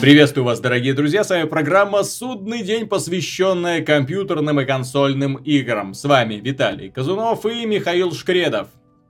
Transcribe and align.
Приветствую 0.00 0.46
вас, 0.46 0.60
дорогие 0.60 0.94
друзья, 0.94 1.22
с 1.24 1.28
вами 1.28 1.46
программа 1.46 2.04
«Судный 2.04 2.62
день», 2.62 2.88
посвященная 2.88 3.82
компьютерным 3.82 4.58
и 4.58 4.64
консольным 4.64 5.34
играм. 5.36 5.92
С 5.92 6.04
вами 6.04 6.36
Виталий 6.36 6.90
Казунов 6.90 7.44
и 7.44 7.66
Михаил 7.66 8.10
Шкредов. 8.12 8.68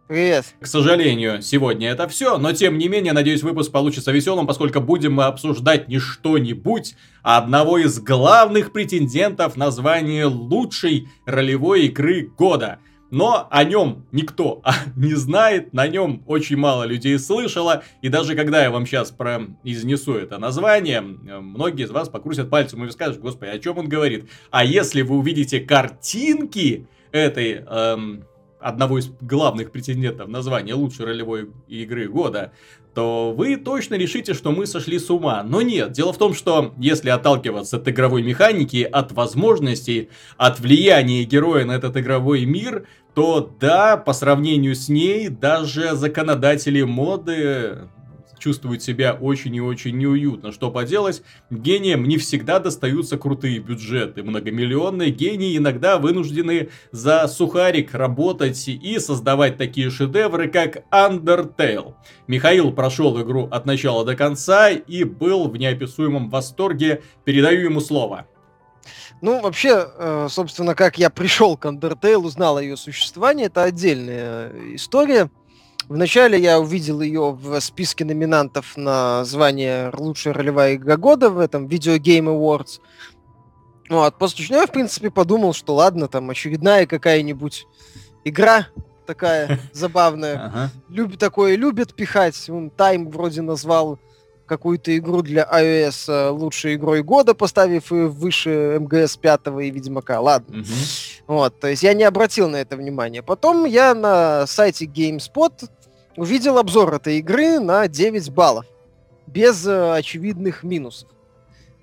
Привет. 0.09 0.47
К 0.61 0.67
сожалению, 0.67 1.43
сегодня 1.43 1.91
это 1.91 2.09
все, 2.09 2.39
но 2.39 2.53
тем 2.53 2.77
не 2.77 2.89
менее, 2.89 3.13
надеюсь, 3.13 3.45
выпуск 3.45 3.71
получится 3.71 4.11
веселым, 4.11 4.49
поскольку 4.49 4.81
будем 4.81 5.13
мы 5.13 5.27
обсуждать 5.27 5.87
не 5.87 6.01
что-нибудь, 6.01 6.97
а 7.23 7.39
одного 7.39 7.79
из 7.79 8.01
главных 8.01 8.73
претендентов 8.73 9.57
на 9.57 9.71
звание 9.71 10.25
лучшей 10.25 11.07
ролевой 11.25 11.87
игры 11.87 12.33
года– 12.37 12.81
но 13.11 13.49
о 13.51 13.65
нем 13.65 14.07
никто 14.13 14.63
не 14.97 15.15
знает, 15.15 15.73
на 15.73 15.87
нем 15.89 16.23
очень 16.27 16.57
мало 16.57 16.85
людей 16.85 17.19
слышало, 17.19 17.83
и 18.03 18.09
даже 18.09 18.35
когда 18.35 18.63
я 18.63 18.71
вам 18.71 18.87
сейчас 18.87 19.11
произнесу 19.11 20.15
это 20.15 20.39
название, 20.39 21.01
многие 21.01 21.85
из 21.85 21.91
вас 21.91 22.09
покрутят 22.09 22.51
пальцем 22.51 22.85
и 22.85 22.91
скажут, 22.91 23.21
господи, 23.21 23.51
о 23.51 23.59
чем 23.59 23.79
он 23.79 23.89
говорит. 23.89 24.29
А 24.51 24.65
если 24.65 25.03
вы 25.03 25.17
увидите 25.17 25.61
картинки 25.61 26.87
этой 27.13 27.65
эм, 27.67 28.25
одного 28.61 28.99
из 28.99 29.11
главных 29.21 29.73
претендентов 29.73 30.29
на 30.29 30.43
звание 30.43 30.75
лучшей 30.75 31.07
ролевой 31.07 31.51
игры 31.69 32.09
года, 32.09 32.53
то 32.95 33.33
вы 33.37 33.57
точно 33.57 33.95
решите, 33.95 34.35
что 34.35 34.51
мы 34.51 34.67
сошли 34.67 34.99
с 34.99 35.11
ума. 35.11 35.43
Но 35.45 35.63
нет, 35.63 35.93
дело 35.93 36.13
в 36.13 36.19
том, 36.19 36.35
что 36.35 36.75
если 36.77 37.09
отталкиваться 37.09 37.77
от 37.77 37.89
игровой 37.89 38.23
механики, 38.23 38.83
от 38.83 39.13
возможностей, 39.13 40.09
от 40.37 40.59
влияния 40.61 41.25
героя 41.25 41.65
на 41.65 41.73
этот 41.73 41.97
игровой 41.97 42.45
мир, 42.45 42.87
то 43.15 43.55
да, 43.61 43.97
по 43.97 44.13
сравнению 44.13 44.75
с 44.75 44.89
ней, 44.89 45.29
даже 45.29 45.95
законодатели 45.95 46.83
моды 46.83 47.89
чувствуют 48.41 48.83
себя 48.83 49.13
очень 49.13 49.55
и 49.55 49.61
очень 49.61 49.97
неуютно. 49.97 50.51
Что 50.51 50.71
поделать, 50.71 51.23
гениям 51.51 52.05
не 52.05 52.17
всегда 52.17 52.59
достаются 52.59 53.17
крутые 53.17 53.61
бюджеты. 53.61 54.23
Многомиллионные 54.23 55.11
гении 55.11 55.57
иногда 55.57 55.99
вынуждены 55.99 56.71
за 56.91 57.29
сухарик 57.29 57.95
работать 57.95 58.67
и 58.67 58.99
создавать 58.99 59.57
такие 59.57 59.91
шедевры, 59.91 60.49
как 60.49 60.85
Undertale. 60.91 61.95
Михаил 62.27 62.73
прошел 62.73 63.21
игру 63.23 63.47
от 63.51 63.67
начала 63.67 64.05
до 64.05 64.17
конца 64.17 64.71
и 64.71 65.05
был 65.05 65.49
в 65.49 65.57
неописуемом 65.57 66.31
восторге. 66.31 67.03
Передаю 67.25 67.65
ему 67.65 67.81
слово. 67.81 68.27
Ну, 69.21 69.41
вообще, 69.41 69.89
э, 69.97 70.29
собственно, 70.31 70.75
как 70.75 70.99
я 70.99 71.11
пришел 71.11 71.57
к 71.57 71.67
Undertale, 71.67 72.17
узнал 72.17 72.57
о 72.57 72.63
ее 72.63 72.77
существовании, 72.77 73.47
это 73.47 73.63
отдельная 73.63 74.53
история. 74.75 75.31
Вначале 75.89 76.39
я 76.39 76.61
увидел 76.61 77.01
ее 77.01 77.33
в 77.33 77.59
списке 77.61 78.05
номинантов 78.05 78.77
на 78.77 79.25
звание 79.25 79.91
лучшая 79.97 80.33
ролевая 80.35 80.77
игра 80.77 80.97
года 80.97 81.31
в 81.31 81.39
этом 81.39 81.67
Video 81.67 81.99
Game 81.99 82.27
Awards. 82.27 82.81
Вот, 83.89 84.17
после 84.19 84.45
чего 84.45 84.61
я, 84.61 84.67
в 84.67 84.73
принципе, 84.73 85.11
подумал, 85.11 85.53
что 85.53 85.75
ладно, 85.75 86.07
там 86.07 86.31
очередная 86.31 86.87
какая-нибудь 86.87 87.67
игра 88.25 88.69
такая 89.05 89.59
забавная. 89.73 90.71
Любит 90.89 91.19
такое, 91.19 91.57
любит 91.57 91.95
пихать. 91.95 92.49
Он 92.49 92.71
Тайм 92.71 93.11
вроде 93.11 93.43
назвал 93.43 93.99
какую-то 94.51 94.97
игру 94.99 95.23
для 95.23 95.45
iOS 95.45 96.13
э, 96.13 96.29
лучшей 96.31 96.75
игрой 96.75 97.05
года, 97.05 97.35
поставив 97.35 97.93
ее 97.93 98.09
выше 98.09 98.79
МГС 98.81 99.17
5 99.17 99.41
и 99.63 99.71
Ведьмака. 99.71 100.21
Ладно. 100.21 100.59
Угу. 100.59 100.67
Вот, 101.29 101.61
то 101.61 101.69
есть 101.69 101.85
я 101.85 101.95
не 101.95 102.03
обратил 102.03 102.49
на 102.49 102.57
это 102.57 102.77
внимания. 102.77 103.23
Потом 103.23 103.65
я 103.65 103.95
на 103.95 104.49
сайте 104.49 104.87
GameSpot 104.87 105.53
увидел 106.17 106.59
обзор 106.59 106.93
этой 106.95 107.19
игры 107.19 107.61
на 107.61 107.87
9 107.87 108.31
баллов. 108.31 108.67
Без 109.29 109.65
э, 109.65 109.93
очевидных 109.93 110.65
минусов. 110.65 111.09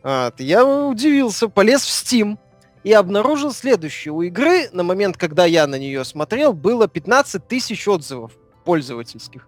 Вот. 0.03 0.37
Я 0.39 0.65
удивился, 0.65 1.47
полез 1.47 1.83
в 1.85 1.89
Steam 1.89 2.37
и 2.83 2.91
обнаружил 2.91 3.53
следующее. 3.53 4.11
У 4.11 4.23
игры 4.23 4.69
на 4.73 4.83
момент, 4.83 5.15
когда 5.15 5.45
я 5.45 5.67
на 5.67 5.79
нее 5.79 6.03
смотрел, 6.03 6.51
было 6.51 6.89
15 6.89 7.47
тысяч 7.47 7.87
отзывов 7.87 8.33
пользовательских. 8.65 9.47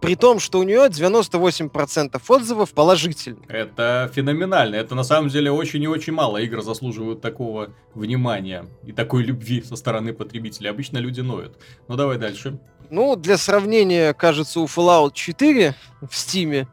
При 0.00 0.14
том, 0.14 0.38
что 0.40 0.58
у 0.58 0.62
нее 0.62 0.88
98% 0.88 2.20
отзывов 2.28 2.72
положительных. 2.72 3.48
Это 3.48 4.10
феноменально. 4.14 4.76
Это 4.76 4.94
на 4.94 5.04
самом 5.04 5.28
деле 5.28 5.50
очень 5.50 5.82
и 5.82 5.88
очень 5.88 6.12
мало 6.12 6.38
игр 6.38 6.62
заслуживают 6.62 7.20
такого 7.20 7.70
внимания 7.94 8.66
и 8.84 8.92
такой 8.92 9.22
любви 9.22 9.62
со 9.62 9.76
стороны 9.76 10.12
потребителей. 10.12 10.70
Обычно 10.70 10.98
люди 10.98 11.20
ноют. 11.20 11.56
Ну 11.88 11.96
давай 11.96 12.18
дальше. 12.18 12.58
Ну, 12.90 13.16
для 13.16 13.36
сравнения, 13.36 14.12
кажется, 14.14 14.60
у 14.60 14.66
Fallout 14.66 15.12
4 15.14 15.74
в 16.02 16.14
Steam 16.14 16.66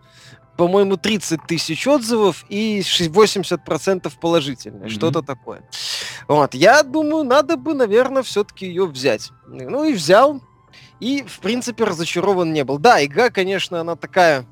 по-моему, 0.58 0.98
30 0.98 1.48
тысяч 1.48 1.88
отзывов 1.88 2.46
и 2.50 2.80
80% 2.82 4.12
положительные. 4.22 4.84
Mm-hmm. 4.84 4.90
Что-то 4.90 5.22
такое. 5.22 5.68
Вот, 6.28 6.54
я 6.54 6.84
думаю, 6.84 7.24
надо 7.24 7.58
бы, 7.58 7.74
наверное, 7.74 8.24
все-таки 8.24 8.68
ее 8.68 8.86
взять. 8.86 9.32
Ну 9.48 9.84
и 9.84 9.94
взял. 9.94 10.42
И, 11.04 11.22
в 11.28 11.42
принципе, 11.42 11.84
разочарован 11.84 12.54
не 12.54 12.64
был. 12.64 12.78
Да, 12.78 13.04
игра, 13.04 13.30
конечно, 13.30 13.82
она 13.82 13.98
такая, 13.98 14.46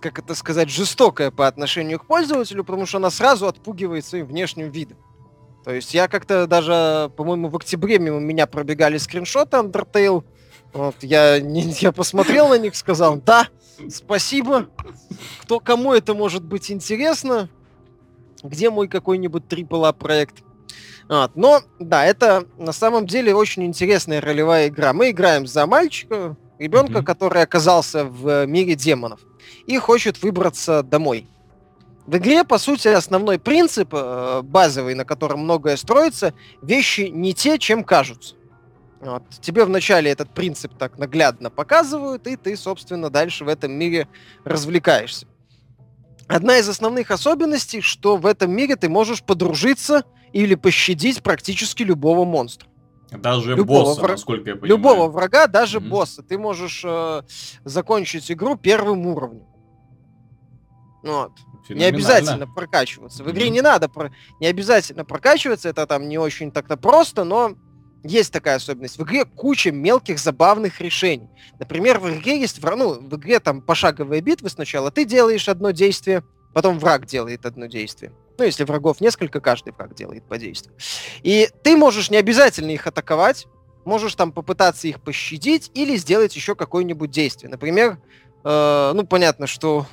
как 0.00 0.18
это 0.18 0.34
сказать, 0.34 0.68
жестокая 0.68 1.30
по 1.30 1.46
отношению 1.46 2.00
к 2.00 2.06
пользователю, 2.06 2.64
потому 2.64 2.86
что 2.86 2.98
она 2.98 3.08
сразу 3.08 3.46
отпугивает 3.46 4.04
своим 4.04 4.26
внешним 4.26 4.68
видом. 4.68 4.98
То 5.64 5.72
есть 5.72 5.94
я 5.94 6.08
как-то 6.08 6.48
даже, 6.48 7.12
по-моему, 7.16 7.50
в 7.50 7.54
октябре 7.54 8.00
мимо 8.00 8.18
меня 8.18 8.48
пробегали 8.48 8.98
скриншоты 8.98 9.58
Undertale, 9.58 10.24
вот, 10.72 10.96
я, 11.02 11.38
не, 11.38 11.60
я 11.80 11.92
посмотрел 11.92 12.48
на 12.48 12.58
них, 12.58 12.74
сказал, 12.74 13.18
да, 13.18 13.46
спасибо. 13.88 14.66
Кто, 15.42 15.60
кому 15.60 15.94
это 15.94 16.14
может 16.14 16.42
быть 16.42 16.68
интересно? 16.68 17.48
Где 18.42 18.70
мой 18.70 18.88
какой-нибудь 18.88 19.44
AAA 19.44 19.92
проект? 19.92 20.42
Вот. 21.08 21.36
Но, 21.36 21.62
да, 21.78 22.04
это 22.04 22.46
на 22.58 22.72
самом 22.72 23.06
деле 23.06 23.34
очень 23.34 23.64
интересная 23.64 24.20
ролевая 24.20 24.68
игра. 24.68 24.92
Мы 24.92 25.10
играем 25.10 25.46
за 25.46 25.66
мальчика, 25.66 26.36
ребенка, 26.58 26.98
mm-hmm. 26.98 27.04
который 27.04 27.42
оказался 27.42 28.04
в 28.04 28.46
мире 28.46 28.74
демонов 28.74 29.20
и 29.66 29.78
хочет 29.78 30.22
выбраться 30.22 30.82
домой. 30.82 31.28
В 32.06 32.16
игре, 32.16 32.44
по 32.44 32.58
сути, 32.58 32.88
основной 32.88 33.38
принцип, 33.38 33.88
э, 33.92 34.42
базовый, 34.42 34.94
на 34.94 35.04
котором 35.04 35.40
многое 35.40 35.76
строится, 35.76 36.34
вещи 36.62 37.02
не 37.12 37.34
те, 37.34 37.58
чем 37.58 37.82
кажутся. 37.82 38.36
Вот. 39.00 39.24
Тебе 39.40 39.64
вначале 39.64 40.10
этот 40.10 40.32
принцип 40.32 40.72
так 40.78 40.98
наглядно 40.98 41.50
показывают, 41.50 42.26
и 42.28 42.36
ты, 42.36 42.56
собственно, 42.56 43.10
дальше 43.10 43.44
в 43.44 43.48
этом 43.48 43.72
мире 43.72 44.08
развлекаешься. 44.44 45.26
Одна 46.28 46.58
из 46.58 46.68
основных 46.68 47.10
особенностей, 47.10 47.80
что 47.80 48.16
в 48.16 48.26
этом 48.26 48.50
мире 48.52 48.76
ты 48.76 48.88
можешь 48.88 49.22
подружиться 49.22 50.04
или 50.32 50.54
пощадить 50.54 51.22
практически 51.22 51.82
любого 51.82 52.24
монстра. 52.24 52.68
Даже 53.10 53.54
любого 53.54 53.84
босса, 53.84 54.00
враг... 54.00 54.10
насколько 54.12 54.50
я 54.50 54.56
понимаю. 54.56 54.68
Любого 54.68 55.08
врага, 55.08 55.46
даже 55.46 55.78
mm-hmm. 55.78 55.88
босса. 55.88 56.22
Ты 56.22 56.38
можешь 56.38 56.82
э, 56.84 57.22
закончить 57.64 58.30
игру 58.30 58.56
первым 58.56 59.06
уровнем. 59.06 59.46
Вот. 61.02 61.32
Не 61.68 61.84
обязательно 61.84 62.46
прокачиваться. 62.46 63.22
В 63.22 63.30
игре 63.30 63.46
mm-hmm. 63.46 63.50
не 63.50 63.60
надо, 63.60 63.88
про... 63.88 64.12
не 64.40 64.46
обязательно 64.46 65.04
прокачиваться, 65.04 65.68
это 65.68 65.86
там 65.86 66.08
не 66.08 66.18
очень 66.18 66.50
так-то 66.50 66.76
просто, 66.76 67.24
но 67.24 67.54
есть 68.02 68.32
такая 68.32 68.56
особенность. 68.56 68.98
В 68.98 69.04
игре 69.04 69.24
куча 69.24 69.70
мелких 69.70 70.18
забавных 70.18 70.80
решений. 70.80 71.28
Например, 71.58 71.98
в 71.98 72.08
игре 72.10 72.40
есть, 72.40 72.62
ну, 72.62 73.00
в 73.00 73.16
игре 73.16 73.40
там 73.40 73.62
пошаговые 73.62 74.20
битвы 74.20 74.48
сначала. 74.48 74.90
Ты 74.90 75.04
делаешь 75.04 75.48
одно 75.48 75.70
действие, 75.70 76.22
потом 76.54 76.78
враг 76.78 77.06
делает 77.06 77.46
одно 77.46 77.66
действие. 77.66 78.12
Ну, 78.38 78.44
если 78.44 78.64
врагов 78.64 79.00
несколько, 79.00 79.40
каждый 79.40 79.72
враг 79.72 79.94
делает 79.94 80.24
по 80.24 80.38
действию. 80.38 80.74
И 81.22 81.48
ты 81.62 81.76
можешь 81.76 82.10
не 82.10 82.16
обязательно 82.16 82.70
их 82.70 82.86
атаковать, 82.86 83.46
можешь 83.84 84.14
там 84.14 84.32
попытаться 84.32 84.88
их 84.88 85.00
пощадить 85.00 85.70
или 85.74 85.96
сделать 85.96 86.34
еще 86.36 86.54
какое-нибудь 86.54 87.10
действие. 87.10 87.50
Например, 87.50 87.98
э, 88.44 88.92
ну, 88.94 89.06
понятно, 89.06 89.46
что 89.46 89.86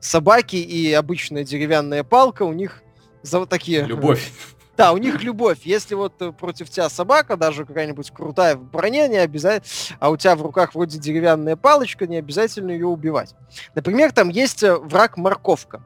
собаки 0.00 0.56
и 0.56 0.92
обычная 0.92 1.44
деревянная 1.44 2.04
палка 2.04 2.42
у 2.42 2.52
них 2.52 2.82
за 3.22 3.38
вот 3.38 3.48
такие... 3.48 3.82
Любовь. 3.82 4.32
Да, 4.76 4.92
у 4.92 4.98
них 4.98 5.22
любовь. 5.22 5.60
Если 5.64 5.94
вот 5.94 6.20
э, 6.20 6.32
против 6.32 6.68
тебя 6.68 6.90
собака, 6.90 7.36
даже 7.36 7.64
какая-нибудь 7.64 8.10
крутая 8.10 8.56
в 8.56 8.64
броне, 8.64 9.08
не 9.08 9.16
обязательно, 9.16 9.96
а 10.00 10.10
у 10.10 10.18
тебя 10.18 10.36
в 10.36 10.42
руках 10.42 10.74
вроде 10.74 10.98
деревянная 10.98 11.56
палочка, 11.56 12.06
не 12.06 12.18
обязательно 12.18 12.72
ее 12.72 12.86
убивать. 12.86 13.34
Например, 13.74 14.12
там 14.12 14.28
есть 14.28 14.62
э, 14.62 14.76
враг 14.76 15.16
морковка. 15.16 15.82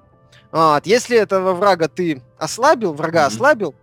Вот. 0.52 0.86
Если 0.86 1.16
этого 1.16 1.52
врага 1.52 1.88
ты 1.88 2.22
ослабил, 2.38 2.92
врага 2.92 3.22
mm-hmm. 3.22 3.26
ослабил, 3.26 3.74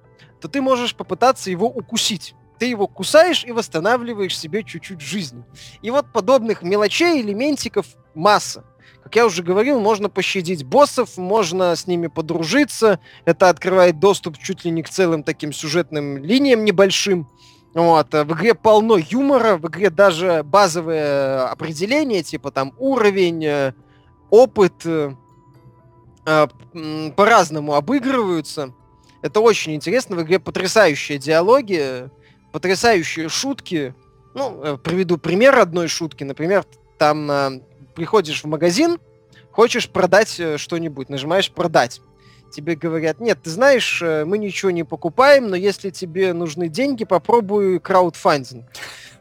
то 0.42 0.48
ты 0.48 0.62
можешь 0.62 0.96
попытаться 0.96 1.50
его 1.50 1.68
укусить. 1.68 2.36
Ты 2.60 2.66
его 2.66 2.88
кусаешь 2.88 3.46
и 3.46 3.52
восстанавливаешь 3.52 4.38
себе 4.38 4.64
чуть-чуть 4.64 5.02
жизни. 5.02 5.44
И 5.81 5.92
вот 5.92 6.12
подобных 6.12 6.64
мелочей, 6.64 7.22
элементиков 7.22 7.86
масса. 8.16 8.64
Как 9.04 9.16
я 9.16 9.25
уже 9.25 9.44
говорил, 9.44 9.80
можно 9.80 10.10
пощадить 10.10 10.66
боссов, 10.66 11.18
можно 11.18 11.75
с 11.75 11.88
ними 11.88 12.08
подружиться. 12.08 13.00
Это 13.25 13.50
открывает 13.50 14.00
доступ 14.00 14.38
чуть 14.38 14.66
ли 14.66 14.72
не 14.72 14.84
к 14.84 14.90
целым 14.90 15.24
таким 15.24 15.54
сюжетным 15.54 16.18
линиям 16.18 16.66
небольшим. 16.66 17.30
Вот. 17.74 18.12
В 18.12 18.34
игре 18.34 18.56
полно 18.56 18.98
юмора, 18.98 19.58
в 19.58 19.68
игре 19.68 19.92
даже 19.92 20.42
базовые 20.44 21.42
определения, 21.44 22.24
типа 22.24 22.52
там 22.52 22.74
уровень, 22.80 23.46
э, 23.46 23.74
опыт, 24.30 24.86
э, 24.86 25.12
э, 25.12 25.13
по-разному 27.15 27.75
обыгрываются. 27.75 28.74
Это 29.21 29.39
очень 29.39 29.75
интересно. 29.75 30.15
В 30.15 30.24
игре 30.24 30.39
потрясающие 30.39 31.18
диалоги, 31.18 32.09
потрясающие 32.51 33.29
шутки. 33.29 33.95
Ну, 34.33 34.62
э, 34.63 34.77
приведу 34.77 35.18
пример 35.18 35.57
одной 35.57 35.88
шутки. 35.88 36.24
Например, 36.24 36.65
там 36.97 37.31
э, 37.31 37.62
приходишь 37.95 38.44
в 38.44 38.47
магазин, 38.47 39.00
хочешь 39.51 39.89
продать 39.89 40.39
э, 40.39 40.57
что-нибудь, 40.57 41.09
нажимаешь 41.09 41.51
продать. 41.51 42.01
Тебе 42.51 42.75
говорят, 42.75 43.19
нет, 43.19 43.39
ты 43.44 43.50
знаешь, 43.50 44.01
э, 44.01 44.24
мы 44.25 44.38
ничего 44.38 44.71
не 44.71 44.83
покупаем, 44.83 45.50
но 45.50 45.56
если 45.56 45.89
тебе 45.89 46.33
нужны 46.33 46.69
деньги, 46.69 47.06
попробуй 47.06 47.79
краудфандинг. 47.79 48.65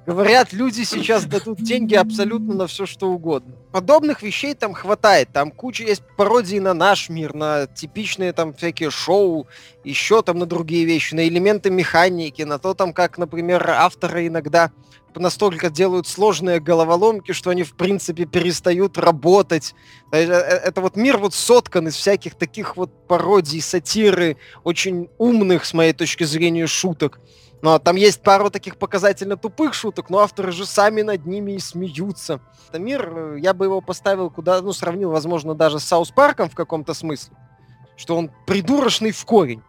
Говорят, 0.06 0.52
люди 0.52 0.84
сейчас 0.84 1.24
дадут 1.24 1.60
деньги 1.60 1.96
абсолютно 1.96 2.54
на 2.54 2.68
все, 2.68 2.86
что 2.86 3.08
угодно. 3.10 3.56
Подобных 3.72 4.22
вещей 4.22 4.54
там 4.54 4.72
хватает. 4.72 5.30
Там 5.32 5.50
куча 5.50 5.82
есть 5.82 6.02
пародий 6.16 6.60
на 6.60 6.74
наш 6.74 7.08
мир, 7.08 7.34
на 7.34 7.66
типичные 7.66 8.32
там 8.32 8.54
всякие 8.54 8.90
шоу, 8.90 9.48
еще 9.82 10.22
там 10.22 10.38
на 10.38 10.46
другие 10.46 10.84
вещи, 10.84 11.14
на 11.14 11.26
элементы 11.26 11.70
механики, 11.70 12.42
на 12.42 12.60
то 12.60 12.74
там, 12.74 12.92
как, 12.92 13.18
например, 13.18 13.68
авторы 13.68 14.28
иногда 14.28 14.70
настолько 15.18 15.70
делают 15.70 16.06
сложные 16.06 16.60
головоломки, 16.60 17.32
что 17.32 17.50
они, 17.50 17.64
в 17.64 17.74
принципе, 17.74 18.26
перестают 18.26 18.98
работать. 18.98 19.74
Э, 20.12 20.18
э, 20.18 20.26
это 20.26 20.80
вот 20.80 20.96
мир 20.96 21.18
вот 21.18 21.34
соткан 21.34 21.88
из 21.88 21.96
всяких 21.96 22.34
таких 22.34 22.76
вот 22.76 22.90
пародий, 23.08 23.60
сатиры, 23.60 24.36
очень 24.62 25.08
умных, 25.18 25.64
с 25.64 25.74
моей 25.74 25.92
точки 25.92 26.24
зрения, 26.24 26.66
шуток. 26.66 27.18
Но 27.62 27.78
там 27.78 27.96
есть 27.96 28.22
пару 28.22 28.50
таких 28.50 28.76
показательно 28.76 29.36
тупых 29.36 29.74
шуток, 29.74 30.10
но 30.10 30.18
авторы 30.18 30.52
же 30.52 30.66
сами 30.66 31.02
над 31.02 31.26
ними 31.26 31.52
и 31.52 31.58
смеются. 31.58 32.40
Это 32.68 32.78
мир, 32.78 33.12
э, 33.14 33.38
я 33.40 33.54
бы 33.54 33.64
его 33.64 33.80
поставил 33.80 34.30
куда, 34.30 34.60
ну, 34.60 34.72
сравнил, 34.72 35.10
возможно, 35.10 35.54
даже 35.54 35.80
с 35.80 35.84
Саус 35.84 36.10
Парком 36.10 36.50
в 36.50 36.54
каком-то 36.54 36.92
смысле. 36.94 37.36
Что 37.96 38.16
он 38.16 38.30
придурочный 38.46 39.12
в 39.12 39.24
корень, 39.24 39.62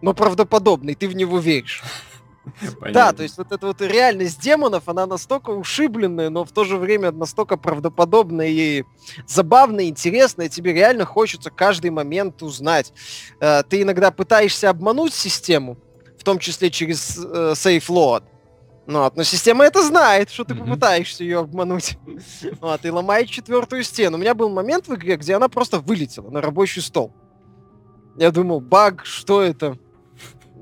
но 0.00 0.14
правдоподобный, 0.14 0.94
ты 0.94 1.08
в 1.08 1.16
него 1.16 1.38
веришь. 1.38 1.82
Понятно. 2.60 2.92
Да, 2.92 3.12
то 3.12 3.22
есть 3.22 3.38
вот 3.38 3.52
эта 3.52 3.66
вот 3.66 3.80
реальность 3.80 4.40
демонов, 4.40 4.88
она 4.88 5.06
настолько 5.06 5.50
ушибленная, 5.50 6.28
но 6.28 6.44
в 6.44 6.50
то 6.50 6.64
же 6.64 6.76
время 6.76 7.12
настолько 7.12 7.56
правдоподобная 7.56 8.48
и 8.48 8.84
забавная, 9.26 9.84
интересная, 9.84 10.48
тебе 10.48 10.72
реально 10.72 11.04
хочется 11.04 11.50
каждый 11.50 11.90
момент 11.90 12.42
узнать. 12.42 12.92
Э, 13.40 13.62
ты 13.62 13.82
иногда 13.82 14.10
пытаешься 14.10 14.70
обмануть 14.70 15.14
систему, 15.14 15.76
в 16.22 16.24
том 16.24 16.38
числе 16.38 16.70
через 16.70 17.18
э, 17.18 17.54
safe 17.56 17.88
load. 17.88 18.22
Ну, 18.86 19.00
вот, 19.00 19.16
но 19.16 19.24
система 19.24 19.64
это 19.64 19.82
знает, 19.82 20.30
что 20.30 20.44
ты 20.44 20.54
mm-hmm. 20.54 20.58
попытаешься 20.58 21.24
ее 21.24 21.40
обмануть. 21.40 21.98
Вот, 22.60 22.84
и 22.84 22.90
ломает 22.90 23.28
четвертую 23.28 23.82
стену. 23.82 24.18
У 24.18 24.20
меня 24.20 24.34
был 24.34 24.48
момент 24.48 24.86
в 24.86 24.94
игре, 24.94 25.16
где 25.16 25.34
она 25.34 25.48
просто 25.48 25.80
вылетела 25.80 26.30
на 26.30 26.40
рабочий 26.40 26.80
стол. 26.80 27.12
Я 28.16 28.30
думал, 28.30 28.60
баг, 28.60 29.04
что 29.04 29.42
это? 29.42 29.78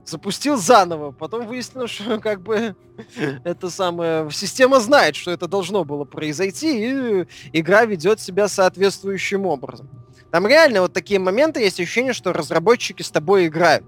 Запустил 0.07 0.57
заново. 0.57 1.11
Потом 1.13 1.47
выяснилось, 1.47 1.91
что 1.91 2.19
как 2.21 2.41
бы 2.41 2.75
это 3.45 3.69
самое... 3.69 4.31
Система 4.31 4.81
знает, 4.81 5.15
что 5.15 5.31
это 5.31 5.47
должно 5.47 5.85
было 5.85 6.05
произойти, 6.05 6.71
и 6.73 7.27
игра 7.53 7.85
ведет 7.85 8.19
себя 8.19 8.49
соответствующим 8.49 9.45
образом. 9.45 9.91
Там 10.31 10.47
реально 10.47 10.81
вот 10.81 10.95
такие 10.95 11.21
моменты 11.21 11.61
есть 11.61 11.79
ощущение, 11.79 12.15
что 12.15 12.33
разработчики 12.33 13.03
с 13.03 13.11
тобой 13.11 13.49
играют 13.49 13.85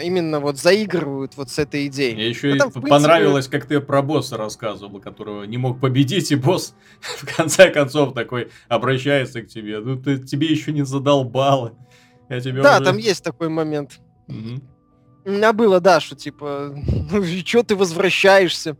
именно 0.00 0.40
вот 0.40 0.58
заигрывают 0.58 1.36
вот 1.36 1.50
с 1.50 1.58
этой 1.58 1.86
идеей. 1.86 2.14
Мне 2.14 2.28
еще 2.28 2.56
там, 2.56 2.70
принципе... 2.70 2.88
понравилось, 2.88 3.48
как 3.48 3.66
ты 3.66 3.80
про 3.80 4.02
босса 4.02 4.36
рассказывал, 4.36 5.00
которого 5.00 5.44
не 5.44 5.58
мог 5.58 5.80
победить, 5.80 6.30
и 6.32 6.36
босс 6.36 6.74
в 7.00 7.36
конце 7.36 7.70
концов 7.70 8.14
такой 8.14 8.50
обращается 8.68 9.42
к 9.42 9.48
тебе. 9.48 9.80
Ну, 9.80 10.00
ты, 10.00 10.18
тебе 10.18 10.46
еще 10.46 10.72
не 10.72 10.84
задал 10.84 11.24
баллы. 11.24 11.72
Я 12.28 12.40
тебе 12.40 12.62
да, 12.62 12.76
уже... 12.76 12.84
там 12.84 12.96
есть 12.96 13.22
такой 13.22 13.48
момент. 13.48 14.00
Угу. 14.28 14.60
У 15.26 15.30
меня 15.30 15.52
было, 15.52 15.80
да, 15.80 16.00
что 16.00 16.14
типа, 16.14 16.72
ну, 17.10 17.24
что 17.24 17.62
ты 17.62 17.74
возвращаешься? 17.74 18.76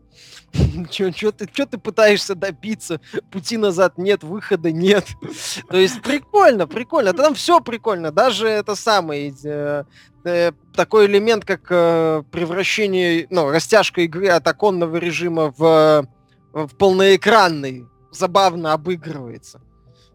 Что 0.91 1.31
ты, 1.31 1.47
чё 1.47 1.65
ты 1.65 1.77
пытаешься 1.77 2.35
добиться? 2.35 2.99
Пути 3.31 3.57
назад 3.57 3.97
нет, 3.97 4.23
выхода 4.23 4.71
нет. 4.71 5.05
То 5.69 5.77
есть 5.77 6.01
прикольно, 6.01 6.67
прикольно. 6.67 7.13
Там 7.13 7.33
все 7.33 7.59
прикольно. 7.59 8.11
Даже 8.11 8.47
это 8.47 8.75
самое, 8.75 9.33
э, 9.43 9.83
э, 10.23 10.51
такой 10.73 11.05
элемент, 11.05 11.45
как 11.45 11.61
э, 11.69 12.23
превращение, 12.31 13.27
ну, 13.29 13.49
растяжка 13.49 14.01
игры 14.01 14.27
от 14.27 14.47
оконного 14.47 14.97
режима 14.97 15.53
в, 15.55 16.07
в 16.53 16.75
полноэкранный, 16.77 17.85
забавно 18.11 18.73
обыгрывается. 18.73 19.61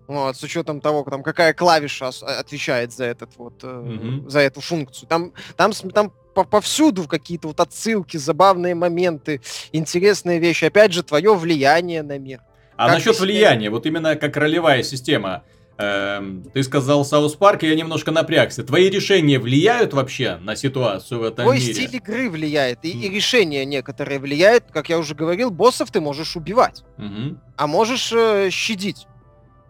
Вот, 0.09 0.37
с 0.37 0.43
учетом 0.43 0.81
того, 0.81 1.05
там, 1.05 1.23
какая 1.23 1.55
клавиша 1.55 2.11
отвечает 2.23 2.93
за 2.93 3.05
этот 3.05 3.37
вот, 3.37 3.63
mm-hmm. 3.63 4.29
за 4.29 4.41
эту 4.41 4.61
функцию. 4.61 5.09
Там, 5.09 5.33
там, 5.57 5.73
там 5.73 6.13
повсюду 6.35 7.07
какие-то 7.09 7.49
вот 7.49 7.61
отсылки, 7.61 8.17
забавные 8.17 8.75
моменты, 8.75 9.41
интересные 9.73 10.39
вещи. 10.39 10.65
Опять 10.65 10.93
же, 10.93 11.03
твое 11.03 11.35
влияние 11.35 12.03
на 12.03 12.19
мир. 12.19 12.41
А 12.77 12.87
как 12.87 12.97
насчет 12.97 13.19
влияния, 13.21 13.71
вот 13.71 13.87
именно 13.87 14.17
как 14.17 14.37
ролевая 14.37 14.83
система. 14.83 15.45
Эм, 15.79 16.45
ты 16.53 16.63
сказал 16.63 17.05
South 17.05 17.35
Park, 17.35 17.63
я 17.63 17.75
немножко 17.75 18.11
напрягся. 18.11 18.63
Твои 18.63 18.89
решения 18.91 19.39
влияют 19.39 19.95
вообще 19.95 20.37
на 20.37 20.55
ситуацию 20.55 21.21
в 21.21 21.25
этом 21.25 21.45
Твой 21.45 21.59
мире? 21.59 21.75
стиль 21.75 21.97
игры 21.97 22.31
влияет, 22.31 22.85
и, 22.85 22.91
и 22.91 23.09
решения 23.09 23.65
некоторые 23.65 24.19
влияют. 24.19 24.65
Как 24.71 24.89
я 24.89 24.99
уже 24.99 25.15
говорил, 25.15 25.51
боссов 25.51 25.91
ты 25.91 26.01
можешь 26.01 26.37
убивать, 26.37 26.85
угу. 26.99 27.39
а 27.57 27.67
можешь 27.67 28.13
э, 28.13 28.51
щадить. 28.51 29.07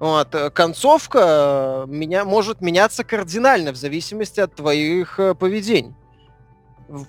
Вот. 0.00 0.34
Э, 0.34 0.50
концовка 0.50 1.86
э, 1.86 1.90
меня, 1.90 2.24
может 2.24 2.60
меняться 2.60 3.04
кардинально 3.04 3.72
в 3.72 3.76
зависимости 3.76 4.40
от 4.40 4.54
твоих 4.56 5.20
э, 5.20 5.34
поведений 5.34 5.94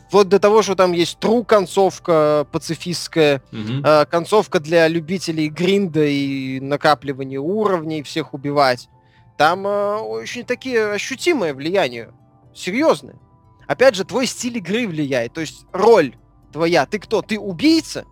вплоть 0.07 0.29
до 0.29 0.39
того, 0.39 0.61
что 0.61 0.75
там 0.75 0.91
есть 0.91 1.17
true 1.19 1.45
концовка 1.45 2.47
пацифистская, 2.51 3.41
угу. 3.51 3.85
э, 3.85 4.05
концовка 4.05 4.59
для 4.59 4.87
любителей 4.87 5.49
гринда 5.49 6.05
и 6.05 6.59
накапливания 6.59 7.39
уровней, 7.39 8.03
всех 8.03 8.33
убивать. 8.33 8.89
Там 9.37 9.65
э, 9.67 9.95
очень 9.97 10.45
такие 10.45 10.91
ощутимые 10.91 11.53
влияния, 11.53 12.13
серьезные. 12.53 13.19
Опять 13.67 13.95
же, 13.95 14.03
твой 14.03 14.27
стиль 14.27 14.57
игры 14.57 14.87
влияет, 14.87 15.33
то 15.33 15.41
есть 15.41 15.65
роль 15.71 16.15
твоя. 16.51 16.85
Ты 16.85 16.99
кто? 16.99 17.21
Ты 17.21 17.39
убийца 17.39 18.05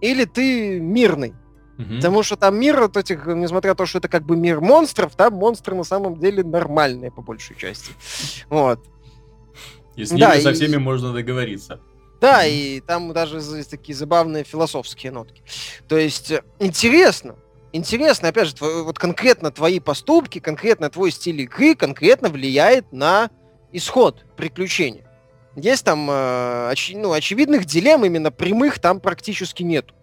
или 0.00 0.24
ты 0.24 0.80
мирный? 0.80 1.34
Угу. 1.78 1.96
Потому 1.96 2.22
что 2.22 2.36
там 2.36 2.58
мир 2.58 2.80
вот 2.80 2.96
этих, 2.96 3.26
несмотря 3.26 3.70
на 3.70 3.74
то, 3.74 3.86
что 3.86 3.98
это 3.98 4.08
как 4.08 4.24
бы 4.24 4.36
мир 4.36 4.60
монстров, 4.60 5.14
там 5.16 5.34
монстры 5.34 5.74
на 5.74 5.84
самом 5.84 6.18
деле 6.18 6.44
нормальные 6.44 7.10
по 7.10 7.22
большей 7.22 7.56
части. 7.56 7.92
Вот. 8.48 8.80
И 9.96 10.04
с 10.04 10.10
ними 10.10 10.20
да, 10.20 10.40
со 10.40 10.52
всеми 10.52 10.74
и... 10.74 10.78
можно 10.78 11.12
договориться. 11.12 11.80
Да, 12.20 12.44
и 12.44 12.80
там 12.80 13.12
даже 13.12 13.38
есть 13.38 13.70
такие 13.70 13.96
забавные 13.96 14.44
философские 14.44 15.10
нотки. 15.10 15.42
То 15.88 15.96
есть 15.96 16.30
э, 16.30 16.42
интересно, 16.58 17.36
интересно, 17.72 18.28
опять 18.28 18.48
же, 18.48 18.54
твой, 18.54 18.82
вот 18.82 18.98
конкретно 18.98 19.50
твои 19.50 19.80
поступки, 19.80 20.38
конкретно 20.38 20.90
твой 20.90 21.12
стиль 21.12 21.40
игры 21.40 21.74
конкретно 21.74 22.28
влияет 22.28 22.92
на 22.92 23.30
исход 23.72 24.26
приключения. 24.36 25.06
Есть 25.56 25.84
там 25.84 26.08
э, 26.10 26.68
оч, 26.70 26.92
ну, 26.94 27.12
очевидных 27.12 27.64
дилемм, 27.64 28.04
именно 28.04 28.30
прямых 28.30 28.78
там 28.78 29.00
практически 29.00 29.62
нету. 29.62 29.94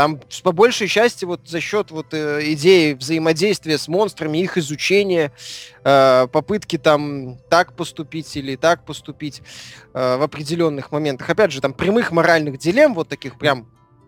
Там 0.00 0.18
по 0.42 0.52
большей 0.52 0.88
части 0.88 1.26
вот 1.26 1.46
за 1.46 1.60
счет 1.60 1.90
вот 1.90 2.14
э, 2.14 2.40
идеи 2.54 2.94
взаимодействия 2.94 3.76
с 3.76 3.86
монстрами, 3.86 4.38
их 4.38 4.56
изучения, 4.56 5.30
э, 5.84 6.26
попытки 6.32 6.78
там 6.78 7.36
так 7.50 7.74
поступить 7.74 8.34
или 8.34 8.56
так 8.56 8.86
поступить 8.86 9.42
э, 9.92 10.16
в 10.16 10.22
определенных 10.22 10.90
моментах. 10.90 11.28
Опять 11.28 11.52
же, 11.52 11.60
там 11.60 11.74
прямых 11.74 12.12
моральных 12.12 12.56
дилемм 12.56 12.94
вот 12.94 13.08
таких 13.10 13.36
прям 13.36 13.66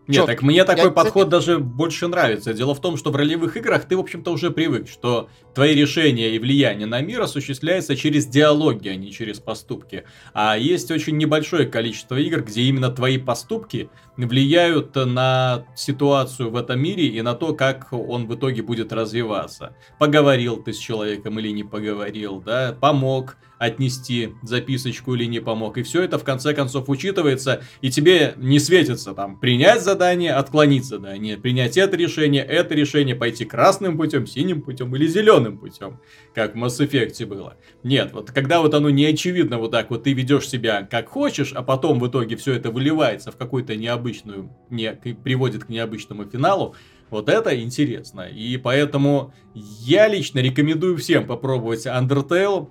нет, 0.09 0.27
так 0.27 0.43
мне 0.43 0.65
такой 0.65 0.91
подход 0.91 1.29
даже 1.29 1.59
больше 1.59 2.09
нравится. 2.09 2.53
Дело 2.53 2.75
в 2.75 2.81
том, 2.81 2.97
что 2.97 3.11
в 3.11 3.17
ролевых 3.17 3.57
играх 3.57 3.85
ты, 3.85 3.97
в 3.97 4.01
общем-то, 4.01 4.33
уже 4.33 4.51
привык, 4.51 4.89
что 4.89 5.29
твои 5.55 5.75
решения 5.75 6.35
и 6.35 6.39
влияние 6.39 6.87
на 6.87 7.01
мир 7.01 7.23
осуществляется 7.23 7.95
через 7.95 8.27
диалоги, 8.27 8.89
а 8.89 8.97
не 8.97 9.13
через 9.13 9.39
поступки. 9.39 10.05
А 10.35 10.57
есть 10.57 10.91
очень 10.91 11.17
небольшое 11.17 11.67
количество 11.67 12.17
игр, 12.17 12.43
где 12.43 12.63
именно 12.63 12.91
твои 12.91 13.19
поступки 13.19 13.91
влияют 14.17 14.95
на 14.97 15.67
ситуацию 15.77 16.51
в 16.51 16.57
этом 16.57 16.81
мире 16.81 17.07
и 17.07 17.23
на 17.23 17.35
то, 17.35 17.55
как 17.55 17.93
он 17.93 18.27
в 18.27 18.35
итоге 18.35 18.63
будет 18.63 18.93
развиваться. 18.93 19.77
Поговорил 19.99 20.57
ты 20.57 20.73
с 20.73 20.79
человеком 20.79 21.39
или 21.39 21.51
не 21.51 21.65
поговорил, 21.65 22.41
да, 22.41 22.77
помог, 22.79 23.37
отнести 23.63 24.35
записочку 24.43 25.15
или 25.15 25.25
не 25.25 25.39
помог. 25.39 25.79
И 25.79 25.85
все 25.85 26.03
это 26.03 26.19
в 26.19 26.25
конце 26.25 26.53
концов 26.53 26.89
учитывается, 26.89 27.63
и 27.81 27.91
тебе 27.91 28.35
не 28.37 28.59
светится 28.59 29.15
там 29.15 29.39
принять 29.39 29.83
задание, 29.83 30.33
отклонить 30.33 30.85
задание, 30.85 31.37
принять 31.37 31.77
это 31.77 31.97
решение, 31.97 32.43
это 32.43 32.75
решение, 32.75 33.15
пойти 33.15 33.45
красным 33.45 33.97
путем, 33.97 34.27
синим 34.27 34.63
путем 34.63 34.95
или 34.97 35.07
зеленым 35.07 35.59
путем, 35.59 36.01
как 36.35 36.57
в 36.57 36.59
Mass 36.59 36.85
Effect 36.85 37.25
было. 37.27 37.57
Нет, 37.85 38.11
вот 38.13 38.33
когда 38.33 38.61
вот 38.61 38.75
оно 38.75 38.91
не 38.91 39.05
очевидно 39.05 39.59
вот 39.59 39.71
так 39.71 39.91
вот 39.91 40.03
ты 40.03 40.13
ведешь 40.13 40.49
себя 40.49 40.83
как 40.91 41.09
хочешь, 41.09 41.53
а 41.53 41.63
потом 41.63 42.01
в 42.01 42.09
итоге 42.09 42.35
все 42.35 42.55
это 42.55 42.73
выливается 42.73 43.31
в 43.31 43.37
какую-то 43.37 43.77
необычную, 43.77 44.51
не, 44.71 44.93
приводит 44.93 45.67
к 45.67 45.69
необычному 45.69 46.25
финалу, 46.25 46.75
вот 47.11 47.29
это 47.29 47.57
интересно. 47.61 48.23
И 48.23 48.57
поэтому 48.57 49.35
я 49.55 50.09
лично 50.09 50.41
рекомендую 50.41 50.97
всем 50.97 51.27
попробовать 51.27 51.87
Undertale. 51.87 52.71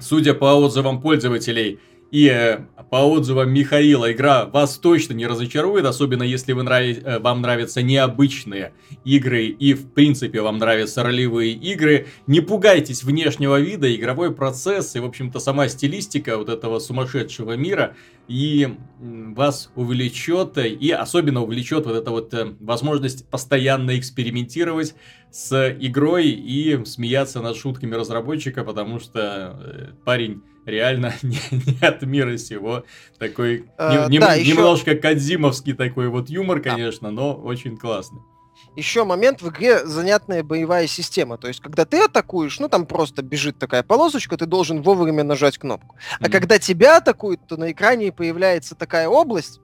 Судя 0.00 0.34
по 0.34 0.54
отзывам 0.54 1.00
пользователей, 1.00 1.78
и 2.10 2.26
э, 2.26 2.58
по 2.90 2.96
отзывам 2.96 3.52
Михаила, 3.52 4.10
игра 4.10 4.46
вас 4.46 4.78
точно 4.78 5.12
не 5.12 5.26
разочарует, 5.26 5.84
особенно 5.84 6.24
если 6.24 6.52
вы 6.52 6.64
нрав... 6.64 6.82
Э, 6.82 7.18
вам 7.20 7.40
нравятся 7.40 7.82
необычные 7.82 8.72
игры 9.04 9.46
и, 9.46 9.74
в 9.74 9.92
принципе, 9.92 10.40
вам 10.40 10.58
нравятся 10.58 11.04
ролевые 11.04 11.52
игры. 11.52 12.08
Не 12.26 12.40
пугайтесь 12.40 13.04
внешнего 13.04 13.60
вида, 13.60 13.94
игровой 13.94 14.34
процесс 14.34 14.96
и, 14.96 15.00
в 15.00 15.04
общем-то, 15.04 15.38
сама 15.38 15.68
стилистика 15.68 16.36
вот 16.36 16.48
этого 16.48 16.80
сумасшедшего 16.80 17.52
мира 17.56 17.94
и 18.30 18.76
вас 19.00 19.72
увлечет, 19.74 20.56
и 20.56 20.92
особенно 20.92 21.42
увлечет 21.42 21.84
вот 21.84 21.96
эта 21.96 22.12
вот 22.12 22.32
э, 22.32 22.54
возможность 22.60 23.28
постоянно 23.28 23.98
экспериментировать 23.98 24.94
с 25.32 25.76
игрой 25.80 26.28
и 26.28 26.84
смеяться 26.84 27.40
над 27.40 27.56
шутками 27.56 27.96
разработчика, 27.96 28.62
потому 28.62 29.00
что 29.00 29.96
парень 30.04 30.42
реально 30.64 31.12
не, 31.22 31.38
не 31.50 31.84
от 31.84 32.02
мира 32.02 32.36
сего. 32.36 32.84
Такой 33.18 33.64
а, 33.76 34.08
не, 34.08 34.20
да, 34.20 34.38
не, 34.38 34.44
немножко 34.44 34.92
еще... 34.92 35.00
кадзимовский 35.00 35.72
такой 35.72 36.08
вот 36.08 36.30
юмор, 36.30 36.60
конечно, 36.60 37.08
да. 37.08 37.14
но 37.14 37.34
очень 37.34 37.76
классный. 37.76 38.20
Еще 38.76 39.04
момент 39.04 39.42
в 39.42 39.48
игре 39.48 39.84
занятная 39.86 40.42
боевая 40.42 40.86
система. 40.86 41.38
То 41.38 41.48
есть, 41.48 41.60
когда 41.60 41.84
ты 41.84 42.04
атакуешь, 42.04 42.60
ну 42.60 42.68
там 42.68 42.86
просто 42.86 43.22
бежит 43.22 43.58
такая 43.58 43.82
полосочка, 43.82 44.36
ты 44.36 44.46
должен 44.46 44.82
вовремя 44.82 45.24
нажать 45.24 45.58
кнопку. 45.58 45.96
А 46.18 46.24
mm-hmm. 46.24 46.30
когда 46.30 46.58
тебя 46.58 46.98
атакуют, 46.98 47.46
то 47.46 47.56
на 47.56 47.72
экране 47.72 48.12
появляется 48.12 48.74
такая 48.74 49.08
область, 49.08 49.60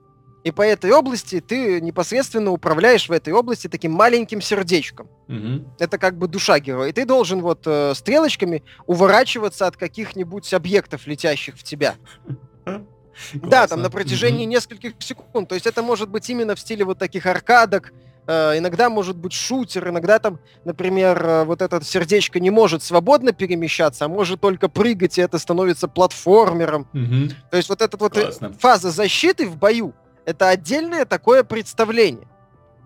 и 0.47 0.51
по 0.51 0.61
этой 0.61 0.91
области 0.91 1.41
ты 1.41 1.81
непосредственно 1.81 2.51
управляешь 2.51 3.09
в 3.09 3.11
этой 3.11 3.33
области 3.33 3.67
таким 3.67 3.91
маленьким 3.91 4.39
сердечком. 4.39 5.09
Угу. 5.27 5.75
Это 5.79 5.97
как 5.97 6.17
бы 6.17 6.29
душа 6.29 6.59
героя. 6.59 6.87
И 6.87 6.93
ты 6.93 7.05
должен 7.05 7.41
вот 7.41 7.63
э, 7.65 7.93
стрелочками 7.93 8.63
уворачиваться 8.85 9.67
от 9.67 9.75
каких-нибудь 9.75 10.53
объектов, 10.53 11.05
летящих 11.05 11.55
в 11.55 11.63
тебя. 11.63 11.95
Да, 13.33 13.67
там 13.67 13.81
на 13.81 13.89
протяжении 13.89 14.45
нескольких 14.45 14.93
секунд. 14.99 15.49
То 15.49 15.55
есть 15.55 15.65
это 15.65 15.81
может 15.81 16.07
быть 16.07 16.29
именно 16.29 16.53
в 16.53 16.59
стиле 16.59 16.85
вот 16.85 16.99
таких 16.99 17.25
аркадок, 17.25 17.91
иногда 18.31 18.89
может 18.89 19.15
быть 19.17 19.33
шутер, 19.33 19.89
иногда 19.89 20.19
там, 20.19 20.39
например, 20.65 21.25
э, 21.25 21.43
вот 21.45 21.61
это 21.61 21.83
сердечко 21.83 22.39
не 22.39 22.49
может 22.49 22.83
свободно 22.83 23.31
перемещаться, 23.31 24.05
а 24.05 24.07
может 24.07 24.41
только 24.41 24.67
прыгать, 24.67 25.17
и 25.17 25.21
это 25.21 25.39
становится 25.39 25.87
платформером. 25.87 26.87
Угу. 26.93 27.35
То 27.51 27.57
есть 27.57 27.69
вот 27.69 27.81
эта 27.81 27.95
вот 27.97 28.13
Классно. 28.13 28.53
фаза 28.59 28.91
защиты 28.91 29.47
в 29.47 29.57
бою, 29.57 29.93
это 30.25 30.49
отдельное 30.49 31.05
такое 31.05 31.43
представление. 31.43 32.27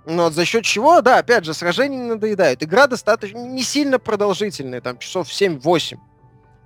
Но 0.06 0.26
вот 0.26 0.34
за 0.34 0.46
счет 0.46 0.64
чего, 0.64 1.02
да, 1.02 1.20
опять 1.20 1.46
же, 1.46 1.54
сражения 1.54 1.98
не 1.98 2.10
надоедают. 2.10 2.64
Игра 2.64 2.88
достаточно 2.88 3.38
не 3.38 3.64
сильно 3.64 4.00
продолжительная, 4.00 4.82
там 4.82 4.98
часов 4.98 5.28
7-8. 5.28 5.98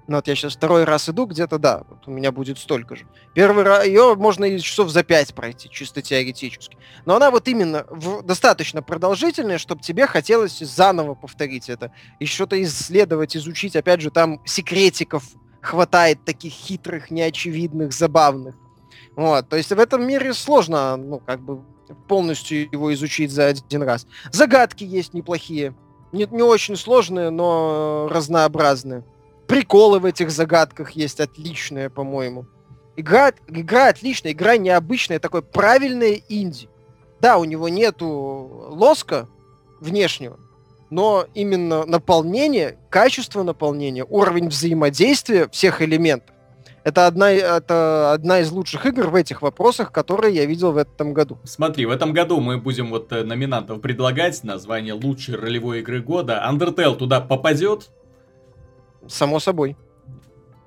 Ну 0.07 0.17
вот 0.17 0.27
я 0.27 0.35
сейчас 0.35 0.55
второй 0.55 0.83
раз 0.83 1.09
иду, 1.09 1.25
где-то, 1.25 1.57
да, 1.57 1.83
вот 1.89 2.07
у 2.07 2.11
меня 2.11 2.31
будет 2.31 2.59
столько 2.59 2.95
же. 2.95 3.07
Первый 3.33 3.63
раз, 3.63 3.85
ее 3.85 4.13
можно 4.15 4.45
и 4.45 4.59
часов 4.59 4.89
за 4.89 5.03
5 5.03 5.33
пройти, 5.33 5.67
чисто 5.69 6.03
теоретически. 6.03 6.77
Но 7.05 7.15
она 7.15 7.31
вот 7.31 7.47
именно 7.47 7.85
в, 7.89 8.21
достаточно 8.21 8.83
продолжительная, 8.83 9.57
чтобы 9.57 9.81
тебе 9.81 10.05
хотелось 10.05 10.59
заново 10.59 11.15
повторить 11.15 11.69
это. 11.69 11.91
И 12.19 12.27
что-то 12.27 12.61
исследовать, 12.61 13.35
изучить. 13.35 13.75
Опять 13.75 14.01
же, 14.01 14.11
там 14.11 14.41
секретиков 14.45 15.23
хватает 15.61 16.23
таких 16.23 16.53
хитрых, 16.53 17.09
неочевидных, 17.09 17.91
забавных. 17.91 18.55
Вот, 19.15 19.49
то 19.49 19.57
есть 19.57 19.71
в 19.71 19.79
этом 19.79 20.05
мире 20.05 20.33
сложно, 20.33 20.97
ну, 20.97 21.19
как 21.19 21.39
бы 21.41 21.63
полностью 22.07 22.69
его 22.71 22.93
изучить 22.93 23.31
за 23.31 23.47
один 23.47 23.81
раз. 23.81 24.05
Загадки 24.31 24.83
есть 24.83 25.13
неплохие. 25.13 25.73
Не, 26.11 26.27
не 26.29 26.43
очень 26.43 26.75
сложные, 26.75 27.29
но 27.29 28.07
разнообразные. 28.11 29.03
Приколы 29.47 29.99
в 29.99 30.05
этих 30.05 30.31
загадках 30.31 30.91
есть 30.91 31.19
отличные, 31.19 31.89
по-моему. 31.89 32.45
Игра, 32.95 33.31
игра 33.47 33.89
отличная, 33.89 34.31
игра 34.31 34.57
необычная, 34.57 35.19
такой 35.19 35.41
правильный 35.41 36.23
инди. 36.29 36.69
Да, 37.19 37.37
у 37.37 37.43
него 37.43 37.69
нету 37.69 38.07
лоска 38.69 39.27
внешнего, 39.79 40.39
но 40.89 41.25
именно 41.33 41.85
наполнение, 41.85 42.77
качество 42.89 43.43
наполнения, 43.43 44.05
уровень 44.05 44.47
взаимодействия 44.47 45.47
всех 45.49 45.81
элементов 45.81 46.35
это 46.85 47.07
одна, 47.07 47.31
это 47.31 48.13
одна 48.13 48.41
из 48.41 48.51
лучших 48.51 48.85
игр 48.85 49.07
в 49.07 49.15
этих 49.15 49.41
вопросах, 49.41 49.91
которые 49.91 50.35
я 50.35 50.45
видел 50.45 50.71
в 50.71 50.77
этом 50.77 51.13
году. 51.13 51.39
Смотри, 51.43 51.87
в 51.87 51.89
этом 51.89 52.13
году 52.13 52.39
мы 52.39 52.59
будем 52.59 52.91
вот 52.91 53.11
э, 53.11 53.23
номинантов 53.23 53.81
предлагать 53.81 54.43
название 54.43 54.93
лучшей 54.93 55.35
ролевой 55.35 55.79
игры 55.79 56.03
года. 56.03 56.45
Undertale 56.47 56.95
туда 56.95 57.21
попадет? 57.21 57.89
Само 59.07 59.39
собой. 59.39 59.75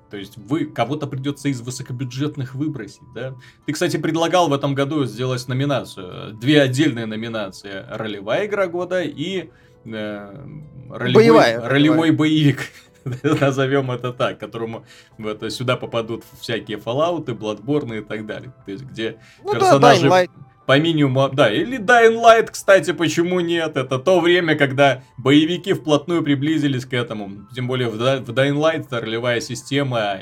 То 0.09 0.17
есть 0.17 0.37
вы 0.37 0.65
кого-то 0.65 1.05
придется 1.05 1.49
из 1.49 1.61
высокобюджетных 1.61 2.55
выбросить, 2.55 3.03
да? 3.13 3.35
Ты, 3.65 3.73
кстати, 3.73 3.97
предлагал 3.97 4.49
в 4.49 4.53
этом 4.53 4.73
году 4.73 5.05
сделать 5.05 5.47
номинацию, 5.47 6.33
две 6.33 6.61
отдельные 6.61 7.05
номинации: 7.05 7.85
ролевая 7.89 8.47
игра 8.47 8.67
года 8.67 9.03
и 9.03 9.49
э, 9.85 10.47
ролевой, 10.89 11.13
боевая, 11.13 11.61
ролевой 11.61 12.11
боевая. 12.11 12.17
боевик. 12.17 12.59
назовем 13.39 13.91
это 13.91 14.11
так, 14.13 14.39
которому 14.39 14.85
вот, 15.17 15.51
сюда 15.51 15.77
попадут 15.77 16.23
всякие 16.39 16.77
Fallout, 16.77 17.25
Bloodborne 17.25 17.99
и 17.99 18.01
так 18.01 18.25
далее. 18.25 18.53
То 18.65 18.71
есть, 18.71 18.83
где 18.83 19.19
ну, 19.43 19.53
персонажи... 19.53 20.09
Да, 20.09 20.25
по 20.69 20.77
минимуму, 20.77 21.29
да, 21.29 21.51
или 21.51 21.79
Dying 21.79 22.21
Light, 22.23 22.51
кстати, 22.51 22.91
почему 22.93 23.39
нет? 23.39 23.75
Это 23.75 23.97
то 23.97 24.19
время, 24.19 24.53
когда 24.53 25.01
боевики 25.17 25.73
вплотную 25.73 26.21
приблизились 26.21 26.85
к 26.85 26.93
этому. 26.93 27.47
Тем 27.55 27.65
более 27.65 27.89
в, 27.89 27.95
в 27.95 28.29
Dying 28.29 28.53
Light 28.53 28.85
ролевая 28.91 29.41
система 29.41 30.19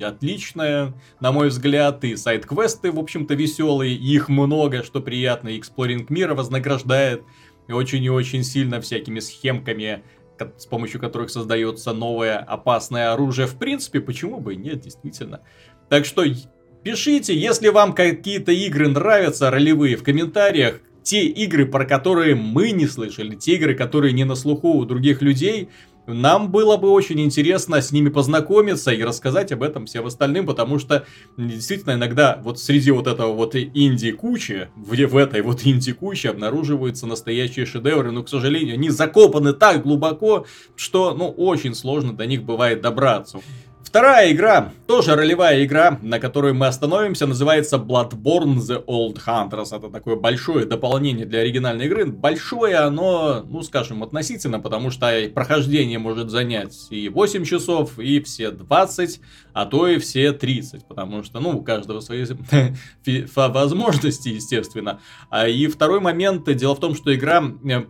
отличная, 0.00 0.94
на 1.20 1.32
мой 1.32 1.48
взгляд, 1.48 2.02
и 2.04 2.16
сайт-квесты, 2.16 2.90
в 2.90 2.98
общем-то, 2.98 3.34
веселые, 3.34 3.94
их 3.94 4.30
много, 4.30 4.84
что 4.84 5.02
приятно, 5.02 5.50
и 5.50 5.58
эксплоринг 5.58 6.08
мира 6.08 6.34
вознаграждает 6.34 7.22
очень 7.68 8.02
и 8.02 8.08
очень 8.08 8.42
сильно 8.42 8.80
всякими 8.80 9.20
схемками 9.20 10.02
с 10.56 10.64
помощью 10.64 10.98
которых 10.98 11.28
создается 11.28 11.92
новое 11.92 12.38
опасное 12.38 13.12
оружие. 13.12 13.46
В 13.46 13.58
принципе, 13.58 14.00
почему 14.00 14.40
бы 14.40 14.54
и 14.54 14.56
нет, 14.56 14.80
действительно. 14.80 15.42
Так 15.90 16.06
что 16.06 16.24
пишите, 16.82 17.36
если 17.36 17.68
вам 17.68 17.92
какие-то 17.92 18.52
игры 18.52 18.88
нравятся, 18.88 19.50
ролевые, 19.50 19.96
в 19.96 20.02
комментариях. 20.02 20.80
Те 21.02 21.24
игры, 21.24 21.64
про 21.64 21.86
которые 21.86 22.34
мы 22.34 22.72
не 22.72 22.86
слышали, 22.86 23.34
те 23.34 23.54
игры, 23.54 23.74
которые 23.74 24.12
не 24.12 24.24
на 24.24 24.34
слуху 24.34 24.74
у 24.74 24.84
других 24.84 25.22
людей, 25.22 25.70
нам 26.06 26.50
было 26.50 26.76
бы 26.76 26.90
очень 26.90 27.20
интересно 27.20 27.80
с 27.80 27.92
ними 27.92 28.08
познакомиться 28.08 28.90
и 28.90 29.02
рассказать 29.02 29.52
об 29.52 29.62
этом 29.62 29.86
всем 29.86 30.06
остальным, 30.06 30.46
потому 30.46 30.78
что 30.78 31.06
действительно 31.36 31.92
иногда 31.92 32.40
вот 32.42 32.58
среди 32.58 32.90
вот 32.90 33.06
этого 33.06 33.32
вот 33.32 33.54
инди-кучи, 33.54 34.68
в, 34.76 34.94
в 34.94 35.16
этой 35.16 35.42
вот 35.42 35.66
инди-куче 35.66 36.30
обнаруживаются 36.30 37.06
настоящие 37.06 37.66
шедевры, 37.66 38.10
но, 38.10 38.22
к 38.22 38.28
сожалению, 38.28 38.74
они 38.74 38.90
закопаны 38.90 39.52
так 39.52 39.82
глубоко, 39.82 40.46
что, 40.76 41.14
ну, 41.14 41.28
очень 41.28 41.74
сложно 41.74 42.12
до 42.12 42.26
них 42.26 42.42
бывает 42.42 42.80
добраться. 42.80 43.40
Вторая 43.90 44.30
игра, 44.30 44.72
тоже 44.86 45.16
ролевая 45.16 45.64
игра, 45.64 45.98
на 46.00 46.20
которой 46.20 46.52
мы 46.52 46.68
остановимся, 46.68 47.26
называется 47.26 47.76
Bloodborne 47.76 48.58
The 48.58 48.84
Old 48.86 49.18
Hunters. 49.26 49.76
Это 49.76 49.90
такое 49.90 50.14
большое 50.14 50.64
дополнение 50.64 51.26
для 51.26 51.40
оригинальной 51.40 51.86
игры. 51.86 52.06
Большое 52.06 52.76
оно, 52.76 53.42
ну 53.44 53.62
скажем, 53.62 54.04
относительно, 54.04 54.60
потому 54.60 54.92
что 54.92 55.10
прохождение 55.34 55.98
может 55.98 56.30
занять 56.30 56.86
и 56.90 57.08
8 57.08 57.44
часов, 57.44 57.98
и 57.98 58.20
все 58.20 58.52
20, 58.52 59.20
а 59.54 59.66
то 59.66 59.88
и 59.88 59.98
все 59.98 60.30
30, 60.30 60.86
потому 60.86 61.24
что, 61.24 61.40
ну, 61.40 61.58
у 61.58 61.64
каждого 61.64 61.98
свои 61.98 62.24
возможности, 63.34 64.28
естественно. 64.28 65.00
А 65.30 65.48
И 65.48 65.66
второй 65.66 65.98
момент, 65.98 66.44
дело 66.54 66.76
в 66.76 66.80
том, 66.80 66.94
что 66.94 67.12
игра 67.12 67.42
э, 67.64 67.82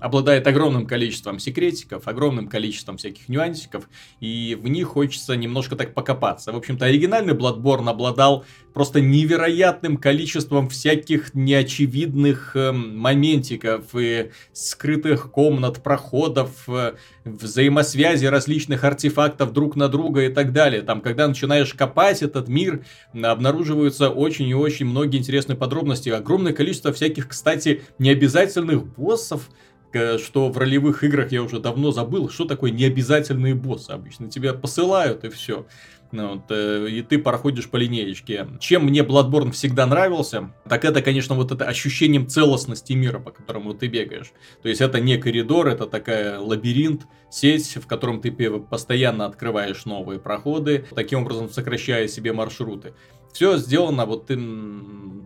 обладает 0.00 0.46
огромным 0.46 0.86
количеством 0.86 1.38
секретиков, 1.38 2.06
огромным 2.06 2.48
количеством 2.48 2.96
всяких 2.98 3.28
нюансиков, 3.28 3.88
и 4.20 4.58
в 4.60 4.68
них 4.68 4.88
хочется 4.88 5.34
немножко 5.34 5.76
так 5.76 5.94
покопаться. 5.94 6.52
В 6.52 6.56
общем-то, 6.56 6.84
оригинальный 6.84 7.34
Bloodborne 7.34 7.88
обладал 7.88 8.44
просто 8.72 9.00
невероятным 9.00 9.96
количеством 9.96 10.68
всяких 10.68 11.34
неочевидных 11.34 12.54
э, 12.54 12.72
моментиков 12.72 13.84
и 13.94 14.30
скрытых 14.52 15.30
комнат, 15.30 15.82
проходов, 15.82 16.68
э, 16.68 16.94
взаимосвязи 17.24 18.26
различных 18.26 18.84
артефактов 18.84 19.52
друг 19.52 19.76
на 19.76 19.88
друга 19.88 20.22
и 20.22 20.28
так 20.28 20.52
далее. 20.52 20.82
Там, 20.82 21.00
когда 21.00 21.26
начинаешь 21.26 21.74
копать 21.74 22.22
этот 22.22 22.48
мир, 22.48 22.84
обнаруживаются 23.12 24.10
очень 24.10 24.48
и 24.48 24.54
очень 24.54 24.86
многие 24.86 25.18
интересные 25.18 25.56
подробности. 25.56 26.08
Огромное 26.08 26.52
количество 26.52 26.92
всяких, 26.92 27.28
кстати, 27.28 27.82
необязательных 27.98 28.86
боссов, 28.86 29.50
что 29.92 30.50
в 30.50 30.56
ролевых 30.56 31.02
играх 31.02 31.32
я 31.32 31.42
уже 31.42 31.58
давно 31.58 31.90
забыл, 31.90 32.30
что 32.30 32.44
такое 32.44 32.70
необязательные 32.70 33.54
боссы. 33.54 33.90
Обычно 33.90 34.30
тебя 34.30 34.54
посылают 34.54 35.24
и 35.24 35.28
все. 35.30 35.66
Ну, 36.12 36.34
вот, 36.34 36.50
э, 36.50 36.88
и 36.90 37.02
ты 37.02 37.18
проходишь 37.18 37.68
по 37.68 37.76
линеечке. 37.76 38.48
Чем 38.58 38.86
мне 38.86 39.00
Bloodborne 39.00 39.52
всегда 39.52 39.86
нравился, 39.86 40.52
так 40.68 40.84
это, 40.84 41.02
конечно, 41.02 41.36
вот 41.36 41.52
это 41.52 41.66
ощущением 41.66 42.26
целостности 42.26 42.94
мира, 42.94 43.20
по 43.20 43.30
которому 43.30 43.74
ты 43.74 43.86
бегаешь. 43.86 44.32
То 44.62 44.68
есть 44.68 44.80
это 44.80 44.98
не 45.00 45.18
коридор, 45.18 45.68
это 45.68 45.86
такая 45.86 46.40
лабиринт, 46.40 47.02
сеть, 47.30 47.76
в 47.76 47.86
котором 47.86 48.20
ты 48.20 48.32
постоянно 48.32 49.24
открываешь 49.24 49.84
новые 49.84 50.18
проходы, 50.18 50.84
таким 50.96 51.22
образом 51.22 51.48
сокращая 51.48 52.08
себе 52.08 52.32
маршруты. 52.32 52.94
Все 53.32 53.56
сделано 53.58 54.06
вот 54.06 54.28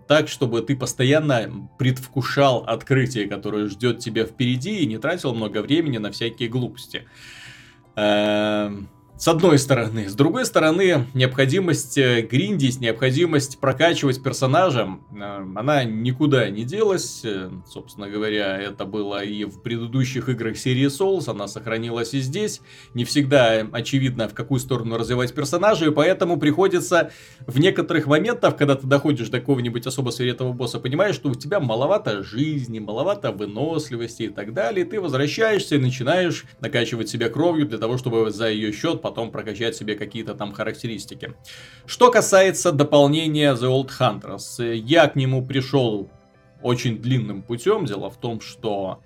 так, 0.06 0.28
чтобы 0.28 0.60
ты 0.60 0.76
постоянно 0.76 1.70
предвкушал 1.78 2.64
открытие, 2.66 3.26
которое 3.26 3.68
ждет 3.68 4.00
тебя 4.00 4.26
впереди, 4.26 4.80
и 4.80 4.86
не 4.86 4.98
тратил 4.98 5.34
много 5.34 5.62
времени 5.62 5.96
на 5.96 6.12
всякие 6.12 6.50
глупости. 6.50 7.06
С 9.24 9.28
одной 9.28 9.58
стороны. 9.58 10.06
С 10.06 10.14
другой 10.14 10.44
стороны, 10.44 11.06
необходимость 11.14 11.96
э, 11.96 12.20
гриндить, 12.20 12.78
необходимость 12.78 13.58
прокачивать 13.58 14.22
персонажа, 14.22 14.98
э, 15.12 15.46
она 15.54 15.82
никуда 15.84 16.50
не 16.50 16.64
делась. 16.64 17.22
Э, 17.24 17.48
собственно 17.66 18.10
говоря, 18.10 18.58
это 18.58 18.84
было 18.84 19.24
и 19.24 19.44
в 19.46 19.62
предыдущих 19.62 20.28
играх 20.28 20.58
серии 20.58 20.88
Souls, 20.88 21.30
она 21.30 21.48
сохранилась 21.48 22.12
и 22.12 22.20
здесь. 22.20 22.60
Не 22.92 23.06
всегда 23.06 23.66
очевидно, 23.72 24.28
в 24.28 24.34
какую 24.34 24.60
сторону 24.60 24.98
развивать 24.98 25.32
персонажа, 25.32 25.86
и 25.86 25.90
поэтому 25.90 26.36
приходится 26.36 27.10
в 27.46 27.58
некоторых 27.58 28.06
моментах, 28.06 28.58
когда 28.58 28.74
ты 28.74 28.86
доходишь 28.86 29.30
до 29.30 29.40
какого-нибудь 29.40 29.86
особо 29.86 30.10
свирепого 30.10 30.52
босса, 30.52 30.80
понимаешь, 30.80 31.14
что 31.14 31.30
у 31.30 31.34
тебя 31.34 31.60
маловато 31.60 32.22
жизни, 32.22 32.78
маловато 32.78 33.32
выносливости 33.32 34.24
и 34.24 34.28
так 34.28 34.52
далее, 34.52 34.84
ты 34.84 35.00
возвращаешься 35.00 35.76
и 35.76 35.78
начинаешь 35.78 36.44
накачивать 36.60 37.08
себя 37.08 37.30
кровью 37.30 37.66
для 37.66 37.78
того, 37.78 37.96
чтобы 37.96 38.30
за 38.30 38.50
ее 38.50 38.70
счет 38.70 39.00
потом 39.00 39.13
прокачать 39.30 39.76
себе 39.76 39.94
какие-то 39.94 40.34
там 40.34 40.52
характеристики. 40.52 41.34
Что 41.86 42.10
касается 42.10 42.72
дополнения 42.72 43.54
The 43.54 43.70
Old 43.70 43.90
Hunters, 43.98 44.74
я 44.74 45.08
к 45.08 45.16
нему 45.16 45.44
пришел 45.44 46.10
очень 46.62 46.98
длинным 46.98 47.42
путем. 47.42 47.84
Дело 47.84 48.10
в 48.10 48.16
том, 48.16 48.40
что 48.40 49.00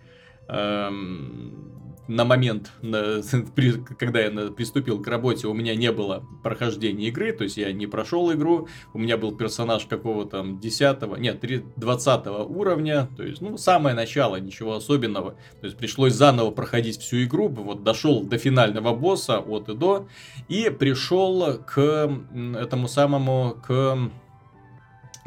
эм, 0.48 1.77
на 2.08 2.24
момент, 2.24 2.72
когда 3.98 4.20
я 4.20 4.30
приступил 4.50 5.00
к 5.00 5.06
работе, 5.06 5.46
у 5.46 5.54
меня 5.54 5.76
не 5.76 5.92
было 5.92 6.24
прохождения 6.42 7.08
игры, 7.08 7.32
то 7.32 7.44
есть 7.44 7.56
я 7.56 7.72
не 7.72 7.86
прошел 7.86 8.32
игру, 8.32 8.68
у 8.94 8.98
меня 8.98 9.16
был 9.16 9.36
персонаж 9.36 9.84
какого-то 9.86 10.44
10 10.44 11.18
нет, 11.18 11.44
20 11.76 12.26
уровня, 12.48 13.08
то 13.16 13.22
есть, 13.22 13.40
ну, 13.40 13.56
самое 13.58 13.94
начало, 13.94 14.36
ничего 14.36 14.74
особенного, 14.74 15.32
то 15.60 15.66
есть 15.66 15.76
пришлось 15.76 16.14
заново 16.14 16.50
проходить 16.50 16.98
всю 16.98 17.24
игру, 17.24 17.48
вот 17.48 17.84
дошел 17.84 18.24
до 18.24 18.38
финального 18.38 18.94
босса 18.94 19.38
от 19.38 19.68
и 19.68 19.74
до, 19.74 20.08
и 20.48 20.70
пришел 20.70 21.58
к 21.58 22.10
этому 22.58 22.88
самому, 22.88 23.56
к 23.66 24.10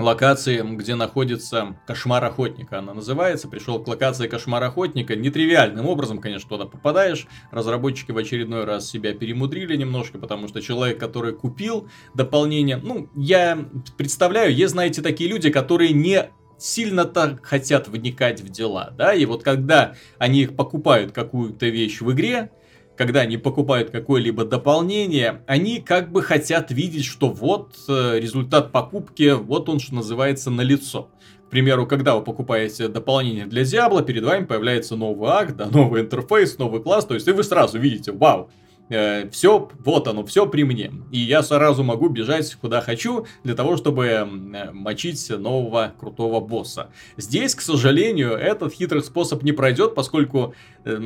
локации, 0.02 0.62
где 0.76 0.96
находится 0.96 1.76
кошмар 1.88 2.24
охотника. 2.24 2.80
Она 2.80 2.94
называется. 2.94 3.48
Пришел 3.48 3.82
к 3.84 3.88
локации 3.88 4.28
кошмар 4.28 4.64
охотника. 4.64 5.16
Нетривиальным 5.16 5.88
образом, 5.88 6.20
конечно, 6.20 6.50
туда 6.50 6.66
попадаешь. 6.66 7.28
Разработчики 7.52 8.12
в 8.12 8.18
очередной 8.18 8.66
раз 8.66 8.90
себя 8.90 9.14
перемудрили 9.14 9.76
немножко, 9.76 10.18
потому 10.18 10.48
что 10.48 10.62
человек, 10.62 11.00
который 11.00 11.34
купил 11.34 11.88
дополнение, 12.14 12.78
ну, 12.78 13.10
я 13.16 13.66
представляю, 13.98 14.54
есть, 14.54 14.74
знаете, 14.74 15.02
такие 15.02 15.30
люди, 15.30 15.50
которые 15.50 15.94
не 15.94 16.30
сильно 16.58 17.06
так 17.06 17.44
хотят 17.46 17.88
вникать 17.88 18.42
в 18.42 18.50
дела, 18.50 18.94
да, 18.96 19.14
и 19.14 19.26
вот 19.26 19.44
когда 19.44 19.96
они 20.20 20.46
покупают 20.46 21.12
какую-то 21.12 21.66
вещь 21.66 22.02
в 22.02 22.12
игре, 22.12 22.52
когда 22.98 23.22
они 23.22 23.38
покупают 23.38 23.90
какое-либо 23.90 24.46
дополнение, 24.46 25.44
они 25.48 25.80
как 25.80 26.12
бы 26.12 26.22
хотят 26.22 26.72
видеть, 26.72 27.06
что 27.06 27.30
вот 27.30 27.74
э, 27.88 28.20
результат 28.20 28.72
покупки, 28.72 29.34
вот 29.34 29.70
он, 29.70 29.80
что 29.80 29.96
называется, 29.96 30.52
на 30.52 30.62
лицо. 30.62 31.10
К 31.48 31.50
примеру, 31.52 31.86
когда 31.86 32.16
вы 32.16 32.24
покупаете 32.24 32.88
дополнение 32.88 33.46
для 33.46 33.64
Diablo, 33.64 34.04
перед 34.04 34.24
вами 34.24 34.46
появляется 34.46 34.96
новый 34.96 35.30
акт, 35.32 35.56
да, 35.56 35.66
новый 35.72 36.02
интерфейс, 36.02 36.58
новый 36.58 36.82
класс, 36.82 37.06
то 37.06 37.14
есть 37.14 37.28
и 37.28 37.32
вы 37.32 37.44
сразу 37.44 37.80
видите, 37.80 38.12
вау, 38.12 38.50
э, 38.92 39.30
все, 39.30 39.70
вот 39.80 40.08
оно, 40.08 40.24
все 40.26 40.46
при 40.46 40.64
мне. 40.64 40.92
И 41.12 41.20
я 41.20 41.42
сразу 41.42 41.84
могу 41.84 42.10
бежать 42.10 42.56
куда 42.56 42.82
хочу, 42.82 43.26
для 43.44 43.56
того, 43.56 43.78
чтобы 43.78 44.06
э, 44.06 44.72
мочить 44.72 45.30
нового 45.30 45.94
крутого 46.00 46.40
босса. 46.40 46.92
Здесь, 47.18 47.56
к 47.56 47.62
сожалению, 47.62 48.34
этот 48.34 48.74
хитрый 48.74 49.02
способ 49.02 49.44
не 49.44 49.52
пройдет, 49.52 49.96
поскольку 49.96 50.54
э, 50.84 50.98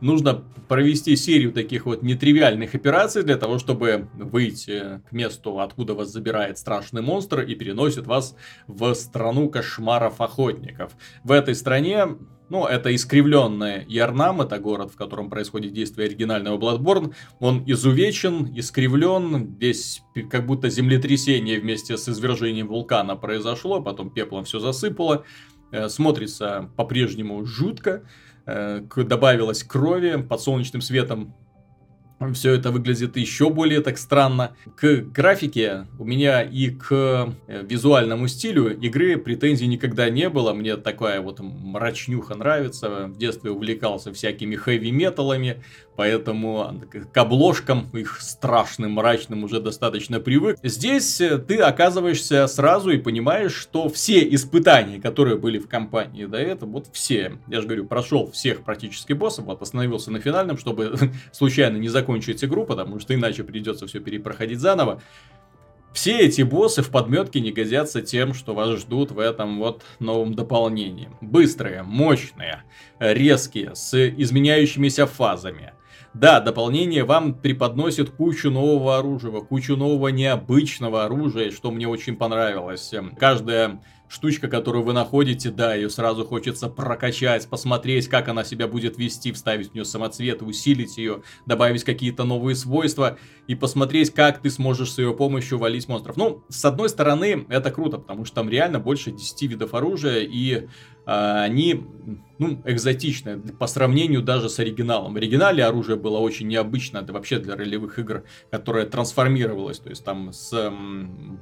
нужно 0.00 0.44
провести 0.68 1.16
серию 1.16 1.52
таких 1.52 1.86
вот 1.86 2.02
нетривиальных 2.02 2.74
операций 2.74 3.22
для 3.22 3.36
того, 3.36 3.58
чтобы 3.58 4.08
выйти 4.14 5.00
к 5.08 5.12
месту, 5.12 5.60
откуда 5.60 5.94
вас 5.94 6.08
забирает 6.08 6.58
страшный 6.58 7.02
монстр 7.02 7.40
и 7.40 7.54
переносит 7.54 8.06
вас 8.06 8.36
в 8.66 8.94
страну 8.94 9.48
кошмаров 9.48 10.20
охотников. 10.20 10.92
В 11.24 11.32
этой 11.32 11.54
стране 11.54 12.06
ну, 12.52 12.66
это 12.66 12.94
искривленная 12.94 13.86
Ярнам, 13.88 14.42
это 14.42 14.58
город, 14.58 14.90
в 14.92 14.96
котором 14.96 15.30
происходит 15.30 15.72
действие 15.72 16.08
оригинального 16.08 16.58
Bloodborne. 16.58 17.14
Он 17.40 17.64
изувечен, 17.66 18.52
искривлен, 18.54 19.54
весь 19.58 20.02
как 20.30 20.44
будто 20.44 20.68
землетрясение 20.68 21.58
вместе 21.58 21.96
с 21.96 22.06
извержением 22.10 22.68
вулкана 22.68 23.16
произошло, 23.16 23.80
потом 23.80 24.10
пеплом 24.10 24.44
все 24.44 24.58
засыпало. 24.58 25.24
Э, 25.70 25.88
смотрится 25.88 26.70
по-прежнему 26.76 27.42
жутко. 27.46 28.02
Э, 28.44 28.82
добавилось 28.96 29.64
крови, 29.64 30.20
под 30.20 30.42
солнечным 30.42 30.82
светом 30.82 31.34
все 32.32 32.52
это 32.52 32.70
выглядит 32.70 33.16
еще 33.16 33.50
более 33.50 33.80
так 33.80 33.98
странно. 33.98 34.54
К 34.76 35.02
графике 35.02 35.86
у 35.98 36.04
меня 36.04 36.42
и 36.42 36.70
к 36.70 37.34
э, 37.46 37.62
визуальному 37.68 38.28
стилю 38.28 38.76
игры 38.78 39.16
претензий 39.16 39.66
никогда 39.66 40.08
не 40.10 40.28
было. 40.28 40.52
Мне 40.52 40.76
такая 40.76 41.20
вот 41.20 41.40
мрачнюха 41.40 42.34
нравится. 42.34 43.06
В 43.06 43.16
детстве 43.16 43.50
увлекался 43.50 44.12
всякими 44.12 44.56
хэви-металами, 44.56 45.62
поэтому 45.96 46.82
к 47.12 47.16
обложкам 47.16 47.88
их 47.92 48.20
страшным, 48.20 48.92
мрачным 48.92 49.44
уже 49.44 49.60
достаточно 49.60 50.20
привык. 50.20 50.58
Здесь 50.62 51.20
э, 51.20 51.38
ты 51.38 51.58
оказываешься 51.58 52.46
сразу 52.46 52.90
и 52.90 52.98
понимаешь, 52.98 53.54
что 53.54 53.88
все 53.88 54.22
испытания, 54.34 55.00
которые 55.00 55.36
были 55.36 55.58
в 55.58 55.68
компании 55.68 56.24
до 56.26 56.38
этого, 56.38 56.70
вот 56.70 56.86
все, 56.92 57.38
я 57.48 57.60
же 57.60 57.66
говорю, 57.66 57.86
прошел 57.86 58.30
всех 58.30 58.62
практически 58.62 59.12
боссов, 59.12 59.46
вот 59.46 59.62
остановился 59.62 60.10
на 60.10 60.20
финальном, 60.20 60.56
чтобы 60.56 60.94
случайно 61.32 61.76
не 61.76 61.88
закончить 61.88 62.11
закончить 62.12 62.44
игру, 62.44 62.64
потому 62.64 63.00
что 63.00 63.14
иначе 63.14 63.42
придется 63.44 63.86
все 63.86 64.00
перепроходить 64.00 64.60
заново. 64.60 65.00
Все 65.92 66.18
эти 66.20 66.42
боссы 66.42 66.82
в 66.82 66.90
подметке 66.90 67.40
не 67.40 67.52
годятся 67.52 68.00
тем, 68.00 68.32
что 68.32 68.54
вас 68.54 68.80
ждут 68.80 69.12
в 69.12 69.18
этом 69.18 69.58
вот 69.58 69.82
новом 69.98 70.34
дополнении. 70.34 71.10
Быстрые, 71.20 71.82
мощные, 71.82 72.62
резкие, 72.98 73.74
с 73.74 73.94
изменяющимися 73.94 75.06
фазами. 75.06 75.72
Да, 76.14 76.40
дополнение 76.40 77.04
вам 77.04 77.34
преподносит 77.34 78.10
кучу 78.10 78.50
нового 78.50 78.98
оружия, 78.98 79.40
кучу 79.40 79.76
нового 79.76 80.08
необычного 80.08 81.04
оружия, 81.04 81.50
что 81.50 81.70
мне 81.70 81.88
очень 81.88 82.16
понравилось. 82.16 82.92
Каждая 83.18 83.80
штучка, 84.12 84.48
которую 84.48 84.84
вы 84.84 84.92
находите, 84.92 85.50
да, 85.50 85.74
ее 85.74 85.88
сразу 85.88 86.26
хочется 86.26 86.68
прокачать, 86.68 87.48
посмотреть, 87.48 88.08
как 88.08 88.28
она 88.28 88.44
себя 88.44 88.68
будет 88.68 88.98
вести, 88.98 89.32
вставить 89.32 89.70
в 89.70 89.74
нее 89.74 89.86
самоцвет, 89.86 90.42
усилить 90.42 90.98
ее, 90.98 91.22
добавить 91.46 91.82
какие-то 91.82 92.24
новые 92.24 92.54
свойства 92.54 93.16
и 93.46 93.54
посмотреть, 93.54 94.12
как 94.12 94.42
ты 94.42 94.50
сможешь 94.50 94.92
с 94.92 94.98
ее 94.98 95.14
помощью 95.14 95.58
валить 95.58 95.88
монстров. 95.88 96.18
Ну, 96.18 96.44
с 96.50 96.62
одной 96.64 96.90
стороны, 96.90 97.46
это 97.48 97.70
круто, 97.70 97.96
потому 97.96 98.26
что 98.26 98.36
там 98.36 98.50
реально 98.50 98.80
больше 98.80 99.12
10 99.12 99.42
видов 99.50 99.72
оружия 99.72 100.20
и 100.20 100.68
они 101.04 101.84
ну, 102.42 102.60
экзотичное 102.64 103.38
по 103.58 103.66
сравнению 103.66 104.20
даже 104.20 104.48
с 104.48 104.58
оригиналом. 104.58 105.14
В 105.14 105.16
оригинале 105.16 105.64
оружие 105.64 105.96
было 105.96 106.18
очень 106.18 106.48
необычно, 106.48 106.98
это 106.98 107.12
вообще 107.12 107.38
для 107.38 107.54
ролевых 107.54 107.98
игр, 108.00 108.24
которое 108.50 108.84
трансформировалось, 108.84 109.78
то 109.78 109.90
есть 109.90 110.04
там 110.04 110.32
с 110.32 110.72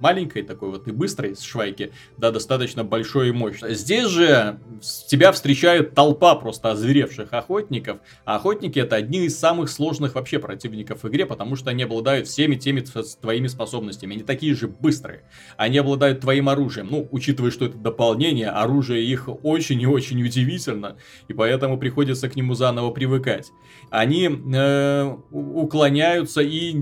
маленькой 0.00 0.42
такой 0.42 0.70
вот 0.70 0.86
и 0.88 0.92
быстрой, 0.92 1.34
с 1.34 1.40
швайки, 1.40 1.92
до 2.18 2.30
достаточно 2.30 2.84
большой 2.84 3.30
и 3.30 3.32
мощной. 3.32 3.74
Здесь 3.74 4.08
же 4.08 4.60
тебя 5.08 5.32
встречает 5.32 5.94
толпа 5.94 6.34
просто 6.34 6.72
озверевших 6.72 7.32
охотников, 7.32 8.00
а 8.26 8.36
охотники 8.36 8.78
это 8.78 8.96
одни 8.96 9.24
из 9.24 9.38
самых 9.38 9.70
сложных 9.70 10.16
вообще 10.16 10.38
противников 10.38 11.02
в 11.02 11.08
игре, 11.08 11.24
потому 11.24 11.56
что 11.56 11.70
они 11.70 11.84
обладают 11.84 12.28
всеми 12.28 12.56
теми 12.56 12.84
твоими 13.20 13.46
способностями, 13.46 14.16
они 14.16 14.22
такие 14.22 14.54
же 14.54 14.68
быстрые, 14.68 15.22
они 15.56 15.78
обладают 15.78 16.20
твоим 16.20 16.50
оружием, 16.50 16.88
ну, 16.90 17.08
учитывая, 17.10 17.50
что 17.50 17.64
это 17.64 17.78
дополнение, 17.78 18.50
оружие 18.50 19.04
их 19.04 19.28
очень 19.50 19.80
и 19.80 19.86
очень 19.86 20.22
удивительно, 20.22 20.96
и 21.28 21.32
поэтому 21.32 21.78
приходится 21.78 22.28
к 22.28 22.36
нему 22.36 22.54
заново 22.54 22.90
привыкать. 22.90 23.52
Они 23.90 24.28
э, 24.28 25.16
уклоняются 25.30 26.40
и 26.40 26.74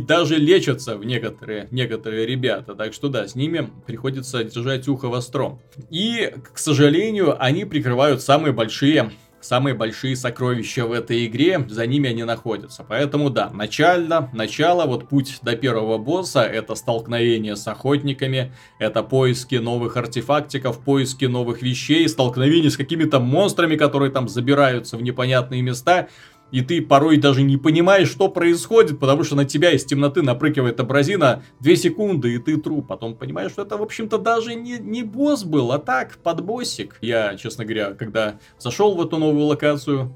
даже 0.00 0.36
лечатся 0.36 0.96
в 0.96 1.04
некоторые, 1.04 1.68
некоторые 1.70 2.26
ребята, 2.26 2.74
так 2.74 2.92
что 2.92 3.08
да, 3.08 3.26
с 3.26 3.34
ними 3.34 3.70
приходится 3.86 4.44
держать 4.44 4.88
ухо 4.88 5.08
востро. 5.08 5.58
И, 5.90 6.32
к 6.52 6.58
сожалению, 6.58 7.42
они 7.42 7.64
прикрывают 7.64 8.22
самые 8.22 8.52
большие 8.52 9.10
самые 9.40 9.74
большие 9.74 10.16
сокровища 10.16 10.86
в 10.86 10.92
этой 10.92 11.26
игре, 11.26 11.64
за 11.68 11.86
ними 11.86 12.10
они 12.10 12.24
находятся. 12.24 12.84
Поэтому 12.86 13.30
да, 13.30 13.50
начально, 13.50 14.30
начало, 14.32 14.86
вот 14.86 15.08
путь 15.08 15.38
до 15.42 15.56
первого 15.56 15.98
босса, 15.98 16.42
это 16.42 16.74
столкновение 16.74 17.56
с 17.56 17.66
охотниками, 17.66 18.52
это 18.78 19.02
поиски 19.02 19.56
новых 19.56 19.96
артефактиков, 19.96 20.80
поиски 20.80 21.24
новых 21.24 21.62
вещей, 21.62 22.08
столкновение 22.08 22.70
с 22.70 22.76
какими-то 22.76 23.20
монстрами, 23.20 23.76
которые 23.76 24.10
там 24.10 24.28
забираются 24.28 24.96
в 24.96 25.02
непонятные 25.02 25.62
места, 25.62 26.08
и 26.50 26.62
ты 26.62 26.82
порой 26.82 27.16
даже 27.16 27.42
не 27.42 27.56
понимаешь, 27.56 28.08
что 28.10 28.28
происходит, 28.28 28.98
потому 28.98 29.24
что 29.24 29.36
на 29.36 29.44
тебя 29.44 29.72
из 29.72 29.84
темноты 29.84 30.22
напрыгивает 30.22 30.80
абразина 30.80 31.42
2 31.60 31.76
секунды, 31.76 32.34
и 32.34 32.38
ты 32.38 32.56
труп. 32.56 32.86
Потом 32.88 33.14
понимаешь, 33.14 33.52
что 33.52 33.62
это, 33.62 33.76
в 33.76 33.82
общем-то, 33.82 34.18
даже 34.18 34.54
не, 34.54 34.78
не 34.78 35.02
босс 35.02 35.44
был, 35.44 35.72
а 35.72 35.78
так, 35.78 36.16
подбоссик. 36.18 36.98
Я, 37.00 37.36
честно 37.36 37.64
говоря, 37.64 37.94
когда 37.94 38.38
зашел 38.58 38.94
в 38.94 39.02
эту 39.02 39.18
новую 39.18 39.46
локацию, 39.46 40.14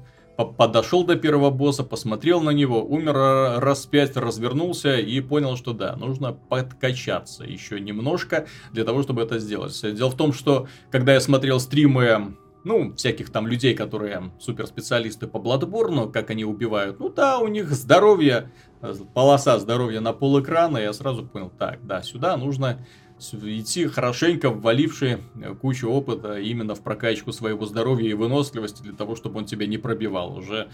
подошел 0.57 1.05
до 1.05 1.15
первого 1.15 1.49
босса, 1.49 1.83
посмотрел 1.83 2.41
на 2.41 2.49
него, 2.49 2.83
умер 2.83 3.13
раз 3.61 3.85
пять, 3.85 4.17
развернулся 4.17 4.97
и 4.97 5.21
понял, 5.21 5.55
что 5.55 5.73
да, 5.73 5.95
нужно 5.95 6.33
подкачаться 6.33 7.43
еще 7.43 7.79
немножко 7.79 8.45
для 8.73 8.83
того, 8.83 9.01
чтобы 9.03 9.21
это 9.21 9.39
сделать. 9.39 9.79
Дело 9.81 10.09
в 10.09 10.17
том, 10.17 10.33
что 10.33 10.67
когда 10.91 11.13
я 11.13 11.21
смотрел 11.21 11.59
стримы 11.59 12.35
ну, 12.65 12.93
всяких 12.95 13.29
там 13.29 13.47
людей, 13.47 13.73
которые 13.75 14.31
суперспециалисты 14.39 15.27
по 15.27 15.39
Бладборну, 15.39 16.09
как 16.09 16.31
они 16.31 16.43
убивают, 16.43 16.99
ну 16.99 17.09
да, 17.09 17.39
у 17.39 17.47
них 17.47 17.71
здоровье, 17.71 18.51
э, 18.81 18.93
полоса 19.13 19.57
здоровья 19.59 20.01
на 20.01 20.11
пол 20.11 20.41
экрана, 20.41 20.79
я 20.79 20.91
сразу 20.91 21.25
понял, 21.25 21.51
так, 21.57 21.85
да, 21.85 22.01
сюда 22.01 22.35
нужно 22.35 22.85
идти 23.19 23.87
хорошенько 23.87 24.49
вваливший 24.49 25.17
э, 25.41 25.55
кучу 25.55 25.89
опыта 25.89 26.39
именно 26.39 26.75
в 26.75 26.81
прокачку 26.81 27.31
своего 27.31 27.65
здоровья 27.65 28.09
и 28.09 28.13
выносливости 28.13 28.81
для 28.81 28.93
того, 28.93 29.15
чтобы 29.15 29.39
он 29.39 29.45
тебя 29.45 29.67
не 29.67 29.77
пробивал. 29.77 30.35
Уже 30.35 30.67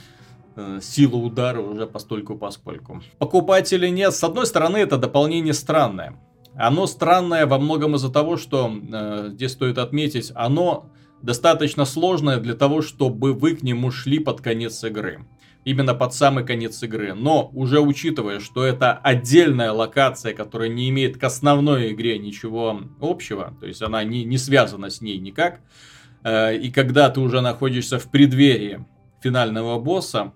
э, 0.55 0.79
сила 0.81 1.17
удара 1.17 1.61
уже 1.61 1.87
постольку 1.87 2.37
поскольку. 2.37 3.01
Покупателей 3.19 3.91
нет. 3.91 4.13
С 4.13 4.23
одной 4.23 4.45
стороны, 4.45 4.77
это 4.77 4.97
дополнение 4.97 5.53
странное. 5.53 6.17
Оно 6.55 6.87
странное 6.87 7.45
во 7.45 7.59
многом 7.59 7.95
из-за 7.95 8.11
того, 8.11 8.37
что 8.37 8.71
э, 8.71 9.29
здесь 9.33 9.51
стоит 9.51 9.77
отметить, 9.77 10.31
оно 10.35 10.89
достаточно 11.21 11.85
сложное 11.85 12.37
для 12.37 12.55
того, 12.55 12.81
чтобы 12.81 13.33
вы 13.33 13.55
к 13.55 13.63
нему 13.63 13.91
шли 13.91 14.19
под 14.19 14.41
конец 14.41 14.83
игры. 14.83 15.25
Именно 15.63 15.93
под 15.93 16.13
самый 16.13 16.43
конец 16.43 16.81
игры. 16.81 17.13
Но 17.13 17.51
уже 17.53 17.79
учитывая, 17.79 18.39
что 18.39 18.63
это 18.63 18.93
отдельная 18.93 19.71
локация, 19.71 20.33
которая 20.33 20.69
не 20.69 20.89
имеет 20.89 21.17
к 21.17 21.23
основной 21.23 21.91
игре 21.91 22.17
ничего 22.17 22.81
общего, 22.99 23.53
то 23.59 23.67
есть 23.67 23.81
она 23.81 24.03
не, 24.03 24.23
не 24.23 24.37
связана 24.37 24.89
с 24.89 25.01
ней 25.01 25.19
никак, 25.19 25.61
э, 26.23 26.57
и 26.57 26.71
когда 26.71 27.09
ты 27.09 27.19
уже 27.19 27.41
находишься 27.41 27.99
в 27.99 28.09
преддверии 28.09 28.83
финального 29.21 29.79
босса, 29.79 30.33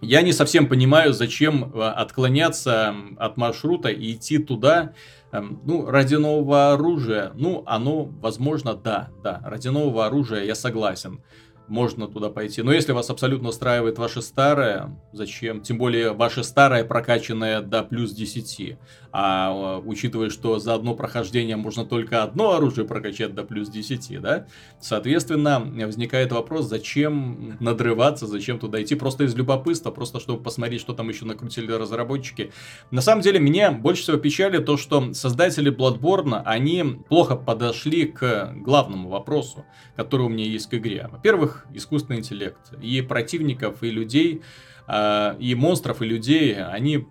я 0.00 0.22
не 0.22 0.32
совсем 0.32 0.68
понимаю, 0.68 1.12
зачем 1.12 1.72
э, 1.74 1.80
отклоняться 1.82 2.94
от 3.18 3.36
маршрута 3.36 3.88
и 3.88 4.12
идти 4.12 4.38
туда, 4.38 4.92
Эм, 5.32 5.60
ну, 5.64 5.90
ради 5.90 6.14
нового 6.14 6.72
оружия, 6.72 7.32
ну, 7.34 7.62
оно, 7.66 8.04
возможно, 8.04 8.74
да, 8.74 9.10
да, 9.22 9.40
ради 9.44 9.68
нового 9.68 10.06
оружия 10.06 10.44
я 10.44 10.54
согласен 10.54 11.20
можно 11.68 12.06
туда 12.08 12.30
пойти. 12.30 12.62
Но 12.62 12.72
если 12.72 12.92
вас 12.92 13.10
абсолютно 13.10 13.48
устраивает 13.48 13.98
ваше 13.98 14.22
старое, 14.22 14.96
зачем? 15.12 15.60
Тем 15.62 15.78
более 15.78 16.12
ваше 16.12 16.44
старое 16.44 16.84
прокачанное 16.84 17.60
до 17.60 17.82
плюс 17.82 18.12
10. 18.12 18.76
А 19.12 19.80
учитывая, 19.84 20.30
что 20.30 20.58
за 20.58 20.74
одно 20.74 20.94
прохождение 20.94 21.56
можно 21.56 21.84
только 21.84 22.22
одно 22.22 22.52
оружие 22.52 22.86
прокачать 22.86 23.34
до 23.34 23.44
плюс 23.44 23.68
10, 23.68 24.20
да? 24.20 24.46
Соответственно, 24.80 25.60
возникает 25.60 26.32
вопрос, 26.32 26.66
зачем 26.66 27.56
надрываться, 27.60 28.26
зачем 28.26 28.58
туда 28.58 28.82
идти? 28.82 28.94
Просто 28.94 29.24
из 29.24 29.34
любопытства, 29.34 29.90
просто 29.90 30.20
чтобы 30.20 30.42
посмотреть, 30.42 30.82
что 30.82 30.92
там 30.92 31.08
еще 31.08 31.24
накрутили 31.24 31.72
разработчики. 31.72 32.52
На 32.90 33.00
самом 33.00 33.22
деле, 33.22 33.40
меня 33.40 33.72
больше 33.72 34.02
всего 34.02 34.18
печали 34.18 34.58
то, 34.58 34.76
что 34.76 35.14
создатели 35.14 35.74
Bloodborne, 35.74 36.42
они 36.44 36.84
плохо 37.08 37.36
подошли 37.36 38.04
к 38.04 38.52
главному 38.56 39.08
вопросу, 39.08 39.64
который 39.96 40.22
у 40.22 40.28
меня 40.28 40.44
есть 40.44 40.68
к 40.68 40.74
игре. 40.74 41.08
Во-первых, 41.10 41.55
искусственный 41.72 42.20
интеллект. 42.20 42.72
И 42.80 43.00
противников, 43.02 43.82
и 43.82 43.90
людей 43.90 44.42
а, 44.88 45.36
и 45.40 45.54
монстров, 45.54 46.00
и 46.00 46.06
людей, 46.06 46.54
они 46.54 47.06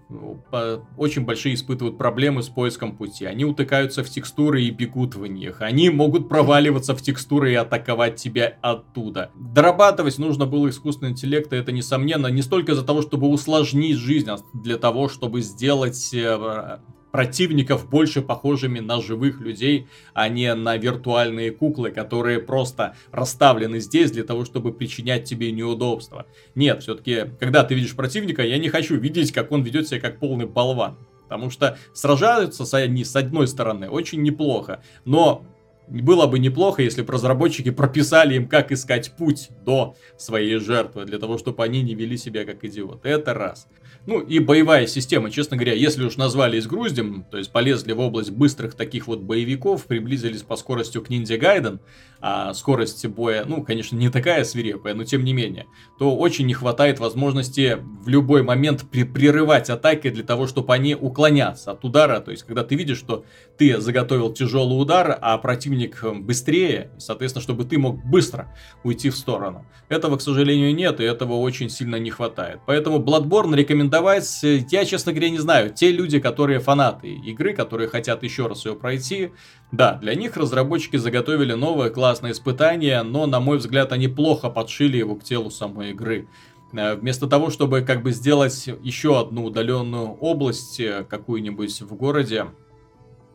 очень 0.98 1.26
большие 1.26 1.56
испытывают 1.56 1.98
проблемы 1.98 2.42
с 2.42 2.48
поиском 2.48 2.96
пути. 2.96 3.26
Они 3.26 3.44
утыкаются 3.44 4.04
в 4.04 4.10
текстуры 4.10 4.64
и 4.64 4.72
бегут 4.72 5.16
в 5.16 5.26
них. 5.28 5.62
Они 5.62 5.90
могут 5.90 6.30
проваливаться 6.30 6.96
в 6.96 7.02
текстуры 7.02 7.52
и 7.52 7.56
атаковать 7.56 8.16
тебя 8.16 8.58
оттуда. 8.62 9.32
Дорабатывать 9.36 10.18
нужно 10.18 10.46
было 10.46 10.70
искусственный 10.70 11.12
интеллект, 11.12 11.52
и 11.52 11.58
это 11.58 11.74
несомненно 11.74 12.28
не 12.28 12.42
столько 12.42 12.72
из-за 12.72 12.86
того, 12.86 13.02
чтобы 13.02 13.28
усложнить 13.28 13.98
жизнь, 13.98 14.30
а 14.30 14.38
для 14.54 14.78
того, 14.78 15.10
чтобы 15.10 15.42
сделать 15.42 16.14
э, 16.14 16.80
противников 17.16 17.90
больше 17.90 18.22
похожими 18.22 18.82
на 18.82 19.00
живых 19.00 19.40
людей, 19.40 19.88
а 20.14 20.28
не 20.28 20.54
на 20.54 20.76
виртуальные 20.76 21.52
куклы, 21.52 21.92
которые 21.92 22.42
просто 22.42 22.98
расставлены 23.14 23.80
здесь 23.80 24.12
для 24.12 24.26
того, 24.26 24.44
чтобы 24.44 24.74
причинять 24.74 25.24
тебе 25.24 25.54
неудобства. 25.54 26.26
Нет, 26.56 26.84
все-таки, 26.84 27.32
когда 27.40 27.64
ты 27.64 27.74
видишь 27.74 27.96
противника, 27.96 28.44
я 28.44 28.58
не 28.58 28.68
хочу 28.68 28.98
видеть, 28.98 29.32
как 29.32 29.54
он 29.54 29.64
ведет 29.64 29.88
себя 29.88 30.02
как 30.02 30.20
полный 30.20 30.46
болван. 30.46 30.98
Потому 31.24 31.50
что 31.50 31.78
сражаются 31.94 32.66
они 32.76 33.06
с 33.06 33.16
одной 33.16 33.48
стороны 33.48 33.90
очень 33.90 34.22
неплохо, 34.22 34.84
но 35.06 35.46
было 35.88 36.28
бы 36.28 36.38
неплохо, 36.38 36.82
если 36.82 37.02
бы 37.02 37.14
разработчики 37.14 37.72
прописали 37.72 38.36
им, 38.36 38.50
как 38.50 38.74
искать 38.74 39.14
путь 39.18 39.52
до 39.66 39.96
своей 40.18 40.58
жертвы, 40.58 41.06
для 41.06 41.18
того, 41.18 41.38
чтобы 41.38 41.64
они 41.64 41.82
не 41.82 41.96
вели 41.96 42.18
себя 42.18 42.44
как 42.44 42.66
идиоты. 42.66 43.08
Это 43.08 43.34
раз. 43.34 43.70
Ну 44.06 44.20
и 44.20 44.38
боевая 44.40 44.86
система, 44.86 45.32
честно 45.32 45.58
говоря, 45.58 45.74
если 45.74 46.04
уж 46.04 46.16
назвали 46.16 46.60
изгруздем, 46.60 47.26
то 47.32 47.38
есть 47.38 47.52
полезли 47.52 47.92
в 47.92 48.00
область 48.00 48.30
быстрых 48.30 48.76
таких 48.76 49.08
вот 49.08 49.22
боевиков, 49.22 49.86
приблизились 49.86 50.44
по 50.44 50.56
скоростью 50.56 51.02
к 51.02 51.10
Ниндзя 51.10 51.38
Гайден, 51.38 51.80
а 52.28 52.56
скорость 52.56 53.06
боя, 53.06 53.46
ну, 53.46 53.64
конечно, 53.64 53.96
не 53.96 54.10
такая 54.10 54.44
свирепая, 54.46 54.96
но 54.96 55.04
тем 55.04 55.24
не 55.24 55.32
менее, 55.32 55.68
то 56.00 56.18
очень 56.18 56.48
не 56.48 56.56
хватает 56.56 57.00
возможности 57.00 57.78
в 58.02 58.08
любой 58.08 58.42
момент 58.42 58.84
при 58.90 59.04
прерывать 59.04 59.70
атаки 59.70 60.10
для 60.10 60.24
того, 60.24 60.48
чтобы 60.48 60.74
они 60.74 60.96
уклоняться 60.96 61.70
от 61.70 61.86
удара. 61.86 62.22
То 62.22 62.32
есть, 62.32 62.42
когда 62.42 62.64
ты 62.64 62.74
видишь, 62.74 62.98
что 62.98 63.26
ты 63.60 63.80
заготовил 63.80 64.34
тяжелый 64.34 64.74
удар, 64.74 65.16
а 65.22 65.38
противник 65.38 66.04
быстрее, 66.04 66.90
соответственно, 66.98 67.44
чтобы 67.44 67.64
ты 67.64 67.78
мог 67.78 68.04
быстро 68.04 68.52
уйти 68.84 69.12
в 69.12 69.18
сторону. 69.18 69.64
Этого, 69.88 70.18
к 70.18 70.22
сожалению, 70.24 70.74
нет, 70.74 71.00
и 71.00 71.04
этого 71.04 71.34
очень 71.34 71.70
сильно 71.70 71.98
не 71.98 72.10
хватает. 72.10 72.60
Поэтому 72.66 72.98
Bloodborne 72.98 73.56
рекомендовать, 73.56 74.42
я, 74.42 74.84
честно 74.86 75.12
говоря, 75.12 75.30
не 75.30 75.38
знаю. 75.38 75.72
Те 75.72 75.92
люди, 75.92 76.20
которые 76.20 76.58
фанаты 76.58 77.08
игры, 77.14 77.54
которые 77.54 77.88
хотят 77.88 78.24
еще 78.24 78.48
раз 78.48 78.66
ее 78.66 78.74
пройти, 78.74 79.30
да, 79.76 79.96
для 79.96 80.16
них 80.16 80.38
разработчики 80.38 80.96
заготовили 80.98 81.54
новое 81.54 81.90
классное 81.90 82.32
испытание, 82.32 83.04
но, 83.04 83.26
на 83.26 83.40
мой 83.40 83.58
взгляд, 83.58 83.92
они 83.92 84.08
плохо 84.08 84.50
подшили 84.50 84.98
его 84.98 85.16
к 85.16 85.24
телу 85.24 85.52
самой 85.52 85.92
игры. 85.92 86.28
Э, 86.72 86.96
вместо 86.96 87.28
того, 87.28 87.50
чтобы 87.50 87.82
как 87.82 88.02
бы 88.02 88.12
сделать 88.12 88.68
еще 88.84 89.20
одну 89.20 89.46
удаленную 89.46 90.14
область 90.14 90.80
э, 90.80 91.06
какую-нибудь 91.10 91.82
в 91.82 91.94
городе, 91.96 92.48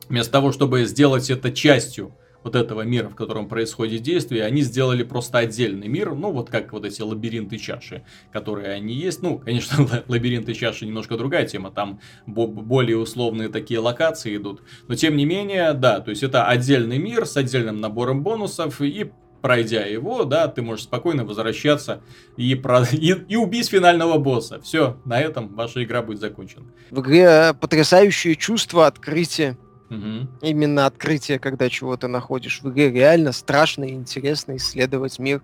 вместо 0.09 0.33
того, 0.33 0.53
чтобы 0.53 0.85
сделать 0.85 1.29
это 1.31 1.53
частью 1.53 2.14
вот 2.42 2.57
этого 2.57 2.83
мира, 2.83 3.09
в 3.09 3.14
котором 3.14 3.48
происходит 3.48 4.03
действие, 4.03 4.44
они 4.44 4.62
сделали 4.62 5.03
просто 5.03 5.38
отдельный 5.38 5.88
мир, 5.88 6.14
ну 6.14 6.31
вот 6.33 6.50
как 6.50 6.72
вот 6.72 6.85
эти 6.85 7.03
лабиринты 7.03 7.59
чаши, 7.59 8.03
которые 8.33 8.72
они 8.72 8.94
есть. 8.94 9.22
Ну, 9.22 9.38
конечно, 9.38 9.87
лабиринты 10.09 10.55
чаши 10.55 10.87
немножко 10.87 11.16
другая 11.16 11.46
тема, 11.46 11.70
там 11.70 12.00
более 12.26 12.98
условные 12.98 13.48
такие 13.48 13.81
локации 13.81 14.37
идут, 14.37 14.62
но 14.88 14.94
тем 14.94 15.16
не 15.16 15.24
менее, 15.24 15.72
да, 15.74 16.00
то 16.00 16.11
есть 16.11 16.22
это 16.22 16.46
отдельный 16.46 16.98
мир 16.98 17.26
с 17.26 17.37
отдельным 17.37 17.81
набором 17.81 18.22
бонусов 18.22 18.81
и 18.81 19.11
пройдя 19.40 19.87
его, 19.87 20.24
да, 20.24 20.48
ты 20.48 20.62
можешь 20.62 20.85
спокойно 20.85 21.24
возвращаться 21.24 22.03
и, 22.37 22.55
про... 22.55 22.83
и, 22.92 23.14
и 23.29 23.37
убить 23.37 23.68
финального 23.68 24.18
босса. 24.18 24.61
Все, 24.61 24.98
на 25.05 25.20
этом 25.20 25.48
ваша 25.55 25.83
игра 25.83 26.03
будет 26.03 26.20
закончена. 26.20 26.66
В 26.90 27.00
игре 27.00 27.55
потрясающее 27.59 28.37
чувство 28.37 28.87
открытия. 28.87 29.57
Угу. 29.90 30.29
Именно 30.42 30.87
открытие, 30.87 31.38
когда 31.40 31.68
чего-то 31.68 32.07
находишь 32.07 32.62
в 32.62 32.70
игре, 32.70 32.90
реально 32.92 33.33
страшно 33.33 33.85
и 33.85 33.92
интересно 33.92 34.57
исследовать 34.57 35.18
мир. 35.18 35.42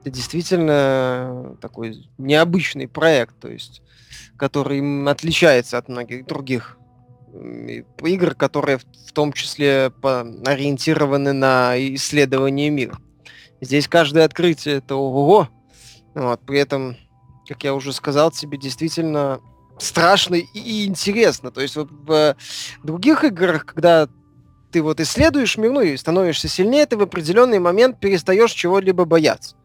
Это 0.00 0.10
действительно 0.10 1.56
такой 1.60 2.06
необычный 2.18 2.86
проект, 2.86 3.38
то 3.40 3.48
есть, 3.48 3.82
который 4.36 4.80
отличается 5.08 5.78
от 5.78 5.88
многих 5.88 6.26
других 6.26 6.76
игр, 8.02 8.34
которые 8.34 8.78
в 8.78 9.12
том 9.12 9.32
числе 9.32 9.90
ориентированы 10.02 11.32
на 11.32 11.74
исследование 11.94 12.68
мира. 12.68 12.98
Здесь 13.62 13.88
каждое 13.88 14.24
открытие 14.24 14.76
это 14.76 14.96
ого. 14.96 15.48
Вот, 16.14 16.40
при 16.44 16.58
этом, 16.58 16.96
как 17.48 17.64
я 17.64 17.74
уже 17.74 17.92
сказал, 17.94 18.32
тебе 18.32 18.58
действительно 18.58 19.40
страшно 19.82 20.36
и 20.36 20.86
интересно. 20.86 21.50
То 21.50 21.60
есть 21.60 21.76
вот 21.76 21.88
в 21.90 22.36
других 22.82 23.24
играх, 23.24 23.66
когда 23.66 24.08
ты 24.70 24.82
вот 24.82 25.00
исследуешь 25.00 25.58
мир, 25.58 25.72
ну 25.72 25.80
и 25.82 25.96
становишься 25.96 26.48
сильнее, 26.48 26.86
ты 26.86 26.96
в 26.96 27.02
определенный 27.02 27.58
момент 27.58 28.00
перестаешь 28.00 28.52
чего-либо 28.52 29.04
бояться. 29.04 29.56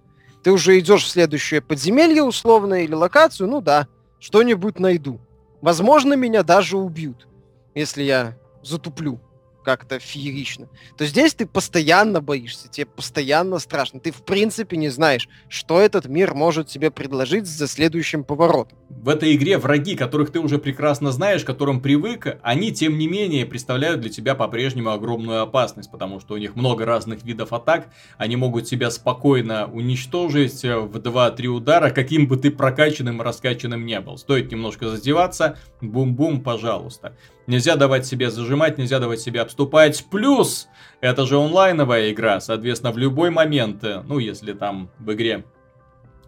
Ты 0.43 0.51
уже 0.51 0.77
идешь 0.79 1.05
в 1.05 1.09
следующее 1.09 1.61
подземелье 1.61 2.23
условно 2.23 2.83
или 2.83 2.93
локацию, 2.93 3.49
ну 3.49 3.61
да, 3.61 3.87
что-нибудь 4.19 4.79
найду. 4.79 5.19
Возможно, 5.61 6.13
меня 6.13 6.43
даже 6.43 6.77
убьют, 6.77 7.27
если 7.73 8.03
я 8.03 8.37
затуплю 8.63 9.19
как-то 9.67 9.99
феерично, 9.99 10.69
то 10.97 11.05
здесь 11.05 11.33
ты 11.33 11.45
постоянно 11.45 12.21
боишься, 12.21 12.69
тебе 12.69 12.85
постоянно 12.85 13.59
страшно. 13.59 13.99
Ты 13.99 14.13
в 14.13 14.23
принципе 14.23 14.77
не 14.77 14.87
знаешь, 14.87 15.27
что 15.49 15.81
этот 15.81 16.05
мир 16.05 16.33
может 16.33 16.69
тебе 16.69 16.89
предложить 16.89 17.45
за 17.47 17.67
следующим 17.67 18.23
поворотом. 18.23 18.77
В 18.89 19.09
этой 19.09 19.35
игре 19.35 19.57
враги, 19.57 19.97
которых 19.97 20.31
ты 20.31 20.39
уже 20.39 20.57
прекрасно 20.57 21.11
знаешь, 21.11 21.43
которым 21.43 21.81
привык, 21.81 22.39
они 22.43 22.71
тем 22.71 22.97
не 22.97 23.09
менее 23.09 23.45
представляют 23.45 23.99
для 23.99 24.09
тебя 24.09 24.35
по-прежнему 24.35 24.91
огромную 24.91 25.41
опасность, 25.41 25.91
потому 25.91 26.21
что 26.21 26.35
у 26.35 26.37
них 26.37 26.55
много 26.55 26.85
разных 26.85 27.25
видов 27.25 27.51
атак, 27.51 27.89
они 28.17 28.37
могут 28.37 28.67
тебя 28.67 28.89
спокойно 28.89 29.69
уничтожить 29.69 30.63
в 30.63 30.95
2-3 30.95 31.47
удара, 31.47 31.89
каким 31.89 32.27
бы 32.27 32.37
ты 32.37 32.51
прокачанным 32.51 33.21
и 33.21 33.25
раскачанным 33.25 33.85
не 33.85 33.99
был. 33.99 34.17
Стоит 34.17 34.49
немножко 34.49 34.87
задеваться, 34.87 35.57
бум-бум, 35.81 36.39
пожалуйста. 36.39 37.17
Нельзя 37.47 37.77
давать 37.77 38.05
себе 38.05 38.29
зажимать, 38.29 38.77
нельзя 38.77 38.99
давать 38.99 39.21
себе 39.21 39.39
обступать. 39.39 40.05
Плюс, 40.11 40.67
это 40.99 41.25
же 41.25 41.37
онлайновая 41.37 42.11
игра, 42.11 42.41
соответственно, 42.41 42.91
в 42.91 42.97
любой 42.97 43.29
момент, 43.29 43.85
э, 43.85 44.03
ну, 44.05 44.19
если 44.19 44.51
там 44.51 44.89
в 44.99 45.13
игре 45.13 45.45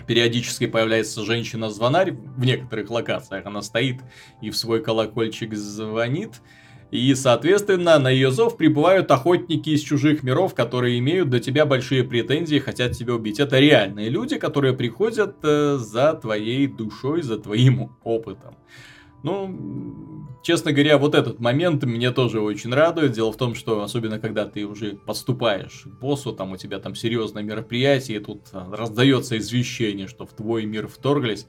периодически 0.07 0.65
появляется 0.65 1.25
женщина-звонарь 1.25 2.13
в 2.13 2.45
некоторых 2.45 2.89
локациях, 2.89 3.45
она 3.45 3.61
стоит 3.61 3.97
и 4.41 4.49
в 4.49 4.55
свой 4.55 4.81
колокольчик 4.81 5.53
звонит, 5.53 6.41
и, 6.89 7.13
соответственно, 7.15 7.99
на 7.99 8.09
ее 8.09 8.31
зов 8.31 8.55
прибывают 8.55 9.11
охотники 9.11 9.71
из 9.71 9.81
чужих 9.81 10.23
миров, 10.23 10.55
которые 10.55 10.97
имеют 10.99 11.29
до 11.29 11.41
тебя 11.41 11.65
большие 11.65 12.05
претензии 12.05 12.55
и 12.55 12.61
хотят 12.61 12.93
тебя 12.93 13.13
убить. 13.13 13.41
Это 13.41 13.59
реальные 13.59 14.09
люди, 14.09 14.37
которые 14.37 14.73
приходят 14.73 15.35
э, 15.43 15.77
за 15.77 16.13
твоей 16.13 16.65
душой, 16.67 17.21
за 17.21 17.37
твоим 17.37 17.97
опытом. 18.03 18.55
Ну, 19.23 20.27
честно 20.43 20.71
говоря, 20.71 20.97
вот 20.97 21.15
этот 21.15 21.39
момент 21.39 21.83
меня 21.83 22.11
тоже 22.11 22.41
очень 22.41 22.73
радует. 22.73 23.11
Дело 23.11 23.31
в 23.31 23.37
том, 23.37 23.55
что 23.55 23.81
особенно 23.81 24.19
когда 24.19 24.45
ты 24.45 24.65
уже 24.65 24.93
подступаешь 24.93 25.83
к 25.85 25.99
боссу, 25.99 26.31
там 26.33 26.51
у 26.51 26.57
тебя 26.57 26.79
там 26.79 26.95
серьезное 26.95 27.43
мероприятие, 27.43 28.19
и 28.19 28.23
тут 28.23 28.41
а, 28.53 28.69
раздается 28.75 29.37
извещение, 29.37 30.07
что 30.07 30.25
в 30.25 30.33
твой 30.33 30.65
мир 30.65 30.87
вторглись. 30.87 31.47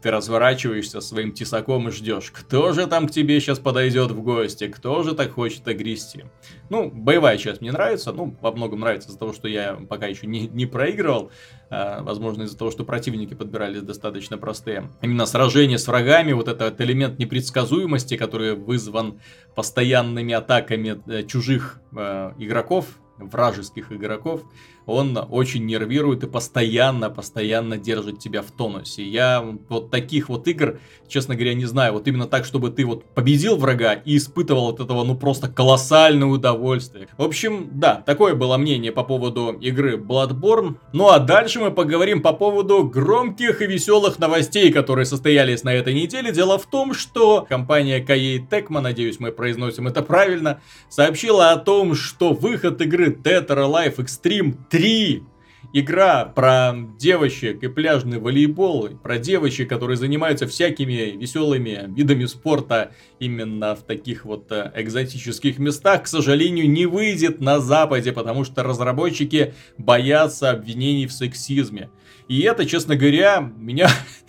Ты 0.00 0.10
разворачиваешься 0.10 1.00
своим 1.00 1.32
тесаком 1.32 1.88
и 1.88 1.92
ждешь, 1.92 2.30
кто 2.30 2.72
же 2.72 2.86
там 2.86 3.08
к 3.08 3.10
тебе 3.10 3.40
сейчас 3.40 3.58
подойдет 3.58 4.12
в 4.12 4.22
гости, 4.22 4.68
кто 4.68 5.02
же 5.02 5.14
так 5.14 5.32
хочет 5.32 5.66
огрести. 5.66 6.24
Ну, 6.70 6.90
боевая 6.90 7.36
часть 7.36 7.60
мне 7.60 7.72
нравится, 7.72 8.12
ну, 8.12 8.36
во 8.40 8.52
многом 8.52 8.80
нравится 8.80 9.08
из-за 9.08 9.18
того, 9.18 9.32
что 9.32 9.48
я 9.48 9.74
пока 9.88 10.06
еще 10.06 10.26
не, 10.26 10.46
не 10.46 10.66
проигрывал, 10.66 11.30
а, 11.70 12.02
возможно, 12.02 12.44
из-за 12.44 12.56
того, 12.56 12.70
что 12.70 12.84
противники 12.84 13.34
подбирались 13.34 13.82
достаточно 13.82 14.38
простые. 14.38 14.88
Именно 15.02 15.26
сражение 15.26 15.78
с 15.78 15.86
врагами, 15.86 16.32
вот 16.32 16.48
этот 16.48 16.80
элемент 16.80 17.18
непредсказуемости, 17.18 18.16
который 18.16 18.54
вызван 18.54 19.20
постоянными 19.54 20.32
атаками 20.32 21.00
э, 21.06 21.24
чужих 21.24 21.80
э, 21.96 22.32
игроков, 22.38 22.86
вражеских 23.18 23.92
игроков, 23.92 24.42
он 24.88 25.18
очень 25.30 25.66
нервирует 25.66 26.24
и 26.24 26.26
постоянно, 26.26 27.10
постоянно 27.10 27.76
держит 27.76 28.20
тебя 28.20 28.40
в 28.40 28.50
тонусе. 28.50 29.02
Я 29.02 29.44
вот 29.68 29.90
таких 29.90 30.30
вот 30.30 30.48
игр, 30.48 30.80
честно 31.08 31.34
говоря, 31.34 31.52
не 31.52 31.66
знаю. 31.66 31.92
Вот 31.92 32.08
именно 32.08 32.26
так, 32.26 32.46
чтобы 32.46 32.70
ты 32.70 32.86
вот 32.86 33.04
победил 33.04 33.58
врага 33.58 33.92
и 33.92 34.16
испытывал 34.16 34.70
от 34.70 34.80
этого, 34.80 35.04
ну, 35.04 35.14
просто 35.14 35.48
колоссальное 35.48 36.26
удовольствие. 36.26 37.08
В 37.18 37.22
общем, 37.22 37.68
да, 37.72 38.02
такое 38.06 38.34
было 38.34 38.56
мнение 38.56 38.90
по 38.90 39.04
поводу 39.04 39.58
игры 39.60 39.98
Bloodborne. 39.98 40.76
Ну, 40.94 41.10
а 41.10 41.18
дальше 41.18 41.60
мы 41.60 41.70
поговорим 41.70 42.22
по 42.22 42.32
поводу 42.32 42.82
громких 42.82 43.60
и 43.60 43.66
веселых 43.66 44.18
новостей, 44.18 44.72
которые 44.72 45.04
состоялись 45.04 45.64
на 45.64 45.74
этой 45.74 45.92
неделе. 45.92 46.32
Дело 46.32 46.58
в 46.58 46.64
том, 46.64 46.94
что 46.94 47.44
компания 47.46 48.02
Kaei 48.02 48.40
Tecmo, 48.48 48.80
надеюсь, 48.80 49.20
мы 49.20 49.32
произносим 49.32 49.86
это 49.86 50.00
правильно, 50.00 50.62
сообщила 50.88 51.50
о 51.50 51.56
том, 51.56 51.94
что 51.94 52.32
выход 52.32 52.80
игры 52.80 53.12
Dead 53.12 53.46
or 53.46 53.70
Alive 53.70 53.96
Extreme 53.96 54.54
3 54.70 54.77
3. 54.78 55.24
Игра 55.72 56.24
про 56.24 56.72
девочек 56.98 57.64
и 57.64 57.66
пляжный 57.66 58.20
волейбол, 58.20 58.90
про 59.02 59.18
девочек, 59.18 59.68
которые 59.68 59.96
занимаются 59.96 60.46
всякими 60.46 61.16
веселыми 61.18 61.92
видами 61.96 62.26
спорта 62.26 62.92
именно 63.18 63.74
в 63.74 63.82
таких 63.82 64.24
вот 64.24 64.52
э, 64.52 64.70
экзотических 64.76 65.58
местах, 65.58 66.04
к 66.04 66.06
сожалению, 66.06 66.70
не 66.70 66.86
выйдет 66.86 67.40
на 67.40 67.58
Западе, 67.58 68.12
потому 68.12 68.44
что 68.44 68.62
разработчики 68.62 69.52
боятся 69.78 70.52
обвинений 70.52 71.08
в 71.08 71.12
сексизме. 71.12 71.90
И 72.28 72.40
это, 72.42 72.64
честно 72.64 72.94
говоря, 72.94 73.40
меня 73.40 73.90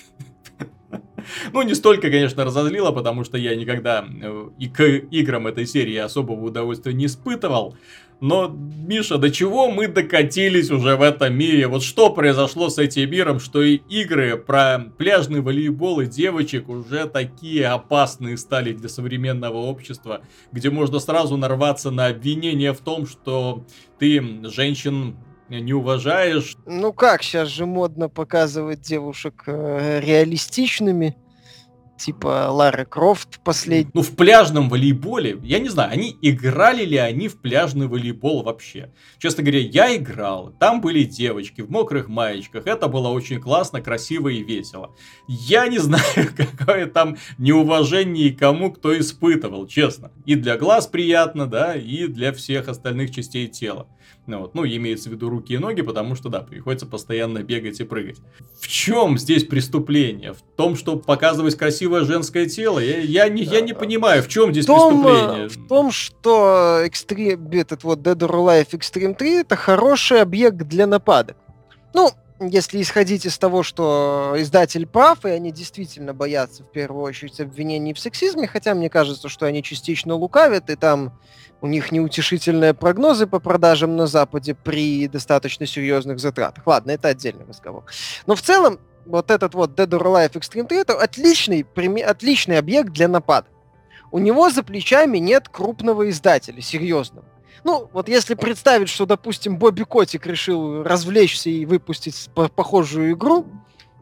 ну, 1.53 1.61
не 1.61 1.73
столько, 1.73 2.09
конечно, 2.09 2.45
разозлило, 2.45 2.91
потому 2.91 3.23
что 3.23 3.37
я 3.37 3.55
никогда 3.55 4.05
э, 4.07 4.49
и 4.59 4.67
к 4.67 4.83
играм 4.83 5.47
этой 5.47 5.65
серии 5.65 5.97
особого 5.97 6.45
удовольствия 6.45 6.93
не 6.93 7.05
испытывал. 7.05 7.75
Но, 8.21 8.49
Миша, 8.49 9.17
до 9.17 9.31
чего 9.31 9.71
мы 9.71 9.87
докатились 9.87 10.69
уже 10.71 10.97
в 10.97 11.01
этом 11.01 11.37
мире? 11.37 11.67
Вот 11.67 11.83
что 11.83 12.09
произошло 12.09 12.69
с 12.69 12.77
этим 12.77 13.09
миром, 13.09 13.39
что 13.39 13.61
и 13.61 13.75
игры 13.75 14.35
про 14.35 14.77
пляжный 14.97 15.39
волейбол 15.39 16.01
и 16.01 16.05
девочек 16.05 16.67
уже 16.67 17.05
такие 17.05 17.67
опасные 17.67 18.35
стали 18.37 18.73
для 18.73 18.89
современного 18.89 19.57
общества, 19.57 20.21
где 20.51 20.69
можно 20.69 20.99
сразу 20.99 21.37
нарваться 21.37 21.91
на 21.91 22.07
обвинение 22.07 22.73
в 22.73 22.79
том, 22.79 23.07
что 23.07 23.63
ты 23.99 24.21
женщин 24.49 25.15
не 25.49 25.73
уважаешь. 25.73 26.55
Ну 26.65 26.93
как, 26.93 27.23
сейчас 27.23 27.47
же 27.49 27.65
модно 27.65 28.09
показывать 28.09 28.81
девушек 28.81 29.43
э, 29.47 29.99
реалистичными 30.01 31.15
типа 31.99 32.49
Лары 32.49 32.85
Крофт 32.85 33.39
последний. 33.43 33.91
Ну, 33.93 34.01
в 34.01 34.15
пляжном 34.15 34.69
волейболе, 34.69 35.37
я 35.43 35.59
не 35.59 35.69
знаю, 35.69 35.91
они 35.91 36.17
играли 36.21 36.83
ли 36.83 36.97
они 36.97 37.27
в 37.27 37.39
пляжный 37.41 37.87
волейбол 37.87 38.43
вообще. 38.43 38.91
Честно 39.19 39.43
говоря, 39.43 39.59
я 39.59 39.95
играл, 39.95 40.53
там 40.59 40.81
были 40.81 41.03
девочки 41.03 41.61
в 41.61 41.69
мокрых 41.69 42.07
маечках, 42.07 42.65
это 42.65 42.87
было 42.87 43.09
очень 43.09 43.39
классно, 43.39 43.81
красиво 43.81 44.29
и 44.29 44.41
весело. 44.41 44.95
Я 45.27 45.67
не 45.67 45.77
знаю, 45.89 46.29
какое 46.35 46.87
там 46.87 47.17
неуважение 47.37 48.31
кому 48.31 48.71
кто 48.71 48.97
испытывал, 48.97 49.67
честно. 49.67 50.11
И 50.25 50.35
для 50.35 50.57
глаз 50.57 50.87
приятно, 50.87 51.45
да, 51.45 51.75
и 51.75 52.07
для 52.07 52.31
всех 52.31 52.69
остальных 52.69 53.13
частей 53.13 53.47
тела. 53.47 53.87
Ну, 54.29 54.41
вот, 54.41 54.53
ну, 54.53 54.63
имеется 54.63 55.09
в 55.09 55.13
виду 55.13 55.27
руки 55.27 55.55
и 55.55 55.57
ноги, 55.57 55.81
потому 55.81 56.13
что, 56.13 56.29
да, 56.29 56.41
приходится 56.41 56.85
постоянно 56.85 57.41
бегать 57.41 57.79
и 57.79 57.83
прыгать. 57.83 58.17
В 58.61 58.67
чем 58.67 59.17
здесь 59.17 59.43
преступление? 59.43 60.33
В 60.33 60.41
том, 60.55 60.75
что 60.75 60.97
показывать 60.97 61.55
красивое 61.55 62.03
женское 62.03 62.45
тело? 62.45 62.77
Я, 62.77 62.99
я, 62.99 63.27
не, 63.27 63.41
я 63.41 63.61
не 63.61 63.73
понимаю, 63.73 64.21
в 64.21 64.27
чем 64.27 64.51
здесь 64.51 64.65
в 64.65 64.67
том, 64.67 65.03
преступление? 65.03 65.49
В 65.49 65.67
том, 65.67 65.91
что 65.91 66.83
Extreme, 66.85 67.59
этот 67.59 67.83
вот 67.83 68.01
Dead 68.01 68.19
or 68.19 68.29
Alive 68.29 68.69
Extreme 68.69 69.15
3 69.15 69.31
это 69.41 69.55
хороший 69.55 70.21
объект 70.21 70.57
для 70.57 70.85
нападок. 70.85 71.35
Ну, 71.95 72.11
если 72.39 72.79
исходить 72.83 73.25
из 73.25 73.35
того, 73.39 73.63
что 73.63 74.35
издатель 74.37 74.85
прав, 74.85 75.25
и 75.25 75.29
они 75.29 75.51
действительно 75.51 76.13
боятся 76.13 76.63
в 76.63 76.71
первую 76.71 77.01
очередь 77.01 77.39
обвинений 77.39 77.95
в 77.95 77.99
сексизме, 77.99 78.45
хотя 78.47 78.75
мне 78.75 78.91
кажется, 78.91 79.27
что 79.27 79.47
они 79.47 79.63
частично 79.63 80.13
лукавят, 80.13 80.69
и 80.69 80.75
там 80.75 81.19
у 81.61 81.67
них 81.67 81.91
неутешительные 81.91 82.73
прогнозы 82.73 83.27
по 83.27 83.39
продажам 83.39 83.95
на 83.95 84.07
Западе 84.07 84.55
при 84.55 85.07
достаточно 85.07 85.65
серьезных 85.65 86.19
затратах. 86.19 86.65
Ладно, 86.65 86.91
это 86.91 87.09
отдельный 87.09 87.45
разговор. 87.45 87.83
Но 88.25 88.35
в 88.35 88.41
целом, 88.41 88.79
вот 89.05 89.31
этот 89.31 89.53
вот 89.53 89.71
Dead 89.71 89.89
or 89.89 90.03
Alive 90.03 90.33
Extreme 90.33 90.67
3 90.67 90.77
это 90.77 90.93
отличный, 90.93 91.65
отличный 92.05 92.57
объект 92.57 92.91
для 92.91 93.07
напада. 93.07 93.47
У 94.11 94.19
него 94.19 94.49
за 94.49 94.63
плечами 94.63 95.17
нет 95.17 95.49
крупного 95.49 96.09
издателя, 96.09 96.61
серьезного. 96.61 97.25
Ну, 97.63 97.89
вот 97.91 98.07
если 98.07 98.35
представить, 98.35 98.89
что, 98.89 99.05
допустим, 99.05 99.57
Бобби 99.57 99.83
Котик 99.83 100.25
решил 100.25 100.83
развлечься 100.83 101.49
и 101.49 101.65
выпустить 101.65 102.29
похожую 102.33 103.11
игру, 103.11 103.45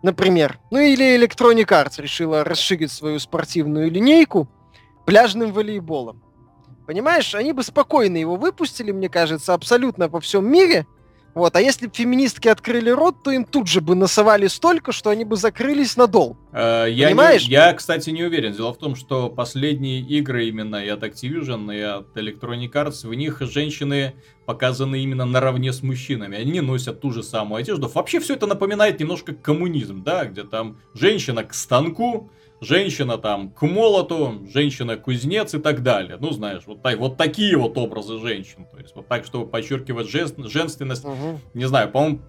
например, 0.03 0.59
ну 0.69 0.79
или 0.79 1.17
Electronic 1.17 1.65
Arts 1.65 2.01
решила 2.01 2.43
расширить 2.43 2.91
свою 2.91 3.19
спортивную 3.19 3.89
линейку 3.89 4.47
пляжным 5.05 5.51
волейболом. 5.51 6.21
Понимаешь, 6.87 7.35
они 7.35 7.51
бы 7.51 7.63
спокойно 7.63 8.15
его 8.15 8.37
выпустили, 8.37 8.91
мне 8.91 9.09
кажется, 9.09 9.53
абсолютно 9.53 10.09
по 10.09 10.19
всем 10.19 10.49
мире– 10.49 10.87
вот, 11.37 11.55
а 11.55 11.61
если 11.61 11.85
бы 11.85 11.93
феминистки 11.93 12.47
открыли 12.47 12.89
рот, 12.89 13.21
то 13.23 13.29
им 13.29 13.45
тут 13.45 13.67
же 13.67 13.79
бы 13.79 13.93
насовали 13.93 14.47
столько, 14.47 14.91
что 14.91 15.11
они 15.11 15.23
бы 15.23 15.35
закрылись 15.35 15.95
надолго. 15.95 16.35
Э, 16.51 16.87
я 16.89 17.09
Понимаешь? 17.09 17.45
Не, 17.45 17.51
я, 17.51 17.73
кстати, 17.73 18.09
не 18.09 18.23
уверен. 18.23 18.53
Дело 18.53 18.73
в 18.73 18.79
том, 18.79 18.95
что 18.95 19.29
последние 19.29 19.99
игры 19.99 20.47
именно 20.47 20.77
и 20.83 20.89
от 20.89 21.03
Activision, 21.03 21.77
и 21.77 21.79
от 21.79 22.17
Electronic 22.17 22.71
Arts, 22.71 23.07
в 23.07 23.13
них 23.13 23.39
женщины 23.41 24.15
показаны 24.47 25.03
именно 25.03 25.25
наравне 25.25 25.71
с 25.73 25.83
мужчинами. 25.83 26.39
Они 26.39 26.59
носят 26.59 27.01
ту 27.01 27.11
же 27.11 27.21
самую 27.21 27.59
одежду. 27.59 27.87
Вообще 27.87 28.19
все 28.19 28.33
это 28.33 28.47
напоминает 28.47 28.99
немножко 28.99 29.35
коммунизм, 29.35 30.01
да, 30.01 30.25
где 30.25 30.43
там 30.43 30.79
женщина 30.95 31.43
к 31.43 31.53
станку, 31.53 32.31
женщина 32.61 33.17
там 33.17 33.51
к 33.51 33.61
молоту, 33.63 34.47
женщина-кузнец 34.51 35.53
и 35.53 35.59
так 35.59 35.83
далее. 35.83 36.17
Ну, 36.19 36.31
знаешь, 36.31 36.63
вот, 36.65 36.81
так, 36.81 36.97
вот 36.97 37.17
такие 37.17 37.57
вот 37.57 37.77
образы 37.77 38.19
женщин. 38.19 38.65
То 38.71 38.79
есть 38.79 38.95
вот 38.95 39.07
так, 39.07 39.25
чтобы 39.25 39.47
подчеркивать 39.47 40.09
жест, 40.09 40.35
женственность. 40.37 41.05
Угу. 41.05 41.39
Не 41.53 41.65
знаю, 41.65 41.91
по-моему, 41.91 42.21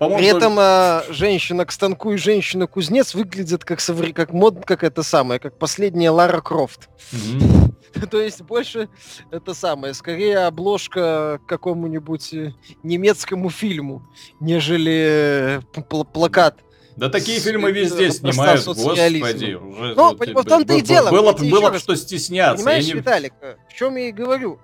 по-моему, 0.00 0.18
При 0.18 0.34
этом 0.34 0.58
э, 0.58 1.02
женщина 1.12 1.66
к 1.66 1.72
станку 1.72 2.12
и 2.12 2.16
женщина-кузнец 2.16 3.14
выглядят 3.14 3.66
как, 3.66 3.80
совре... 3.80 4.14
как 4.14 4.32
мод, 4.32 4.64
как 4.64 4.82
это 4.82 5.02
самое, 5.02 5.38
как 5.38 5.58
последняя 5.58 6.08
Лара 6.08 6.40
Крофт. 6.40 6.88
Mm-hmm. 7.12 8.06
То 8.10 8.18
есть 8.18 8.40
больше 8.40 8.88
это 9.30 9.52
самое, 9.52 9.92
скорее 9.92 10.46
обложка 10.46 11.38
к 11.44 11.46
какому-нибудь 11.46 12.32
э, 12.32 12.54
немецкому 12.82 13.50
фильму, 13.50 14.02
нежели 14.40 15.60
э, 15.76 16.04
плакат 16.14 16.64
да 16.96 17.08
такие 17.08 17.40
фильмы 17.40 17.72
везде 17.72 18.10
снимают, 18.10 18.64
господи. 18.64 19.54
Уже, 19.54 19.94
ну, 19.94 20.16
вот, 20.16 20.28
в 20.28 20.44
том-то 20.44 20.74
и 20.74 20.80
дело. 20.80 21.10
Было, 21.10 21.32
было 21.32 21.70
бы 21.70 21.78
что 21.78 21.94
стесняться. 21.96 22.64
Понимаешь, 22.64 22.86
не... 22.86 22.92
Виталик, 22.94 23.32
в 23.68 23.74
чем 23.74 23.96
я 23.96 24.08
и 24.08 24.12
говорю. 24.12 24.58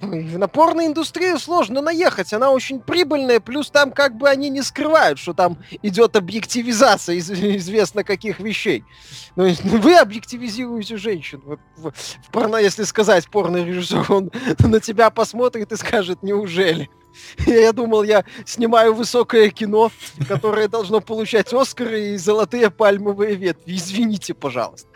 На 0.00 0.48
порноиндустрию 0.48 1.38
сложно 1.38 1.82
наехать, 1.82 2.32
она 2.32 2.50
очень 2.50 2.80
прибыльная, 2.80 3.38
плюс 3.38 3.70
там 3.70 3.92
как 3.92 4.16
бы 4.16 4.28
они 4.28 4.48
не 4.48 4.62
скрывают, 4.62 5.18
что 5.18 5.34
там 5.34 5.58
идет 5.82 6.16
объективизация 6.16 7.16
из 7.16 7.30
известно 7.30 8.02
каких 8.02 8.40
вещей. 8.40 8.84
Ну, 9.36 9.48
вы 9.64 9.96
объективизируете 9.96 10.96
женщин. 10.96 11.42
В, 11.44 11.58
в, 11.76 11.90
в 11.92 12.30
порно, 12.30 12.56
если 12.56 12.84
сказать 12.84 13.28
порно-режиссер, 13.30 14.10
он 14.10 14.30
на 14.58 14.80
тебя 14.80 15.10
посмотрит 15.10 15.70
и 15.72 15.76
скажет, 15.76 16.22
неужели? 16.22 16.88
Я 17.46 17.72
думал, 17.72 18.02
я 18.02 18.24
снимаю 18.46 18.94
высокое 18.94 19.50
кино, 19.50 19.90
которое 20.28 20.68
должно 20.68 21.00
получать 21.00 21.52
Оскары 21.52 22.12
и 22.12 22.16
золотые 22.16 22.70
пальмовые 22.70 23.34
ветви. 23.34 23.76
Извините, 23.76 24.34
пожалуйста. 24.34 24.88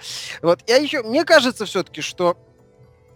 Вот. 0.42 0.60
Я 0.66 0.76
еще, 0.76 1.02
мне 1.02 1.24
кажется 1.24 1.66
все-таки, 1.66 2.00
что 2.00 2.36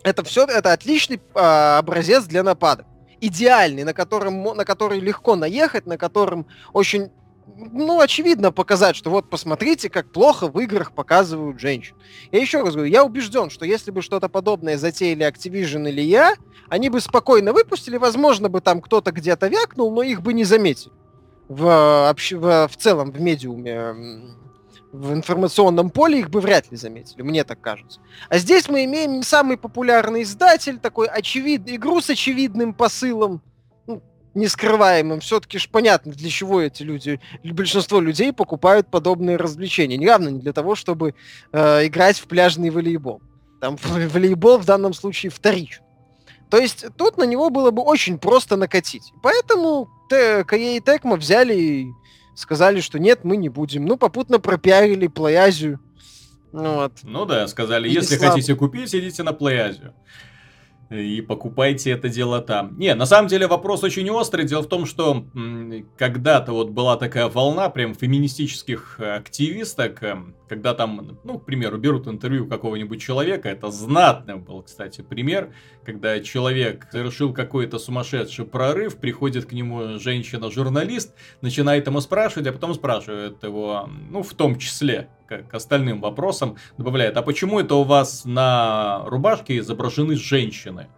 это 0.09 0.25
все, 0.25 0.45
это 0.45 0.73
отличный 0.73 1.21
а, 1.35 1.79
образец 1.79 2.25
для 2.25 2.43
нападок. 2.43 2.87
Идеальный, 3.21 3.85
на 3.85 3.95
котором, 3.95 4.43
на 4.43 4.65
который 4.65 5.01
легко 5.01 5.37
наехать, 5.37 5.87
на 5.87 5.99
котором 5.99 6.47
очень 6.73 7.11
ну, 7.57 8.01
очевидно 8.01 8.53
показать, 8.53 8.95
что 8.95 9.11
вот 9.11 9.31
посмотрите, 9.31 9.89
как 9.89 10.13
плохо 10.13 10.49
в 10.49 10.59
играх 10.61 10.93
показывают 10.93 11.59
женщин. 11.59 11.97
Я 12.31 12.41
еще 12.41 12.63
раз 12.63 12.75
говорю, 12.75 12.91
я 12.91 13.05
убежден, 13.05 13.51
что 13.51 13.65
если 13.65 13.91
бы 13.91 14.03
что-то 14.03 14.29
подобное 14.29 14.79
затеяли 14.79 15.27
Activision 15.27 15.89
или 15.89 16.03
я, 16.03 16.35
они 16.69 16.91
бы 16.91 17.01
спокойно 17.01 17.53
выпустили, 17.53 17.97
возможно 17.97 18.49
бы 18.49 18.61
там 18.61 18.81
кто-то 18.81 19.11
где-то 19.11 19.49
вякнул, 19.49 19.91
но 19.91 20.03
их 20.03 20.23
бы 20.23 20.35
не 20.35 20.45
заметили 20.45 20.93
в, 21.49 22.15
в, 22.15 22.69
в 22.69 22.77
целом 22.77 23.11
в 23.11 23.21
медиуме, 23.21 23.95
в 24.93 25.13
информационном 25.13 25.91
поле 25.91 26.21
их 26.21 26.31
бы 26.31 26.41
вряд 26.41 26.71
ли 26.71 26.77
заметили, 26.77 27.23
мне 27.23 27.45
так 27.45 27.61
кажется. 27.61 28.01
А 28.29 28.39
здесь 28.39 28.69
мы 28.69 28.85
имеем 28.85 29.13
не 29.13 29.23
самый 29.23 29.57
популярный 29.57 30.23
издатель, 30.23 30.79
такой 30.79 31.09
очевидный, 31.09 31.77
игру 31.77 32.01
с 32.01 32.11
очевидным 32.11 32.73
посылом, 32.73 33.43
нескрываемым. 34.35 35.21
Все-таки 35.21 35.59
ж 35.59 35.69
понятно, 35.69 36.13
для 36.13 36.31
чего 36.31 36.61
эти 36.61 36.83
люди, 36.83 37.21
большинство 37.45 38.01
людей 38.01 38.33
покупают 38.33 38.91
подобные 38.91 39.37
развлечения. 39.37 39.97
Явно 39.97 40.29
не 40.29 40.41
для 40.41 40.53
того, 40.53 40.75
чтобы 40.75 41.15
э, 41.53 41.87
играть 41.87 42.19
в 42.19 42.27
пляжный 42.27 42.71
волейбол. 42.71 43.21
Там 43.61 43.77
волейбол 43.83 44.59
в 44.59 44.65
данном 44.65 44.95
случае 44.95 45.31
вторичен. 45.31 45.83
То 46.51 46.57
есть 46.57 46.87
тут 46.97 47.19
на 47.19 47.25
него 47.25 47.51
было 47.51 47.71
бы 47.71 47.83
очень 47.83 48.19
просто 48.19 48.57
накатить. 48.57 49.13
Поэтому 49.23 49.89
КЕ 50.09 50.77
и 50.77 50.81
Текма 50.81 51.17
взяли 51.17 51.55
и 51.55 51.93
сказали, 52.39 52.81
что 52.81 52.99
нет, 52.99 53.25
мы 53.25 53.37
не 53.37 53.49
будем. 53.49 53.85
Ну, 53.85 53.97
попутно 53.97 54.39
пропиарили 54.39 55.09
Плеязию. 55.09 55.81
Ну, 56.53 56.77
вот. 56.77 56.93
ну 57.03 57.27
да, 57.27 57.47
сказали, 57.49 57.89
если 57.89 58.17
слаб... 58.17 58.31
хотите 58.33 58.55
купить, 58.55 58.95
идите 58.95 59.23
на 59.23 59.33
Плеязию 59.33 59.93
и 60.91 61.21
покупайте 61.21 61.91
это 61.91 62.09
дело 62.09 62.41
там. 62.41 62.79
Не, 62.79 62.95
на 62.95 63.05
самом 63.05 63.29
деле 63.29 63.47
вопрос 63.47 63.85
очень 63.85 64.09
острый. 64.11 64.47
Дело 64.47 64.63
в 64.63 64.69
том, 64.69 64.87
что 64.87 65.27
когда-то 65.97 66.53
вот 66.53 66.71
была 66.71 66.97
такая 66.97 67.29
волна 67.29 67.69
прям 67.69 67.95
феминистических 67.95 68.99
активисток, 68.99 70.03
эм, 70.03 70.35
когда 70.49 70.73
там, 70.75 71.19
ну, 71.25 71.39
к 71.39 71.45
примеру, 71.45 71.77
берут 71.77 72.09
интервью 72.09 72.47
какого-нибудь 72.47 73.03
человека, 73.03 73.51
это 73.51 73.71
знатный 73.71 74.37
был, 74.37 74.63
кстати, 74.63 75.03
пример, 75.03 75.53
когда 75.85 76.21
человек 76.21 76.87
совершил 76.91 77.35
какой-то 77.35 77.79
сумасшедший 77.79 78.47
прорыв, 78.47 78.97
приходит 78.97 79.45
к 79.45 79.53
нему 79.53 79.99
женщина-журналист, 79.99 81.15
начинает 81.43 81.87
ему 81.87 82.01
спрашивать, 82.01 82.47
а 82.47 82.53
потом 82.53 82.73
спрашивает 82.73 83.43
его, 83.43 83.91
ну, 84.11 84.23
в 84.23 84.33
том 84.33 84.59
числе, 84.59 85.09
к 85.29 85.55
остальным 85.55 86.01
вопросам, 86.01 86.57
добавляет, 86.77 87.17
а 87.17 87.23
почему 87.23 87.61
это 87.61 87.75
у 87.75 87.85
вас 87.85 88.25
на 88.25 89.03
рубашке 89.07 89.59
изображены 89.59 90.17
женщины 90.17 90.89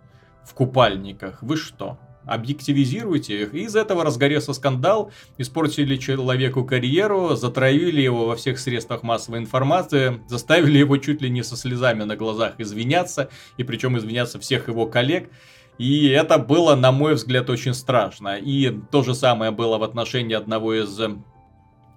в 0.44 0.54
купальниках? 0.54 1.42
Вы 1.42 1.56
что? 1.56 1.98
объективизируйте 2.26 3.42
их. 3.42 3.54
Из 3.54 3.74
этого 3.74 4.04
разгорелся 4.04 4.52
скандал, 4.52 5.10
испортили 5.38 5.96
человеку 5.96 6.64
карьеру, 6.64 7.34
затравили 7.34 8.00
его 8.00 8.26
во 8.26 8.36
всех 8.36 8.58
средствах 8.58 9.02
массовой 9.02 9.38
информации, 9.38 10.20
заставили 10.28 10.78
его 10.78 10.96
чуть 10.98 11.22
ли 11.22 11.30
не 11.30 11.42
со 11.42 11.56
слезами 11.56 12.04
на 12.04 12.16
глазах 12.16 12.54
извиняться, 12.58 13.30
и 13.56 13.64
причем 13.64 13.98
извиняться 13.98 14.38
всех 14.38 14.68
его 14.68 14.86
коллег. 14.86 15.30
И 15.78 16.08
это 16.08 16.38
было, 16.38 16.74
на 16.74 16.92
мой 16.92 17.14
взгляд, 17.14 17.48
очень 17.48 17.74
страшно. 17.74 18.36
И 18.36 18.70
то 18.90 19.02
же 19.02 19.14
самое 19.14 19.50
было 19.50 19.78
в 19.78 19.82
отношении 19.82 20.34
одного 20.34 20.74
из 20.74 21.00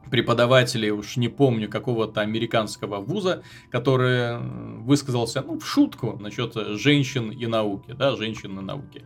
преподавателей, 0.09 0.91
уж 0.91 1.17
не 1.17 1.29
помню, 1.29 1.69
какого-то 1.69 2.21
американского 2.21 2.97
вуза, 2.97 3.43
который 3.71 4.37
высказался, 4.79 5.41
ну, 5.41 5.59
в 5.59 5.65
шутку 5.65 6.17
насчет 6.19 6.53
женщин 6.77 7.31
и 7.31 7.45
науки, 7.47 7.93
да, 7.97 8.15
женщин 8.15 8.59
и 8.59 8.61
науки. 8.61 9.05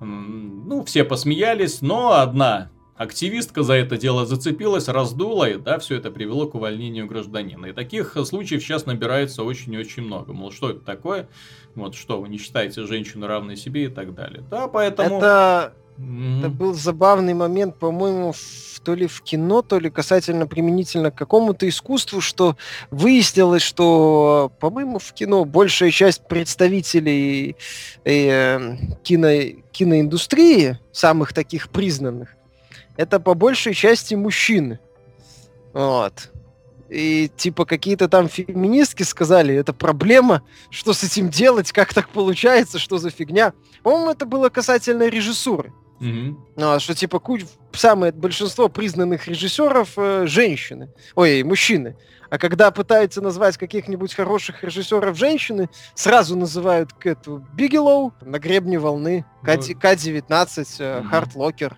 Ну, 0.00 0.84
все 0.84 1.04
посмеялись, 1.04 1.80
но 1.82 2.12
одна 2.12 2.70
активистка 2.98 3.62
за 3.62 3.74
это 3.74 3.96
дело 3.96 4.26
зацепилась, 4.26 4.88
раздула, 4.88 5.48
и 5.48 5.56
да, 5.56 5.78
все 5.78 5.96
это 5.96 6.10
привело 6.10 6.46
к 6.46 6.54
увольнению 6.56 7.06
гражданина. 7.06 7.66
И 7.66 7.72
таких 7.72 8.16
случаев 8.24 8.62
сейчас 8.62 8.86
набирается 8.86 9.44
очень 9.44 9.72
и 9.74 9.78
очень 9.78 10.02
много. 10.02 10.32
Мол, 10.32 10.50
что 10.50 10.70
это 10.70 10.80
такое? 10.80 11.28
Вот 11.74 11.94
что, 11.94 12.20
вы 12.20 12.28
не 12.28 12.38
считаете 12.38 12.86
женщину 12.86 13.26
равной 13.26 13.56
себе 13.56 13.84
и 13.84 13.88
так 13.88 14.14
далее. 14.14 14.42
Да, 14.50 14.66
поэтому... 14.66 15.18
Это 15.18 15.74
Mm-hmm. 15.98 16.38
Это 16.38 16.48
был 16.48 16.74
забавный 16.74 17.34
момент, 17.34 17.76
по-моему, 17.76 18.32
в, 18.32 18.80
то 18.84 18.94
ли 18.94 19.08
в 19.08 19.20
кино, 19.22 19.62
то 19.62 19.80
ли 19.80 19.90
касательно 19.90 20.46
применительно 20.46 21.10
к 21.10 21.16
какому-то 21.16 21.68
искусству, 21.68 22.20
что 22.20 22.56
выяснилось, 22.90 23.62
что, 23.62 24.52
по-моему, 24.60 25.00
в 25.00 25.12
кино 25.12 25.44
большая 25.44 25.90
часть 25.90 26.26
представителей 26.28 27.56
э, 28.04 28.76
кино, 29.02 29.60
киноиндустрии, 29.72 30.78
самых 30.92 31.32
таких 31.32 31.68
признанных, 31.68 32.36
это 32.96 33.18
по 33.18 33.34
большей 33.34 33.74
части 33.74 34.14
мужчины. 34.14 34.78
Вот. 35.72 36.30
И 36.88 37.28
типа 37.36 37.64
какие-то 37.64 38.08
там 38.08 38.28
феминистки 38.28 39.02
сказали, 39.02 39.54
это 39.54 39.72
проблема, 39.72 40.42
что 40.70 40.92
с 40.92 41.02
этим 41.02 41.28
делать, 41.28 41.72
как 41.72 41.92
так 41.92 42.08
получается, 42.08 42.78
что 42.78 42.98
за 42.98 43.10
фигня. 43.10 43.52
По-моему, 43.82 44.12
это 44.12 44.26
было 44.26 44.48
касательно 44.48 45.08
режиссуры. 45.08 45.72
Mm-hmm. 46.00 46.78
что 46.78 46.94
типа 46.94 47.18
куч... 47.18 47.42
самое 47.72 48.12
большинство 48.12 48.68
признанных 48.68 49.26
режиссеров 49.26 49.94
э, 49.96 50.26
женщины, 50.26 50.90
ой, 51.14 51.42
мужчины. 51.42 51.96
А 52.30 52.38
когда 52.38 52.70
пытаются 52.70 53.22
назвать 53.22 53.56
каких-нибудь 53.56 54.14
хороших 54.14 54.62
режиссеров 54.62 55.16
женщины, 55.16 55.68
сразу 55.94 56.36
называют 56.36 56.92
Кэту 56.92 57.46
Бигелоу, 57.54 58.12
На 58.20 58.38
гребне 58.38 58.78
волны, 58.78 59.24
ну, 59.42 59.46
К-19, 59.46 60.28
mm-hmm. 60.28 61.08
Hurt 61.08 61.33
Locker, 61.33 61.76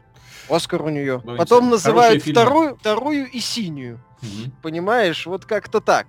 Оскар 0.49 0.83
у 0.83 0.89
нее. 0.89 1.23
Ну, 1.25 1.37
Потом 1.37 1.71
называют 1.71 2.25
вторую, 2.25 2.77
вторую 2.77 3.31
и 3.31 3.39
синюю. 3.39 4.01
Угу. 4.23 4.53
Понимаешь, 4.63 5.27
вот 5.27 5.45
как-то 5.47 5.81
так. 5.81 6.07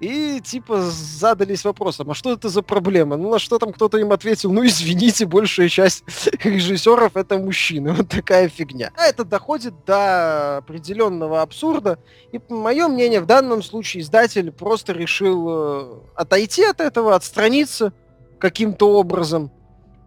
И 0.00 0.40
типа 0.40 0.80
задались 0.80 1.64
вопросом, 1.64 2.10
а 2.10 2.14
что 2.14 2.32
это 2.32 2.48
за 2.48 2.62
проблема? 2.62 3.16
Ну 3.16 3.30
на 3.30 3.38
что 3.38 3.58
там 3.58 3.72
кто-то 3.72 3.98
им 3.98 4.12
ответил, 4.12 4.50
ну 4.50 4.64
извините, 4.64 5.26
большая 5.26 5.68
часть 5.68 6.04
режиссеров 6.44 7.16
это 7.16 7.38
мужчины. 7.38 7.92
Вот 7.92 8.08
такая 8.08 8.48
фигня. 8.48 8.90
А 8.96 9.04
это 9.04 9.24
доходит 9.24 9.74
до 9.84 10.58
определенного 10.58 11.42
абсурда. 11.42 11.98
И 12.32 12.40
мое 12.48 12.88
мнение, 12.88 13.20
в 13.20 13.26
данном 13.26 13.62
случае 13.62 14.02
издатель 14.02 14.50
просто 14.52 14.92
решил 14.92 15.46
э, 15.48 16.00
отойти 16.14 16.64
от 16.64 16.80
этого, 16.80 17.14
отстраниться 17.14 17.92
каким-то 18.38 18.98
образом. 18.98 19.52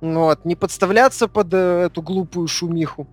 Вот, 0.01 0.43
не 0.43 0.55
подставляться 0.55 1.27
под 1.27 1.53
э, 1.53 1.85
эту 1.85 2.01
глупую 2.01 2.47
шумиху. 2.47 3.07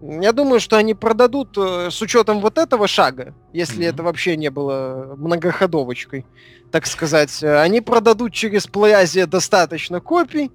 Я 0.00 0.32
думаю, 0.32 0.60
что 0.60 0.76
они 0.76 0.94
продадут 0.94 1.56
э, 1.56 1.88
с 1.90 2.02
учетом 2.02 2.40
вот 2.40 2.58
этого 2.58 2.86
шага, 2.86 3.34
если 3.52 3.86
mm-hmm. 3.86 3.88
это 3.88 4.02
вообще 4.02 4.36
не 4.36 4.50
было 4.50 5.14
многоходовочкой, 5.16 6.26
так 6.70 6.86
сказать. 6.86 7.42
Э, 7.42 7.60
они 7.60 7.80
продадут 7.80 8.34
через 8.34 8.66
PlayAsia 8.66 9.26
достаточно 9.26 10.00
копий, 10.00 10.50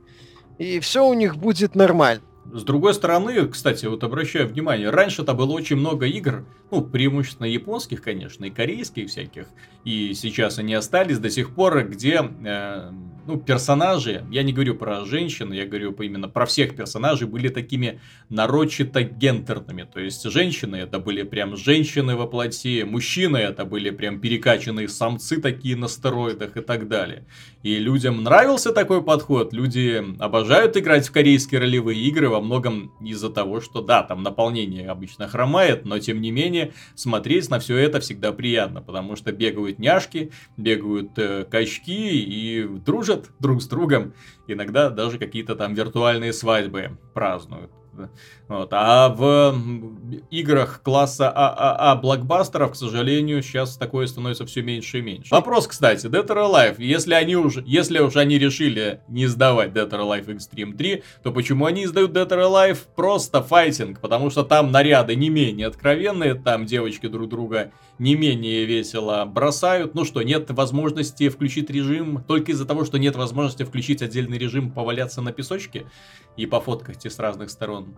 и 0.59 0.79
все 0.79 1.03
у 1.03 1.13
них 1.15 1.37
будет 1.37 1.73
нормально. 1.73 2.21
С 2.53 2.63
другой 2.63 2.93
стороны, 2.93 3.47
кстати, 3.47 3.85
вот 3.85 4.03
обращаю 4.03 4.47
внимание, 4.47 4.89
раньше-то 4.89 5.33
было 5.33 5.51
очень 5.53 5.77
много 5.77 6.05
игр, 6.05 6.43
ну, 6.69 6.81
преимущественно 6.81 7.45
японских, 7.47 8.01
конечно, 8.01 8.45
и 8.45 8.49
корейских 8.49 9.09
всяких, 9.09 9.45
и 9.85 10.13
сейчас 10.13 10.59
они 10.59 10.73
остались 10.73 11.17
до 11.19 11.29
сих 11.29 11.55
пор, 11.55 11.83
где 11.83 12.21
э, 12.43 12.91
ну, 13.27 13.37
персонажи, 13.37 14.25
я 14.31 14.43
не 14.43 14.51
говорю 14.51 14.75
про 14.75 15.05
женщин, 15.05 15.51
я 15.51 15.65
говорю 15.65 15.91
именно 15.91 16.27
про 16.27 16.45
всех 16.45 16.75
персонажей, 16.75 17.27
были 17.27 17.49
такими 17.49 17.99
нарочито 18.29 19.03
гендерными. 19.03 19.83
То 19.83 19.99
есть 19.99 20.23
женщины 20.23 20.77
это 20.77 20.99
были 20.99 21.23
прям 21.23 21.55
женщины 21.55 22.15
во 22.15 22.27
плоти, 22.27 22.83
мужчины 22.83 23.37
это 23.37 23.65
были 23.65 23.91
прям 23.91 24.19
перекачанные 24.19 24.87
самцы 24.87 25.39
такие 25.39 25.75
на 25.75 25.87
стероидах 25.87 26.57
и 26.57 26.61
так 26.61 26.87
далее. 26.87 27.25
И 27.63 27.77
людям 27.77 28.23
нравился 28.23 28.71
такой 28.73 29.03
подход, 29.03 29.53
люди 29.53 30.03
обожают 30.19 30.75
играть 30.77 31.07
в 31.07 31.11
корейские 31.11 31.61
ролевые 31.61 32.01
игры 32.01 32.29
во 32.29 32.41
многом 32.41 32.91
из-за 33.01 33.29
того, 33.29 33.61
что 33.61 33.81
да, 33.81 34.01
там 34.03 34.23
наполнение 34.23 34.89
обычно 34.89 35.27
хромает, 35.27 35.85
но 35.85 35.99
тем 35.99 36.21
не 36.21 36.31
менее 36.31 36.73
смотреть 36.95 37.49
на 37.49 37.59
все 37.59 37.77
это 37.77 37.99
всегда 37.99 38.31
приятно, 38.31 38.81
потому 38.81 39.15
что 39.15 39.31
бегают 39.31 39.77
няшки, 39.77 40.31
бегают 40.57 41.11
э, 41.17 41.45
качки 41.49 42.09
и 42.09 42.67
дружат 42.67 43.10
дружат 43.11 43.29
друг 43.39 43.61
с 43.61 43.67
другом, 43.67 44.13
иногда 44.47 44.89
даже 44.89 45.17
какие-то 45.17 45.55
там 45.55 45.73
виртуальные 45.73 46.33
свадьбы 46.33 46.97
празднуют. 47.13 47.71
Вот. 48.47 48.69
А 48.71 49.09
в 49.09 49.53
играх 50.29 50.81
класса 50.81 51.29
ААА 51.29 51.95
блокбастеров, 51.97 52.71
к 52.71 52.75
сожалению, 52.75 53.43
сейчас 53.43 53.75
такое 53.75 54.07
становится 54.07 54.45
все 54.45 54.61
меньше 54.61 54.99
и 54.99 55.01
меньше. 55.01 55.35
Вопрос, 55.35 55.67
кстати, 55.67 56.05
Dead 56.05 56.25
or 56.25 56.49
Alive, 56.49 56.75
если 56.77 57.13
они 57.13 57.35
уже, 57.35 57.61
если 57.65 57.99
уж 57.99 58.15
они 58.15 58.39
решили 58.39 59.01
не 59.09 59.25
издавать 59.25 59.71
Dead 59.71 59.89
or 59.89 59.99
Alive 59.99 60.27
Extreme 60.27 60.77
3, 60.77 61.03
то 61.21 61.33
почему 61.33 61.65
они 61.65 61.83
издают 61.83 62.11
Dead 62.11 62.29
or 62.29 62.49
Alive 62.49 62.77
просто 62.95 63.43
файтинг? 63.43 63.99
Потому 63.99 64.29
что 64.29 64.43
там 64.43 64.71
наряды 64.71 65.15
не 65.15 65.29
менее 65.29 65.67
откровенные, 65.67 66.35
там 66.35 66.65
девочки 66.65 67.07
друг 67.07 67.27
друга 67.27 67.73
не 68.01 68.15
менее 68.15 68.65
весело 68.65 69.25
бросают. 69.25 69.93
Ну 69.93 70.05
что, 70.05 70.23
нет 70.23 70.49
возможности 70.49 71.29
включить 71.29 71.69
режим 71.69 72.23
только 72.27 72.51
из-за 72.51 72.65
того, 72.65 72.83
что 72.83 72.97
нет 72.97 73.15
возможности 73.15 73.61
включить 73.61 74.01
отдельный 74.01 74.39
режим 74.39 74.71
поваляться 74.71 75.21
на 75.21 75.31
песочке 75.31 75.85
и 76.35 76.47
пофоткать 76.47 77.05
с 77.05 77.19
разных 77.19 77.51
сторон. 77.51 77.95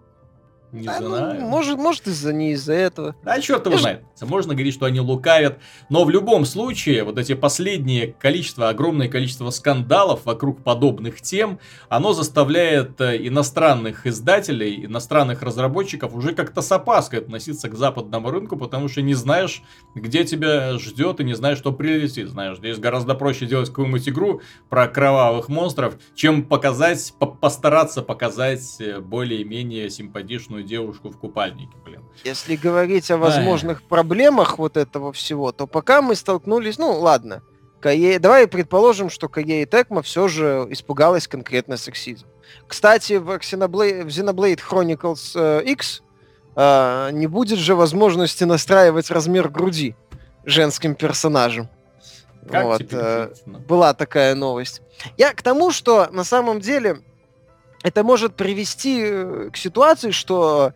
Не 0.74 0.88
а, 0.88 0.98
знаю. 0.98 1.42
Ну, 1.42 1.48
может, 1.48 1.78
может 1.78 2.08
из-за 2.08 2.34
не 2.34 2.54
из-за 2.54 2.74
этого. 2.74 3.16
Да, 3.24 3.40
черт 3.40 3.64
его 3.68 3.78
знает. 3.78 4.02
Можно 4.22 4.54
говорить, 4.56 4.74
что 4.74 4.88
они 4.88 5.00
лукавят. 5.00 5.60
Но 5.90 6.04
в 6.04 6.10
любом 6.10 6.46
случае, 6.46 7.04
вот 7.04 7.20
эти 7.20 7.36
последние 7.36 8.14
количество, 8.14 8.70
огромное 8.70 9.08
количество 9.08 9.52
скандалов 9.52 10.26
вокруг 10.26 10.64
подобных 10.64 11.22
тем, 11.22 11.60
оно 11.90 12.14
заставляет 12.14 13.00
э, 13.02 13.28
иностранных 13.28 14.08
издателей, 14.08 14.86
иностранных 14.86 15.44
разработчиков 15.44 16.16
уже 16.16 16.34
как-то 16.34 16.64
с 16.64 16.72
опаской 16.72 17.20
относиться 17.20 17.70
к 17.70 17.76
западному 17.76 18.32
рынку, 18.32 18.58
потому 18.58 18.88
что 18.88 19.04
не 19.04 19.14
знаешь, 19.14 19.62
где 19.94 20.24
тебя 20.24 20.80
ждет 20.80 21.20
и 21.20 21.24
не 21.24 21.36
знаешь, 21.36 21.60
что 21.60 21.72
прилетит. 21.72 22.30
Знаешь, 22.30 22.58
здесь 22.58 22.80
гораздо 22.80 23.14
проще 23.14 23.46
делать 23.46 23.70
какую-нибудь 23.70 24.10
игру 24.10 24.42
про 24.70 24.88
кровавых 24.88 25.50
монстров, 25.50 26.00
чем 26.16 26.44
показать, 26.44 27.14
по 27.20 27.28
постараться 27.28 28.02
показать 28.02 28.78
э, 28.80 29.00
более-менее 29.00 29.92
симпатичную 29.92 30.63
красивую 30.64 30.68
девушку 30.68 31.10
в 31.10 31.18
купальнике, 31.18 31.76
блин. 31.86 32.02
Если 32.24 32.56
говорить 32.56 33.12
о 33.12 33.18
возможных 33.18 33.80
Ай. 33.80 33.86
проблемах 33.88 34.58
вот 34.58 34.78
этого 34.78 35.12
всего, 35.12 35.52
то 35.52 35.68
пока 35.68 36.02
мы 36.02 36.16
столкнулись, 36.16 36.78
ну 36.78 37.00
ладно, 37.00 37.42
Кае... 37.82 38.20
давай 38.20 38.48
предположим, 38.48 39.10
что 39.10 39.30
Кае 39.30 39.64
и 39.64 39.66
Текма 39.66 40.02
все 40.02 40.28
же 40.28 40.68
испугалась 40.70 41.28
конкретно 41.28 41.78
сексизм. 41.78 42.28
Кстати, 42.68 43.14
в 43.14 43.30
Xenoblade, 43.30 44.04
в 44.04 44.08
Xenoblade 44.08 44.60
Chronicles 44.70 45.32
э, 45.36 45.64
X 45.66 46.02
э, 46.56 47.10
не 47.12 47.28
будет 47.28 47.60
же 47.60 47.76
возможности 47.76 48.44
настраивать 48.46 49.12
размер 49.12 49.50
груди 49.50 49.96
женским 50.46 50.96
персонажем. 50.96 51.70
Как 52.52 52.66
вот, 52.66 52.84
э, 52.92 53.34
была 53.46 53.94
такая 53.94 54.36
новость. 54.36 54.82
Я 55.18 55.34
к 55.34 55.42
тому, 55.42 55.72
что 55.72 56.10
на 56.12 56.26
самом 56.26 56.60
деле 56.60 56.98
это 57.84 58.04
может 58.04 58.36
привести 58.36 59.02
э, 59.04 59.50
к 59.52 59.58
ситуации, 59.58 60.12
что 60.12 60.74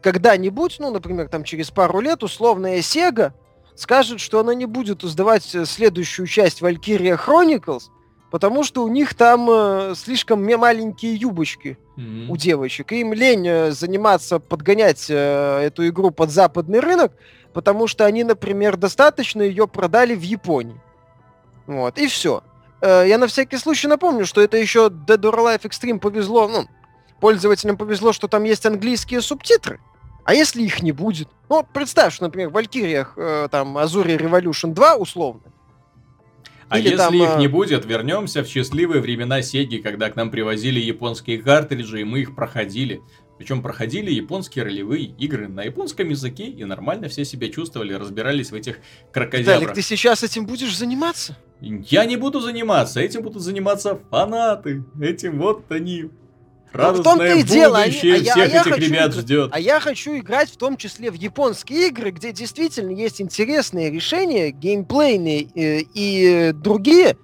когда-нибудь, 0.00 0.76
ну, 0.78 0.90
например, 0.90 1.28
там 1.28 1.44
через 1.44 1.70
пару 1.70 2.00
лет 2.00 2.22
условная 2.22 2.78
Sega 2.78 3.32
скажет, 3.74 4.20
что 4.20 4.40
она 4.40 4.54
не 4.54 4.66
будет 4.66 5.02
издавать 5.04 5.54
э, 5.54 5.66
следующую 5.66 6.26
часть 6.26 6.62
Valkyria 6.62 7.18
Chronicles, 7.18 7.90
потому 8.30 8.62
что 8.62 8.84
у 8.84 8.88
них 8.88 9.14
там 9.14 9.48
э, 9.50 9.94
слишком 9.96 10.44
маленькие 10.44 11.16
юбочки 11.16 11.76
mm-hmm. 11.96 12.26
у 12.28 12.36
девочек. 12.36 12.92
И 12.92 13.00
им 13.00 13.12
лень 13.12 13.46
э, 13.46 13.70
заниматься, 13.72 14.38
подгонять 14.38 15.06
э, 15.08 15.60
эту 15.60 15.86
игру 15.88 16.12
под 16.12 16.30
западный 16.30 16.78
рынок, 16.78 17.12
потому 17.52 17.88
что 17.88 18.06
они, 18.06 18.22
например, 18.22 18.76
достаточно 18.76 19.42
ее 19.42 19.66
продали 19.66 20.14
в 20.14 20.22
Японии. 20.22 20.80
Вот, 21.66 21.98
и 21.98 22.06
все. 22.06 22.42
Э, 22.84 23.08
я 23.08 23.16
на 23.16 23.26
всякий 23.26 23.56
случай 23.56 23.88
напомню, 23.88 24.26
что 24.26 24.42
это 24.42 24.58
еще 24.58 24.88
Dead 24.88 25.20
or 25.20 25.34
Alive 25.34 25.62
Extreme 25.62 25.98
повезло, 25.98 26.48
ну, 26.48 26.68
пользователям 27.18 27.78
повезло, 27.78 28.12
что 28.12 28.28
там 28.28 28.44
есть 28.44 28.66
английские 28.66 29.22
субтитры. 29.22 29.80
А 30.24 30.34
если 30.34 30.62
их 30.62 30.82
не 30.82 30.92
будет? 30.92 31.28
Ну, 31.48 31.66
представь, 31.72 32.14
что, 32.14 32.24
например, 32.24 32.50
в 32.50 32.52
Валькириях, 32.52 33.14
э, 33.16 33.48
там, 33.50 33.78
Азуре 33.78 34.16
Revolution 34.16 34.74
2, 34.74 34.96
условно. 34.96 35.40
А 36.68 36.78
Или 36.78 36.90
если 36.90 36.98
там, 36.98 37.14
их 37.14 37.28
э... 37.36 37.38
не 37.38 37.48
будет, 37.48 37.86
вернемся 37.86 38.42
в 38.42 38.48
счастливые 38.48 39.00
времена 39.00 39.40
Сеги, 39.40 39.78
когда 39.78 40.10
к 40.10 40.16
нам 40.16 40.30
привозили 40.30 40.78
японские 40.78 41.38
картриджи, 41.38 42.02
и 42.02 42.04
мы 42.04 42.20
их 42.20 42.34
проходили. 42.34 43.00
Причем 43.44 43.60
проходили 43.60 44.10
японские 44.10 44.64
ролевые 44.64 45.04
игры 45.04 45.48
на 45.48 45.64
японском 45.64 46.08
языке, 46.08 46.44
и 46.44 46.64
нормально 46.64 47.08
все 47.08 47.26
себя 47.26 47.50
чувствовали, 47.50 47.92
разбирались 47.92 48.50
в 48.50 48.54
этих 48.54 48.78
крокодилах. 49.12 49.60
Виталик, 49.60 49.74
ты 49.74 49.82
сейчас 49.82 50.22
этим 50.22 50.46
будешь 50.46 50.74
заниматься? 50.74 51.36
Я 51.60 52.06
не 52.06 52.16
буду 52.16 52.40
заниматься, 52.40 53.00
этим 53.00 53.20
будут 53.20 53.42
заниматься 53.42 54.00
фанаты. 54.08 54.82
Этим 54.98 55.38
вот 55.38 55.70
они. 55.70 56.08
Радостное 56.72 57.00
в 57.02 57.04
том-то 57.04 57.34
и 57.34 57.42
дело, 57.42 57.78
они, 57.80 57.90
а 57.90 57.98
всех 57.98 58.14
а 58.14 58.38
я, 58.38 58.46
этих 58.46 58.62
хочу, 58.62 58.80
ребят 58.80 59.14
ждет. 59.14 59.50
А 59.52 59.60
я 59.60 59.78
хочу 59.78 60.16
играть 60.16 60.48
в 60.48 60.56
том 60.56 60.78
числе 60.78 61.10
в 61.10 61.14
японские 61.14 61.88
игры, 61.88 62.12
где 62.12 62.32
действительно 62.32 62.92
есть 62.92 63.20
интересные 63.20 63.90
решения, 63.90 64.52
геймплейные 64.52 65.48
э, 65.54 65.80
и 65.92 66.52
другие, 66.54 67.18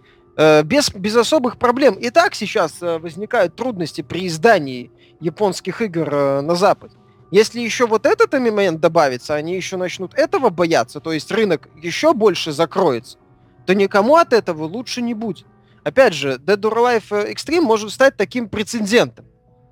без, 0.62 0.90
без 0.90 1.16
особых 1.16 1.58
проблем. 1.58 1.94
И 1.94 2.10
так 2.10 2.34
сейчас 2.34 2.80
э, 2.80 2.98
возникают 2.98 3.56
трудности 3.56 4.02
при 4.02 4.26
издании 4.26 4.90
японских 5.20 5.82
игр 5.82 6.08
э, 6.12 6.40
на 6.40 6.54
Запад. 6.54 6.92
Если 7.30 7.60
еще 7.60 7.86
вот 7.86 8.06
этот 8.06 8.32
момент 8.32 8.80
добавится, 8.80 9.34
они 9.34 9.54
еще 9.54 9.76
начнут 9.76 10.14
этого 10.14 10.50
бояться, 10.50 11.00
то 11.00 11.12
есть 11.12 11.30
рынок 11.30 11.68
еще 11.80 12.12
больше 12.12 12.52
закроется, 12.52 13.18
то 13.66 13.74
никому 13.74 14.16
от 14.16 14.32
этого 14.32 14.64
лучше 14.64 15.00
не 15.00 15.14
будет. 15.14 15.46
Опять 15.84 16.14
же, 16.14 16.40
Dead 16.44 16.60
or 16.60 16.74
Alive 16.74 17.32
Extreme 17.32 17.62
может 17.62 17.92
стать 17.92 18.16
таким 18.16 18.48
прецедентом, 18.48 19.26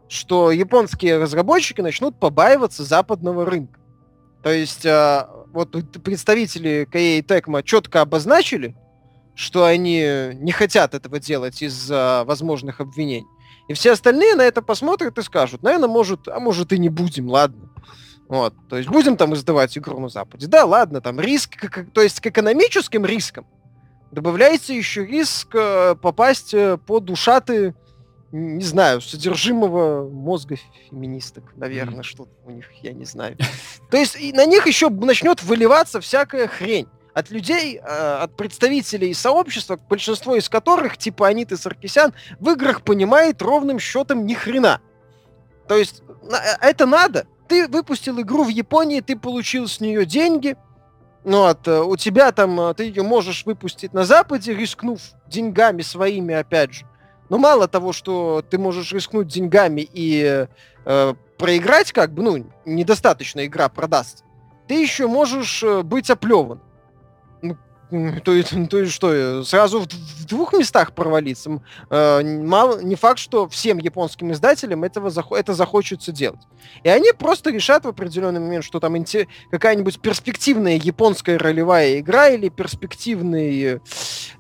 что 0.08 0.52
японские 0.52 1.18
разработчики 1.18 1.80
начнут 1.80 2.18
побаиваться 2.18 2.84
западного 2.84 3.44
рынка. 3.44 3.80
То 4.42 4.50
есть 4.50 4.86
э, 4.86 5.26
вот 5.52 5.72
представители 6.02 6.88
KA 6.90 7.20
Tecmo 7.22 7.62
четко 7.64 8.02
обозначили, 8.02 8.76
что 9.38 9.64
они 9.64 10.00
не 10.34 10.50
хотят 10.50 10.94
этого 10.94 11.20
делать 11.20 11.62
из-за 11.62 12.24
возможных 12.26 12.80
обвинений. 12.80 13.28
И 13.68 13.72
все 13.72 13.92
остальные 13.92 14.34
на 14.34 14.42
это 14.42 14.62
посмотрят 14.62 15.16
и 15.16 15.22
скажут, 15.22 15.62
наверное, 15.62 15.88
может, 15.88 16.26
а 16.26 16.40
может 16.40 16.72
и 16.72 16.78
не 16.78 16.88
будем, 16.88 17.28
ладно. 17.28 17.70
Вот, 18.26 18.52
то 18.68 18.76
есть 18.76 18.88
будем 18.88 19.16
там 19.16 19.34
издавать 19.34 19.78
игру 19.78 20.00
на 20.00 20.08
Западе. 20.08 20.48
Да, 20.48 20.64
ладно, 20.64 21.00
там 21.00 21.20
риск, 21.20 21.56
то 21.92 22.02
есть 22.02 22.18
к 22.18 22.26
экономическим 22.26 23.06
рискам 23.06 23.46
добавляется 24.10 24.72
еще 24.72 25.06
риск 25.06 25.54
э, 25.54 25.94
попасть 25.94 26.52
э, 26.52 26.76
под 26.76 27.08
ушаты 27.08 27.76
не 28.32 28.64
знаю, 28.64 29.00
содержимого 29.00 30.10
мозга 30.10 30.56
феминисток, 30.90 31.44
наверное, 31.56 32.00
mm. 32.00 32.02
что-то 32.02 32.32
у 32.44 32.50
них, 32.50 32.66
я 32.82 32.92
не 32.92 33.04
знаю. 33.04 33.36
То 33.90 33.96
есть 33.96 34.20
и 34.20 34.32
на 34.32 34.44
них 34.46 34.66
еще 34.66 34.90
начнет 34.90 35.42
выливаться 35.44 36.00
всякая 36.00 36.48
хрень 36.48 36.88
от 37.18 37.30
людей, 37.30 37.80
э, 37.82 38.18
от 38.22 38.36
представителей 38.36 39.12
сообщества, 39.12 39.78
большинство 39.88 40.36
из 40.36 40.48
которых, 40.48 40.96
типа 40.96 41.26
Аниты 41.26 41.56
Саркисян, 41.56 42.14
в 42.38 42.50
играх 42.50 42.82
понимает 42.82 43.42
ровным 43.42 43.80
счетом 43.80 44.24
ни 44.24 44.34
хрена. 44.34 44.80
То 45.66 45.76
есть 45.76 46.02
э, 46.22 46.34
это 46.60 46.86
надо. 46.86 47.26
Ты 47.48 47.66
выпустил 47.66 48.20
игру 48.20 48.44
в 48.44 48.48
Японии, 48.48 49.00
ты 49.00 49.16
получил 49.16 49.66
с 49.66 49.80
нее 49.80 50.06
деньги, 50.06 50.56
ну, 51.24 51.40
вот, 51.40 51.66
э, 51.66 51.80
у 51.80 51.96
тебя 51.96 52.30
там, 52.30 52.72
ты 52.76 52.84
ее 52.84 53.02
можешь 53.02 53.44
выпустить 53.44 53.92
на 53.92 54.04
Западе, 54.04 54.54
рискнув 54.54 55.00
деньгами 55.26 55.82
своими, 55.82 56.34
опять 56.36 56.72
же. 56.72 56.86
Но 57.30 57.36
мало 57.36 57.66
того, 57.66 57.92
что 57.92 58.44
ты 58.48 58.58
можешь 58.58 58.92
рискнуть 58.92 59.26
деньгами 59.26 59.86
и 59.92 60.46
э, 60.84 61.14
проиграть, 61.36 61.90
как 61.90 62.14
бы, 62.14 62.22
ну, 62.22 62.46
недостаточно 62.64 63.44
игра 63.44 63.68
продаст, 63.68 64.22
ты 64.68 64.80
еще 64.80 65.08
можешь 65.08 65.64
быть 65.82 66.10
оплеван. 66.10 66.60
То 67.90 68.32
есть, 68.32 68.52
то 68.68 68.78
есть 68.78 68.92
что, 68.92 69.42
сразу 69.44 69.80
в, 69.80 70.26
двух 70.26 70.52
местах 70.52 70.92
провалиться? 70.92 71.62
Э, 71.88 72.22
мало, 72.22 72.82
не 72.82 72.96
факт, 72.96 73.18
что 73.18 73.48
всем 73.48 73.78
японским 73.78 74.32
издателям 74.32 74.84
этого 74.84 75.10
это 75.34 75.54
захочется 75.54 76.12
делать. 76.12 76.40
И 76.82 76.88
они 76.88 77.12
просто 77.12 77.50
решат 77.50 77.84
в 77.84 77.88
определенный 77.88 78.40
момент, 78.40 78.64
что 78.64 78.78
там 78.78 78.94
какая-нибудь 79.50 80.00
перспективная 80.00 80.76
японская 80.76 81.38
ролевая 81.38 82.00
игра 82.00 82.28
или 82.28 82.50
перспективный 82.50 83.62
э, 83.62 83.80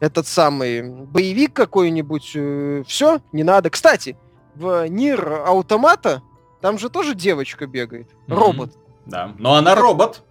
этот 0.00 0.26
самый 0.26 0.82
боевик 0.82 1.54
какой-нибудь. 1.54 2.32
Э, 2.34 2.82
все, 2.86 3.20
не 3.32 3.44
надо. 3.44 3.70
Кстати, 3.70 4.18
в 4.54 4.86
Нир 4.88 5.44
Автомата 5.46 6.22
там 6.60 6.78
же 6.78 6.90
тоже 6.90 7.14
девочка 7.14 7.66
бегает. 7.66 8.08
Mm-hmm. 8.08 8.34
Робот. 8.34 8.72
Да, 9.06 9.32
но 9.38 9.54
она 9.54 9.74
робот. 9.74 10.22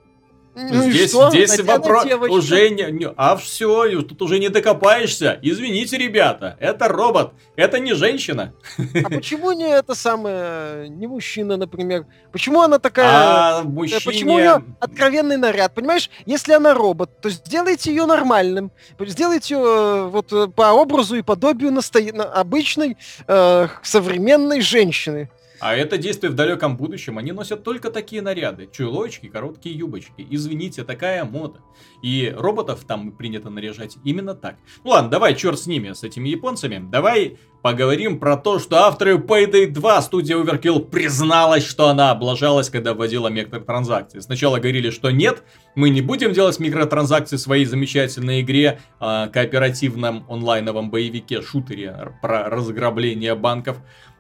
Ну 0.60 0.90
здесь 0.90 1.12
что? 1.12 1.30
здесь 1.30 1.60
вопрос 1.60 2.04
уже 2.30 2.72
не, 2.72 2.92
не, 2.92 3.08
а 3.16 3.38
все, 3.38 4.02
тут 4.02 4.20
уже 4.24 4.40
не 4.40 4.50
докопаешься. 4.50 5.38
Извините, 5.44 6.00
ребята, 6.00 6.58
это 6.60 6.88
робот, 6.88 7.34
это 7.56 7.78
не 7.78 7.94
женщина. 7.94 8.54
А 8.78 9.10
почему 9.10 9.52
не 9.52 9.70
это 9.70 9.94
самое, 9.94 10.90
не 10.90 11.06
мужчина, 11.06 11.58
например? 11.58 12.08
Почему 12.32 12.64
она 12.64 12.80
такая? 12.80 13.60
А 13.60 13.64
мужчине... 13.64 14.02
Почему 14.04 14.34
у 14.34 14.40
нее 14.40 14.64
откровенный 14.80 15.38
наряд? 15.38 15.76
Понимаешь, 15.76 16.10
если 16.26 16.54
она 16.54 16.74
робот, 16.74 17.22
то 17.22 17.30
сделайте 17.30 17.92
ее 17.92 18.08
нормальным, 18.08 18.72
сделайте 19.00 19.54
ее 19.54 19.62
э, 19.64 20.08
вот 20.08 20.34
э, 20.34 20.48
по 20.48 20.72
образу 20.72 21.18
и 21.18 21.22
подобию 21.22 21.72
насто... 21.72 22.00
обычной 22.34 22.98
э, 23.28 23.68
современной 23.84 24.62
женщины. 24.62 25.30
А 25.60 25.76
это 25.76 25.98
действие 25.98 26.32
в 26.32 26.36
далеком 26.36 26.78
будущем. 26.78 27.18
Они 27.18 27.32
носят 27.32 27.64
только 27.64 27.90
такие 27.90 28.22
наряды. 28.22 28.70
Чулочки, 28.72 29.28
короткие 29.28 29.76
юбочки. 29.76 30.26
Извините, 30.30 30.84
такая 30.84 31.26
мода. 31.26 31.60
И 32.02 32.34
роботов 32.36 32.82
там 32.88 33.12
принято 33.12 33.50
наряжать 33.50 33.98
именно 34.04 34.36
так. 34.36 34.56
Ну 34.84 34.92
ладно, 34.92 35.10
давай, 35.10 35.36
черт 35.36 35.60
с 35.60 35.68
ними, 35.68 35.94
с 35.94 36.04
этими 36.04 36.30
японцами. 36.30 36.88
Давай 36.90 37.38
поговорим 37.62 38.20
про 38.20 38.38
то, 38.38 38.60
что 38.60 38.78
авторы 38.78 39.18
Payday 39.18 39.68
2 39.68 40.02
студия 40.02 40.38
Overkill 40.38 40.80
призналась, 40.90 41.66
что 41.66 41.90
она 41.90 42.12
облажалась, 42.12 42.70
когда 42.70 42.94
вводила 42.94 43.28
микротранзакции. 43.28 44.20
Сначала 44.20 44.58
говорили, 44.58 44.90
что 44.90 45.12
нет, 45.12 45.44
мы 45.76 45.90
не 45.90 46.02
будем 46.02 46.34
делать 46.34 46.60
микротранзакции 46.60 47.36
в 47.36 47.42
своей 47.42 47.66
замечательной 47.66 48.42
игре, 48.42 48.80
э, 49.00 49.28
кооперативном 49.34 50.26
онлайновом 50.30 50.90
боевике, 50.90 51.42
шутере 51.42 52.14
про 52.22 52.50
разграбление 52.50 53.36
банков. 53.36 53.78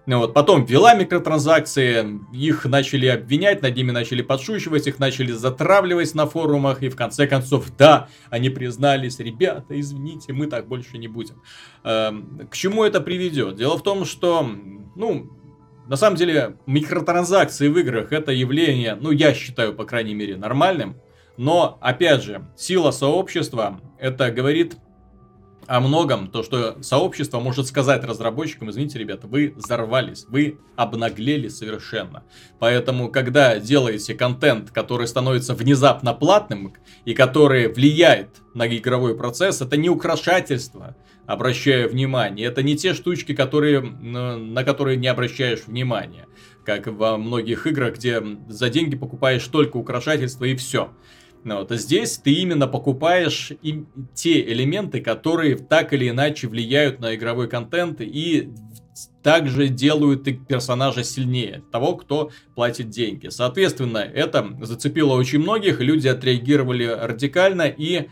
Ну 0.07 0.19
вот, 0.19 0.33
потом 0.33 0.63
ввела 0.63 0.93
микротранзакции, 0.93 2.21
их 2.31 2.63
начали 2.63 3.07
обвинять, 3.07 3.61
над 3.61 3.75
ними 3.75 3.91
начали 3.91 4.21
подшучивать, 4.21 4.87
их 4.87 4.99
начали 4.99 5.33
затравливать 5.33 6.15
на 6.15 6.25
форумах, 6.25 6.81
и 6.81 6.87
в 6.87 6.95
конце 6.95 7.27
концов, 7.27 7.65
да, 7.77 8.07
они 8.29 8.49
признались, 8.49 9.19
ребята, 9.19 9.77
извините, 9.77 10.31
мы 10.31 10.47
так 10.47 10.65
больше 10.69 10.97
не 10.97 11.09
будем. 11.09 11.41
Эм, 11.83 12.47
к 12.49 12.55
чему 12.55 12.85
это 12.85 13.01
приведет? 13.01 13.57
Дело 13.57 13.77
в 13.77 13.83
том, 13.83 14.05
что, 14.05 14.49
ну, 14.95 15.29
на 15.87 15.97
самом 15.97 16.15
деле, 16.15 16.55
микротранзакции 16.65 17.67
в 17.67 17.77
играх 17.77 18.13
это 18.13 18.31
явление, 18.31 18.95
ну, 18.95 19.11
я 19.11 19.33
считаю, 19.33 19.73
по 19.73 19.83
крайней 19.83 20.13
мере, 20.13 20.37
нормальным, 20.37 20.95
но, 21.35 21.77
опять 21.81 22.23
же, 22.23 22.47
сила 22.55 22.91
сообщества, 22.91 23.81
это 23.99 24.31
говорит 24.31 24.77
о 25.67 25.79
многом, 25.81 26.29
то, 26.29 26.43
что 26.43 26.81
сообщество 26.81 27.39
может 27.39 27.67
сказать 27.67 28.03
разработчикам, 28.03 28.69
извините, 28.69 28.99
ребята, 28.99 29.27
вы 29.27 29.53
взорвались, 29.55 30.25
вы 30.29 30.59
обнаглели 30.75 31.49
совершенно. 31.49 32.23
Поэтому, 32.59 33.11
когда 33.11 33.59
делаете 33.59 34.15
контент, 34.15 34.71
который 34.71 35.07
становится 35.07 35.53
внезапно 35.53 36.13
платным 36.13 36.73
и 37.05 37.13
который 37.13 37.67
влияет 37.67 38.29
на 38.53 38.67
игровой 38.67 39.15
процесс, 39.15 39.61
это 39.61 39.77
не 39.77 39.89
украшательство, 39.89 40.95
обращаю 41.25 41.89
внимание. 41.89 42.47
Это 42.47 42.63
не 42.63 42.77
те 42.77 42.93
штучки, 42.93 43.35
которые, 43.35 43.81
на 43.81 44.63
которые 44.63 44.97
не 44.97 45.07
обращаешь 45.07 45.67
внимания. 45.67 46.27
Как 46.65 46.87
во 46.87 47.17
многих 47.17 47.67
играх, 47.67 47.95
где 47.95 48.23
за 48.47 48.69
деньги 48.69 48.95
покупаешь 48.95 49.45
только 49.47 49.77
украшательства 49.77 50.45
и 50.45 50.55
все. 50.55 50.91
Ну, 51.47 51.59
вот, 51.59 51.71
а 51.71 51.77
здесь 51.77 52.17
ты 52.17 52.33
именно 52.33 52.67
покупаешь 52.67 53.53
и 53.61 53.85
те 54.13 54.41
элементы, 54.51 54.99
которые 54.99 55.55
так 55.55 55.93
или 55.93 56.09
иначе 56.09 56.49
влияют 56.49 56.99
на 56.99 57.15
игровой 57.15 57.47
контент 57.47 58.01
и 58.01 58.49
также 59.23 59.69
делают 59.69 60.25
персонажа 60.45 61.05
сильнее, 61.05 61.63
того, 61.71 61.95
кто 61.95 62.31
платит 62.53 62.89
деньги. 62.89 63.29
Соответственно, 63.29 63.99
это 63.99 64.57
зацепило 64.61 65.13
очень 65.13 65.39
многих, 65.39 65.79
люди 65.79 66.09
отреагировали 66.09 66.83
радикально 66.83 67.61
и 67.69 68.09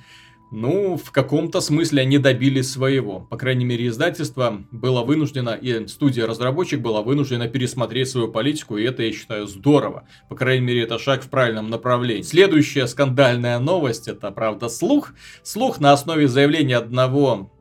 ну, 0.52 0.98
в 0.98 1.12
каком-то 1.12 1.60
смысле 1.60 2.04
они 2.04 2.18
добились 2.18 2.72
своего. 2.72 3.22
По 3.22 3.38
крайней 3.38 3.66
мере, 3.66 3.88
издательство 3.88 4.64
было 4.72 5.04
вынуждено, 5.04 5.50
и 5.50 5.88
студия-разработчик 5.88 6.80
была 6.82 7.02
вынуждена 7.02 7.48
пересмотреть 7.48 8.10
свою 8.10 8.30
политику, 8.30 8.78
и 8.78 8.84
это, 8.84 9.04
я 9.04 9.12
считаю, 9.12 9.48
здорово. 9.48 10.08
По 10.30 10.36
крайней 10.36 10.66
мере, 10.66 10.84
это 10.84 11.00
шаг 11.00 11.24
в 11.24 11.30
правильном 11.30 11.70
направлении. 11.70 12.22
Следующая 12.22 12.88
скандальная 12.88 13.60
новость, 13.60 14.08
это, 14.08 14.32
правда, 14.32 14.70
слух. 14.70 15.14
Слух 15.44 15.80
на 15.80 15.94
основе 15.94 16.28
заявления 16.28 16.78
одного 16.78 17.52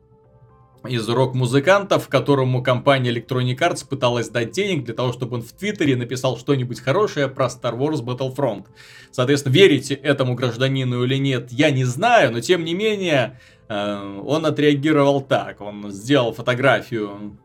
из 0.85 1.07
рок-музыкантов, 1.07 2.07
которому 2.07 2.63
компания 2.63 3.11
Electronic 3.11 3.57
Arts 3.57 3.87
пыталась 3.87 4.29
дать 4.29 4.51
денег 4.51 4.85
для 4.85 4.93
того, 4.93 5.13
чтобы 5.13 5.35
он 5.35 5.41
в 5.41 5.51
Твиттере 5.51 5.95
написал 5.95 6.37
что-нибудь 6.37 6.79
хорошее 6.79 7.27
про 7.27 7.47
Star 7.47 7.77
Wars 7.77 8.03
Battlefront. 8.03 8.65
Соответственно, 9.11 9.53
верите 9.53 9.93
этому 9.93 10.35
гражданину 10.35 11.03
или 11.03 11.15
нет, 11.15 11.51
я 11.51 11.71
не 11.71 11.83
знаю, 11.83 12.31
но 12.31 12.41
тем 12.41 12.63
не 12.63 12.73
менее, 12.73 13.39
э, 13.67 14.21
он 14.25 14.45
отреагировал 14.45 15.21
так. 15.21 15.61
Он 15.61 15.91
сделал 15.91 16.33
фотографию 16.33 17.37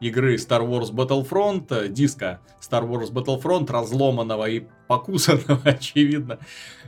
игры 0.00 0.36
Star 0.36 0.66
Wars 0.66 0.92
Battlefront, 0.92 1.88
диска 1.88 2.40
Star 2.60 2.88
Wars 2.88 3.12
Battlefront, 3.12 3.70
разломанного 3.70 4.48
и 4.48 4.64
покусанного, 4.88 5.60
очевидно, 5.64 6.38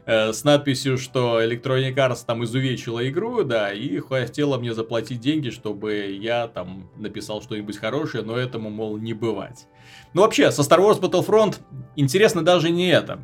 э, 0.07 0.33
с 0.33 0.45
надписью, 0.45 0.99
что 0.99 1.43
Electronic 1.43 1.95
Arts 1.95 2.25
там 2.27 2.45
изувечила 2.45 3.09
игру, 3.09 3.45
да, 3.45 3.73
и 3.73 3.99
хотела 3.99 4.59
мне 4.59 4.75
заплатить 4.75 5.21
деньги, 5.21 5.51
чтобы 5.51 6.17
я 6.21 6.49
там 6.49 6.91
написал 6.97 7.43
что-нибудь 7.43 7.77
хорошее, 7.79 8.25
но 8.25 8.37
этому, 8.37 8.71
мол, 8.71 8.99
не 8.99 9.13
бывать. 9.13 9.67
Ну, 10.15 10.23
вообще, 10.23 10.51
со 10.51 10.63
Star 10.63 10.79
Wars 10.79 11.01
Battlefront 11.01 11.59
интересно 11.97 12.43
даже 12.43 12.71
не 12.71 12.89
это. 12.89 13.21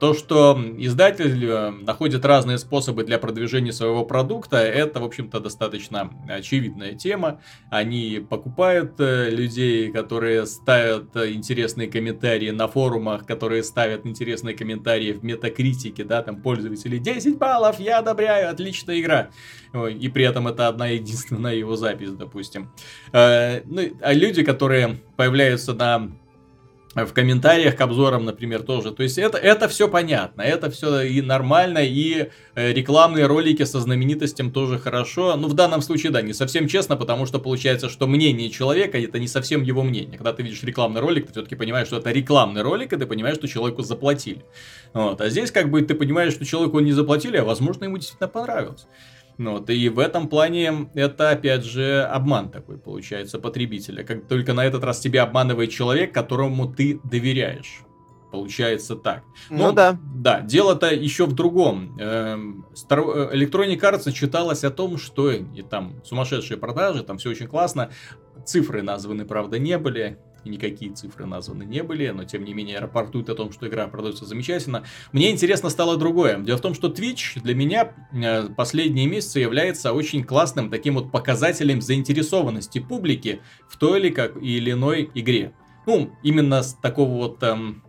То, 0.00 0.14
что 0.14 0.58
издатель 0.78 1.44
э, 1.44 1.70
находит 1.70 2.24
разные 2.24 2.56
способы 2.56 3.04
для 3.04 3.18
продвижения 3.18 3.70
своего 3.70 4.06
продукта, 4.06 4.56
это, 4.56 4.98
в 4.98 5.04
общем-то, 5.04 5.40
достаточно 5.40 6.10
очевидная 6.26 6.94
тема. 6.94 7.42
Они 7.68 8.24
покупают 8.26 8.94
э, 8.98 9.28
людей, 9.28 9.92
которые 9.92 10.46
ставят 10.46 11.14
интересные 11.16 11.86
комментарии 11.86 12.48
на 12.48 12.66
форумах, 12.66 13.26
которые 13.26 13.62
ставят 13.62 14.06
интересные 14.06 14.56
комментарии 14.56 15.12
в 15.12 15.22
метакритике, 15.22 16.02
да, 16.04 16.22
там 16.22 16.40
пользователи 16.40 16.96
10 16.96 17.36
баллов, 17.36 17.78
я 17.78 17.98
одобряю, 17.98 18.48
отличная 18.50 19.00
игра. 19.00 19.28
И 19.74 20.08
при 20.08 20.24
этом 20.24 20.48
это 20.48 20.68
одна 20.68 20.86
единственная 20.86 21.54
его 21.54 21.76
запись, 21.76 22.12
допустим. 22.12 22.72
Э, 23.12 23.60
ну, 23.66 23.82
а 24.00 24.14
люди, 24.14 24.42
которые 24.42 24.98
появляются 25.16 25.74
на 25.74 26.10
в 26.94 27.12
комментариях 27.12 27.76
к 27.76 27.80
обзорам, 27.80 28.24
например, 28.24 28.62
тоже. 28.62 28.90
То 28.90 29.02
есть 29.02 29.16
это, 29.16 29.38
это 29.38 29.68
все 29.68 29.88
понятно, 29.88 30.42
это 30.42 30.70
все 30.70 31.02
и 31.02 31.22
нормально, 31.22 31.78
и 31.78 32.30
э, 32.54 32.72
рекламные 32.72 33.26
ролики 33.26 33.62
со 33.64 33.80
знаменитостям 33.80 34.50
тоже 34.50 34.78
хорошо. 34.78 35.36
Ну, 35.36 35.46
в 35.46 35.54
данном 35.54 35.82
случае, 35.82 36.10
да, 36.10 36.20
не 36.20 36.32
совсем 36.32 36.66
честно, 36.66 36.96
потому 36.96 37.26
что 37.26 37.38
получается, 37.38 37.88
что 37.88 38.06
мнение 38.08 38.50
человека 38.50 38.98
это 38.98 39.20
не 39.20 39.28
совсем 39.28 39.62
его 39.62 39.82
мнение. 39.84 40.18
Когда 40.18 40.32
ты 40.32 40.42
видишь 40.42 40.62
рекламный 40.64 41.00
ролик, 41.00 41.26
ты 41.26 41.32
все-таки 41.32 41.54
понимаешь, 41.54 41.86
что 41.86 41.98
это 41.98 42.10
рекламный 42.10 42.62
ролик, 42.62 42.92
и 42.92 42.96
ты 42.96 43.06
понимаешь, 43.06 43.36
что 43.36 43.46
человеку 43.46 43.82
заплатили. 43.82 44.44
Вот. 44.92 45.20
А 45.20 45.28
здесь 45.28 45.52
как 45.52 45.70
бы 45.70 45.82
ты 45.82 45.94
понимаешь, 45.94 46.32
что 46.32 46.44
человеку 46.44 46.80
не 46.80 46.92
заплатили, 46.92 47.36
а 47.36 47.44
возможно 47.44 47.84
ему 47.84 47.98
действительно 47.98 48.28
понравилось. 48.28 48.86
Ну, 49.40 49.52
вот, 49.52 49.70
и 49.70 49.88
в 49.88 49.98
этом 49.98 50.28
плане 50.28 50.90
это, 50.92 51.30
опять 51.30 51.64
же, 51.64 52.02
обман 52.02 52.50
такой 52.50 52.76
получается 52.76 53.38
потребителя. 53.38 54.04
Как 54.04 54.28
только 54.28 54.52
на 54.52 54.66
этот 54.66 54.84
раз 54.84 55.00
тебя 55.00 55.22
обманывает 55.22 55.70
человек, 55.70 56.12
которому 56.12 56.70
ты 56.70 57.00
доверяешь. 57.04 57.80
Получается 58.30 58.96
так. 58.96 59.22
Ну, 59.48 59.68
ну 59.68 59.72
да. 59.72 59.98
Да, 60.14 60.42
дело-то 60.42 60.94
еще 60.94 61.24
в 61.24 61.32
другом. 61.32 61.96
Эм, 61.98 62.66
э, 62.90 62.94
Electronic 62.94 63.80
Arts 63.80 64.12
читалось 64.12 64.62
о 64.62 64.70
том, 64.70 64.98
что 64.98 65.30
и 65.30 65.62
там 65.62 65.94
сумасшедшие 66.04 66.58
продажи, 66.58 67.02
там 67.02 67.16
все 67.16 67.30
очень 67.30 67.46
классно. 67.46 67.90
Цифры 68.44 68.82
названы, 68.82 69.24
правда, 69.24 69.58
не 69.58 69.78
были 69.78 70.18
никакие 70.48 70.92
цифры 70.92 71.26
названы 71.26 71.64
не 71.64 71.82
были, 71.82 72.08
но 72.08 72.24
тем 72.24 72.44
не 72.44 72.54
менее 72.54 72.78
рапортуют 72.78 73.28
о 73.30 73.34
том, 73.34 73.52
что 73.52 73.68
игра 73.68 73.86
продается 73.88 74.24
замечательно. 74.24 74.84
Мне 75.12 75.30
интересно 75.30 75.70
стало 75.70 75.96
другое. 75.96 76.38
Дело 76.38 76.56
в 76.56 76.60
том, 76.60 76.74
что 76.74 76.88
Twitch 76.88 77.40
для 77.42 77.54
меня 77.54 77.94
э, 78.12 78.48
последние 78.56 79.06
месяцы 79.06 79.40
является 79.40 79.92
очень 79.92 80.24
классным 80.24 80.70
таким 80.70 80.94
вот 80.94 81.10
показателем 81.10 81.80
заинтересованности 81.80 82.78
публики 82.78 83.40
в 83.68 83.76
той 83.76 84.00
или, 84.00 84.10
как, 84.10 84.36
или 84.42 84.72
иной 84.72 85.10
игре. 85.14 85.52
Ну, 85.86 86.12
именно 86.22 86.62
с 86.62 86.74
такого 86.74 87.14
вот 87.14 87.42
эм, 87.42 87.82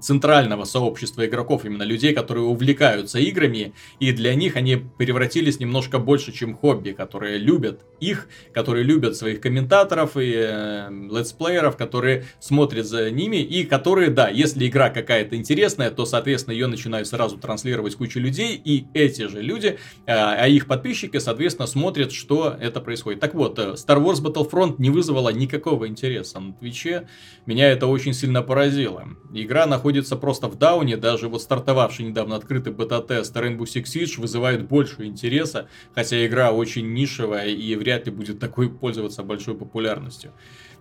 центрального 0.00 0.64
сообщества 0.64 1.26
игроков, 1.26 1.64
именно 1.64 1.82
людей, 1.82 2.14
которые 2.14 2.44
увлекаются 2.44 3.18
играми, 3.18 3.74
и 4.00 4.12
для 4.12 4.34
них 4.34 4.56
они 4.56 4.76
превратились 4.76 5.60
немножко 5.60 5.98
больше, 5.98 6.32
чем 6.32 6.54
хобби, 6.54 6.90
которые 6.90 7.38
любят 7.38 7.84
их, 8.00 8.28
которые 8.52 8.84
любят 8.84 9.16
своих 9.16 9.40
комментаторов 9.40 10.16
и 10.16 10.32
э, 10.34 10.88
летсплееров, 10.90 11.76
которые 11.76 12.24
смотрят 12.40 12.86
за 12.86 13.10
ними, 13.10 13.36
и 13.36 13.64
которые, 13.64 14.10
да, 14.10 14.28
если 14.28 14.66
игра 14.66 14.90
какая-то 14.90 15.36
интересная, 15.36 15.90
то, 15.90 16.04
соответственно, 16.04 16.54
ее 16.54 16.66
начинают 16.66 17.08
сразу 17.08 17.38
транслировать 17.38 17.96
куча 17.96 18.20
людей, 18.20 18.60
и 18.62 18.86
эти 18.94 19.28
же 19.28 19.40
люди, 19.40 19.78
э, 20.06 20.12
а 20.12 20.46
их 20.46 20.66
подписчики, 20.66 21.18
соответственно, 21.18 21.66
смотрят, 21.66 22.12
что 22.12 22.56
это 22.60 22.80
происходит. 22.80 23.20
Так 23.20 23.34
вот, 23.34 23.58
э, 23.58 23.74
Star 23.74 24.02
Wars 24.02 24.22
Battlefront 24.22 24.76
не 24.78 24.90
вызвала 24.90 25.30
никакого 25.30 25.88
интереса 25.88 26.40
на 26.40 26.52
Твиче, 26.52 27.08
меня 27.46 27.70
это 27.70 27.86
очень 27.86 28.12
сильно 28.12 28.42
поразило. 28.42 29.04
Игра 29.32 29.66
находится 29.66 30.16
просто 30.16 30.48
в 30.48 30.56
дауне, 30.56 30.96
даже 30.96 31.28
вот 31.28 31.42
стартовавший 31.42 32.06
недавно 32.06 32.36
открытый 32.36 32.72
бета-тест 32.72 33.34
Rainbow 33.36 33.64
Six 33.64 33.84
Siege 33.84 34.20
вызывает 34.20 34.66
больше 34.66 35.04
интереса, 35.04 35.68
хотя 35.94 36.24
игра 36.26 36.52
очень 36.52 36.92
нишевая 36.92 37.48
и 37.48 37.74
вряд 37.74 38.06
ли 38.06 38.12
будет 38.12 38.38
такой 38.38 38.70
пользоваться 38.70 39.22
большой 39.22 39.56
популярностью. 39.56 40.32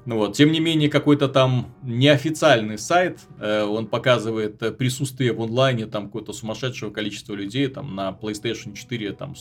Ну 0.06 0.18
вот, 0.18 0.36
тем 0.36 0.52
не 0.52 0.60
менее, 0.60 0.88
какой-то 0.88 1.28
там 1.28 1.74
неофициальный 1.82 2.78
сайт, 2.78 3.22
э, 3.40 3.64
он 3.64 3.88
показывает 3.88 4.62
э, 4.62 4.72
присутствие 4.72 5.34
в 5.34 5.42
онлайне 5.42 5.88
там 5.88 6.06
какое-то 6.06 6.32
сумасшедшего 6.32 6.92
количества 6.92 7.34
людей, 7.34 7.68
там 7.68 7.96
на 7.96 8.12
PlayStation 8.12 8.76
4 8.76 9.14
там 9.14 9.36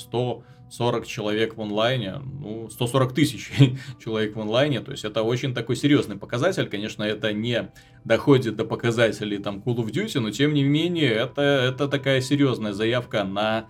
140 0.75 1.07
человек 1.07 1.57
в 1.57 1.62
онлайне, 1.62 2.20
ну, 2.41 2.68
140 2.68 3.12
тысяч 3.14 3.51
человек 4.05 4.35
в 4.35 4.41
онлайне, 4.41 4.81
то 4.81 4.91
есть 4.91 5.05
это 5.05 5.22
очень 5.22 5.55
такой 5.55 5.77
серьезный 5.77 6.16
показатель, 6.16 6.68
конечно, 6.68 7.05
это 7.05 7.33
не 7.33 7.70
доходит 8.05 8.57
до 8.57 8.64
показателей 8.64 9.39
там 9.39 9.62
Call 9.64 9.77
of 9.77 9.93
Duty, 9.93 10.18
но 10.18 10.31
тем 10.31 10.53
не 10.53 10.64
менее, 10.64 11.12
это, 11.12 11.43
это 11.43 11.87
такая 11.87 12.20
серьезная 12.20 12.72
заявка 12.72 13.22
на, 13.22 13.68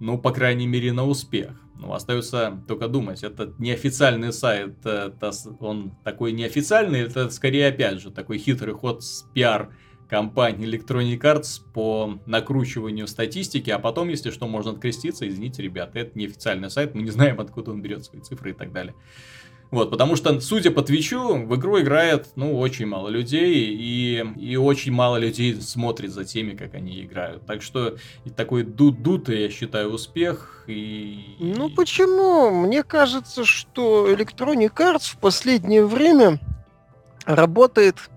ну, 0.00 0.18
по 0.18 0.32
крайней 0.32 0.66
мере, 0.66 0.92
на 0.92 1.06
успех. 1.06 1.60
Ну, 1.78 1.92
остается 1.92 2.62
только 2.66 2.88
думать, 2.88 3.22
это 3.22 3.54
неофициальный 3.58 4.32
сайт, 4.32 4.84
это, 4.84 5.32
он 5.60 5.92
такой 6.04 6.32
неофициальный, 6.32 7.00
это 7.00 7.28
скорее, 7.30 7.68
опять 7.68 8.00
же, 8.00 8.10
такой 8.10 8.38
хитрый 8.38 8.74
ход 8.74 9.02
с 9.02 9.26
пиар 9.34 9.74
компании 10.10 10.68
Electronic 10.68 11.20
Arts 11.20 11.60
по 11.72 12.18
накручиванию 12.26 13.06
статистики, 13.06 13.70
а 13.70 13.78
потом, 13.78 14.08
если 14.08 14.30
что, 14.30 14.48
можно 14.48 14.72
откреститься, 14.72 15.26
извините, 15.28 15.62
ребята, 15.62 16.00
это 16.00 16.18
неофициальный 16.18 16.70
сайт, 16.70 16.94
мы 16.94 17.02
не 17.02 17.10
знаем, 17.10 17.40
откуда 17.40 17.70
он 17.70 17.80
берет 17.80 18.04
свои 18.04 18.20
цифры 18.20 18.50
и 18.50 18.54
так 18.54 18.72
далее. 18.72 18.94
Вот, 19.70 19.88
потому 19.88 20.16
что, 20.16 20.40
судя 20.40 20.72
по 20.72 20.82
Твичу, 20.82 21.46
в 21.46 21.54
игру 21.54 21.80
играет, 21.80 22.30
ну, 22.34 22.58
очень 22.58 22.86
мало 22.86 23.08
людей, 23.08 23.72
и, 23.72 24.24
и 24.36 24.56
очень 24.56 24.90
мало 24.90 25.16
людей 25.16 25.54
смотрит 25.60 26.10
за 26.10 26.24
теми, 26.24 26.56
как 26.56 26.74
они 26.74 27.04
играют. 27.04 27.46
Так 27.46 27.62
что 27.62 27.96
такой 28.34 28.64
дут-дутый, 28.64 29.42
я 29.42 29.48
считаю, 29.48 29.92
успех. 29.92 30.64
И... 30.66 31.36
Ну, 31.38 31.70
почему? 31.70 32.50
Мне 32.50 32.82
кажется, 32.82 33.44
что 33.44 34.12
Electronic 34.12 34.74
Arts 34.74 35.12
в 35.12 35.18
последнее 35.18 35.86
время 35.86 36.40
работает 37.24 38.10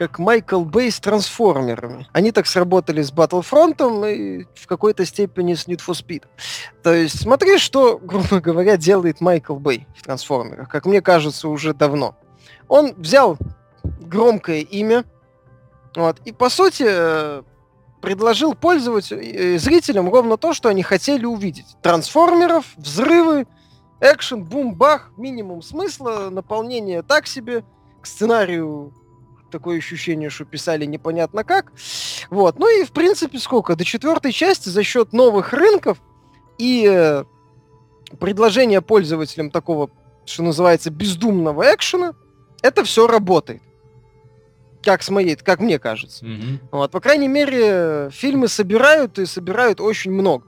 как 0.00 0.18
Майкл 0.18 0.64
Бэй 0.64 0.90
с 0.90 0.98
трансформерами. 0.98 2.08
Они 2.14 2.32
так 2.32 2.46
сработали 2.46 3.02
с 3.02 3.12
Battlefront 3.12 4.10
и 4.10 4.46
в 4.54 4.66
какой-то 4.66 5.04
степени 5.04 5.52
с 5.52 5.68
Need 5.68 5.82
for 5.86 5.92
Speed. 5.92 6.24
То 6.82 6.94
есть 6.94 7.20
смотри, 7.20 7.58
что, 7.58 7.98
грубо 7.98 8.40
говоря, 8.40 8.78
делает 8.78 9.20
Майкл 9.20 9.56
Бэй 9.56 9.86
в 9.94 10.02
трансформерах, 10.02 10.70
как 10.70 10.86
мне 10.86 11.02
кажется, 11.02 11.50
уже 11.50 11.74
давно. 11.74 12.16
Он 12.66 12.94
взял 12.94 13.36
громкое 14.00 14.60
имя, 14.60 15.04
вот, 15.94 16.18
и 16.24 16.32
по 16.32 16.48
сути 16.48 17.42
предложил 18.00 18.54
пользователям, 18.54 19.20
э, 19.20 19.58
зрителям 19.58 20.08
ровно 20.08 20.38
то, 20.38 20.54
что 20.54 20.70
они 20.70 20.82
хотели 20.82 21.26
увидеть. 21.26 21.76
Трансформеров, 21.82 22.64
взрывы, 22.78 23.46
экшен, 24.00 24.44
бум-бах, 24.44 25.10
минимум 25.18 25.60
смысла, 25.60 26.30
наполнение 26.30 27.02
так 27.02 27.26
себе, 27.26 27.64
к 28.00 28.06
сценарию 28.06 28.94
такое 29.50 29.78
ощущение, 29.78 30.30
что 30.30 30.44
писали 30.44 30.84
непонятно 30.84 31.44
как. 31.44 31.72
Вот. 32.30 32.58
Ну 32.58 32.80
и, 32.80 32.84
в 32.84 32.92
принципе, 32.92 33.38
сколько? 33.38 33.76
До 33.76 33.84
четвертой 33.84 34.32
части 34.32 34.68
за 34.68 34.82
счет 34.82 35.12
новых 35.12 35.52
рынков 35.52 35.98
и 36.58 36.86
э, 36.90 37.24
предложения 38.18 38.80
пользователям 38.80 39.50
такого, 39.50 39.90
что 40.24 40.42
называется, 40.42 40.90
бездумного 40.90 41.74
экшена, 41.74 42.14
это 42.62 42.84
все 42.84 43.06
работает. 43.06 43.62
Как 44.82 45.02
с 45.02 45.10
моей, 45.10 45.36
как 45.36 45.60
мне 45.60 45.78
кажется. 45.78 46.24
Mm-hmm. 46.24 46.58
Вот, 46.72 46.90
по 46.90 47.00
крайней 47.00 47.28
мере, 47.28 48.08
фильмы 48.10 48.48
собирают 48.48 49.18
и 49.18 49.26
собирают 49.26 49.80
очень 49.80 50.10
много. 50.10 50.46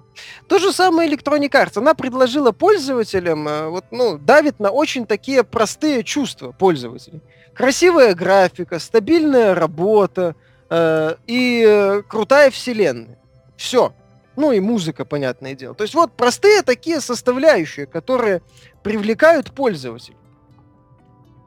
То 0.48 0.59
же 0.59 0.72
самое 0.72 1.11
Electronic 1.11 1.50
Arts. 1.50 1.78
Она 1.78 1.94
предложила 1.94 2.53
пользователям, 2.53 3.46
э, 3.48 3.68
вот, 3.68 3.84
ну, 3.90 4.18
давит 4.18 4.61
на 4.61 4.70
очень 4.70 5.07
такие 5.07 5.44
простые 5.44 6.03
чувства 6.03 6.53
пользователей 6.53 7.20
красивая 7.55 8.14
графика, 8.14 8.78
стабильная 8.78 9.55
работа 9.55 10.34
э, 10.70 11.14
и 11.26 11.64
э, 11.66 12.03
крутая 12.03 12.50
вселенная. 12.50 13.18
Все. 13.57 13.92
Ну 14.36 14.53
и 14.53 14.61
музыка, 14.61 15.05
понятное 15.05 15.55
дело. 15.55 15.74
То 15.74 15.82
есть 15.82 15.94
вот 15.94 16.12
простые 16.12 16.62
такие 16.62 17.00
составляющие, 17.00 17.86
которые 17.86 18.42
привлекают 18.82 19.53
пользователей. 19.53 20.16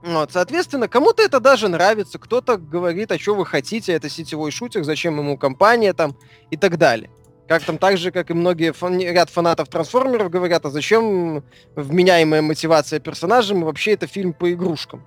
Вот, 0.04 0.32
соответственно, 0.32 0.88
кому-то 0.88 1.24
это 1.24 1.40
даже 1.40 1.68
нравится, 1.68 2.20
кто-то 2.20 2.58
говорит, 2.58 3.12
а 3.12 3.18
что 3.18 3.34
вы 3.34 3.44
хотите, 3.44 3.92
это 3.92 4.08
сетевой 4.08 4.52
шутер, 4.52 4.84
зачем 4.84 5.18
ему 5.18 5.36
компания 5.36 5.94
там 5.94 6.16
и 6.52 6.58
так 6.58 6.78
далее. 6.78 7.10
Как 7.48 7.64
там 7.64 7.80
так 7.80 7.98
же, 7.98 8.12
как 8.12 8.30
и 8.30 8.36
многие 8.36 8.72
фан... 8.72 9.00
ряд 9.00 9.32
фанатов 9.32 9.68
трансформеров 9.68 10.30
говорят, 10.30 10.64
а 10.66 10.70
зачем 10.70 11.44
вменяемая 11.76 12.44
мотивация 12.44 13.00
персонажам, 13.00 13.64
вообще 13.64 13.94
это 13.94 14.06
фильм 14.06 14.34
по 14.34 14.52
игрушкам. 14.52 15.04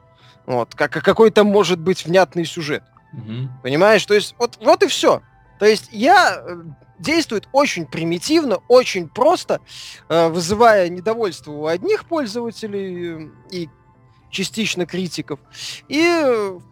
Вот, 0.49 0.75
как, 0.75 0.93
какой 0.93 1.31
то 1.31 1.45
может 1.45 1.79
быть 1.79 2.07
внятный 2.07 2.47
сюжет. 2.47 2.83
Угу. 3.13 3.51
Понимаешь? 3.63 4.05
То 4.07 4.15
есть, 4.15 4.35
вот, 4.39 4.57
вот 4.63 4.83
и 4.83 4.87
все. 4.87 5.21
То 5.59 5.67
есть 5.67 5.91
я 5.93 6.43
э, 6.43 6.63
действует 6.99 7.47
очень 7.53 7.85
примитивно, 7.85 8.61
очень 8.67 9.11
просто, 9.11 9.61
э, 10.09 10.29
вызывая 10.29 10.89
недовольство 10.89 11.53
у 11.53 11.67
одних 11.67 12.07
пользователей 12.07 13.27
э, 13.27 13.29
и 13.51 13.69
частично 14.31 14.87
критиков, 14.87 15.39
и, 15.87 16.25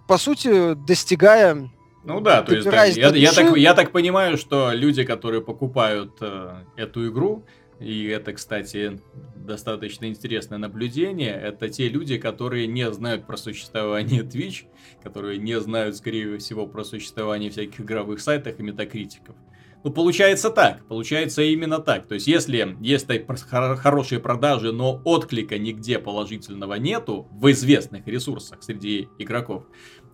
по 0.09 0.17
сути, 0.17 0.73
достигая 0.73 1.69
ну 2.05 2.21
да, 2.21 2.43
то 2.43 2.55
есть 2.55 2.71
да, 2.71 2.85
я, 2.85 3.09
я, 3.09 3.33
так, 3.33 3.57
я 3.57 3.75
так 3.75 3.91
понимаю, 3.91 4.39
что 4.39 4.71
люди, 4.73 5.05
которые 5.05 5.43
покупают 5.43 6.17
э, 6.21 6.63
эту 6.77 7.09
игру, 7.09 7.45
и 7.79 8.07
это, 8.07 8.33
кстати, 8.33 9.01
достаточно 9.37 10.07
интересное 10.07 10.59
наблюдение. 10.59 11.33
Это 11.33 11.69
те 11.69 11.89
люди, 11.89 12.19
которые 12.19 12.67
не 12.67 12.91
знают 12.93 13.27
про 13.27 13.37
существование 13.37 14.23
Twitch, 14.23 14.65
которые 15.03 15.39
не 15.39 15.61
знают, 15.61 15.97
скорее 15.97 16.39
всего, 16.39 16.67
про 16.67 16.85
существование 16.85 17.51
всяких 17.51 17.81
игровых 17.81 18.21
сайтов 18.21 18.59
и 18.59 18.63
метакритиков. 18.63 19.37
Ну, 19.85 19.93
получается 19.93 20.51
так, 20.51 20.85
получается 20.89 21.43
именно 21.43 21.79
так. 21.79 22.09
То 22.09 22.15
есть, 22.15 22.27
если 22.27 22.77
есть 22.81 23.07
хорошие 23.29 24.21
продажи, 24.21 24.73
но 24.73 25.01
отклика 25.05 25.59
нигде 25.59 26.01
положительного 26.01 26.75
нету 26.75 27.29
в 27.31 27.49
известных 27.53 28.05
ресурсах 28.09 28.65
среди 28.65 29.09
игроков, 29.19 29.65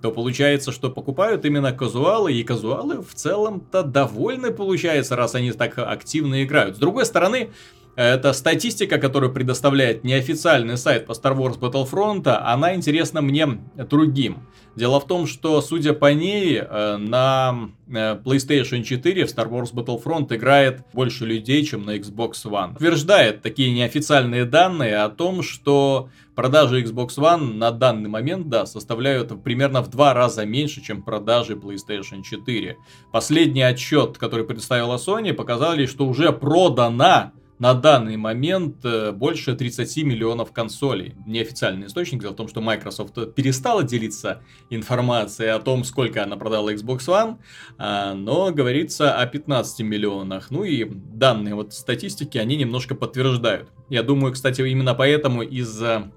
то 0.03 0.11
получается, 0.11 0.73
что 0.73 0.91
покупают 0.91 1.45
именно 1.45 1.73
казуалы, 1.73 2.33
и 2.33 2.43
казуалы 2.43 3.01
в 3.03 3.15
целом-то 3.15 3.85
довольны 3.85 4.51
получается, 4.51 5.15
раз 5.15 5.37
они 5.37 5.53
так 5.53 5.79
активно 5.79 6.43
играют. 6.43 6.77
С 6.77 6.79
другой 6.81 7.07
стороны, 7.07 7.53
Это 7.95 8.33
статистика, 8.33 8.99
которую 8.99 9.33
предоставляет 9.33 10.03
неофициальный 10.03 10.79
сайт 10.79 11.07
по 11.07 11.13
Star 11.13 11.37
Wars 11.37 11.59
Battlefront, 11.59 12.27
она 12.27 12.75
интересна 12.75 13.21
мне 13.21 13.47
другим. 13.91 14.47
Дело 14.75 14.99
в 14.99 15.07
том, 15.07 15.27
что, 15.27 15.61
судя 15.61 15.93
по 15.93 16.15
ней, 16.15 16.57
э, 16.59 16.97
на 16.97 17.69
э, 17.89 18.17
PlayStation 18.25 18.83
4 18.83 19.27
в 19.27 19.29
Star 19.29 19.51
Wars 19.51 19.75
Battlefront 19.75 20.35
играет 20.35 20.81
больше 20.95 21.27
людей, 21.27 21.63
чем 21.67 21.85
на 21.85 21.99
Xbox 21.99 22.33
One. 22.47 22.77
Утверждает 22.77 23.43
такие 23.43 23.71
неофициальные 23.71 24.47
данные 24.47 24.97
о 25.03 25.11
том, 25.11 25.43
что 25.43 26.09
продажи 26.35 26.83
Xbox 26.83 27.19
One 27.19 27.53
на 27.53 27.71
данный 27.71 28.09
момент, 28.09 28.49
да, 28.49 28.65
составляют 28.65 29.43
примерно 29.43 29.83
в 29.83 29.91
два 29.91 30.15
раза 30.15 30.47
меньше, 30.47 30.81
чем 30.81 31.03
продажи 31.03 31.53
PlayStation 31.53 32.23
4. 32.23 32.79
Последний 33.13 33.63
отчет, 33.63 34.17
который 34.17 34.47
представила 34.47 34.97
Sony, 34.97 35.35
показали, 35.35 35.85
что 35.85 36.07
уже 36.07 36.33
продано 36.33 37.33
на 37.63 37.75
данный 37.75 38.17
момент 38.17 38.85
э, 38.85 39.13
больше 39.13 39.55
30 39.55 39.99
миллионов 39.99 40.51
консолей. 40.51 41.15
Неофициальный 41.27 41.87
источник. 41.87 42.21
Дело 42.21 42.33
в 42.33 42.35
том, 42.35 42.49
что 42.49 42.61
Microsoft 42.61 43.37
перестала 43.37 43.85
делиться 43.85 44.43
информацией 44.69 45.51
о 45.51 45.61
том, 45.61 45.85
сколько 45.85 46.25
она 46.25 46.37
продала 46.37 46.75
Xbox 46.75 47.07
One, 47.07 47.37
а, 47.79 48.15
но 48.15 48.51
говорится 48.51 49.17
о 49.17 49.25
15 49.27 49.79
миллионах. 49.83 50.51
Ну 50.51 50.65
и 50.65 50.85
данные 50.85 51.55
вот 51.55 51.73
статистики, 51.73 52.37
они 52.37 52.57
немножко 52.57 52.97
подтверждают. 52.97 53.69
Я 53.89 54.03
думаю, 54.03 54.33
кстати, 54.33 54.61
именно 54.63 54.95
поэтому 54.95 55.43
из-за 55.43 56.11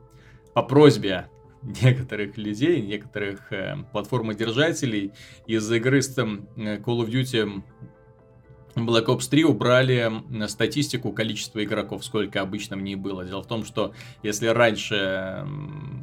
по 0.55 0.63
просьбе 0.63 1.29
некоторых 1.61 2.37
людей, 2.37 2.81
некоторых 2.81 3.53
э, 3.53 3.75
платформодержателей 3.91 5.11
из 5.45 5.71
игры 5.71 6.01
с 6.01 6.17
э, 6.17 6.23
Call 6.23 7.05
of 7.05 7.09
Duty 7.11 7.61
Black 8.75 9.05
Ops 9.05 9.29
3 9.29 9.45
убрали 9.45 10.11
статистику 10.47 11.11
количества 11.11 11.63
игроков, 11.63 12.03
сколько 12.03 12.41
обычно 12.41 12.75
в 12.75 12.81
ней 12.81 12.95
было. 12.95 13.23
Дело 13.23 13.41
в 13.41 13.47
том, 13.47 13.63
что 13.63 13.93
если 14.21 14.47
раньше 14.47 15.45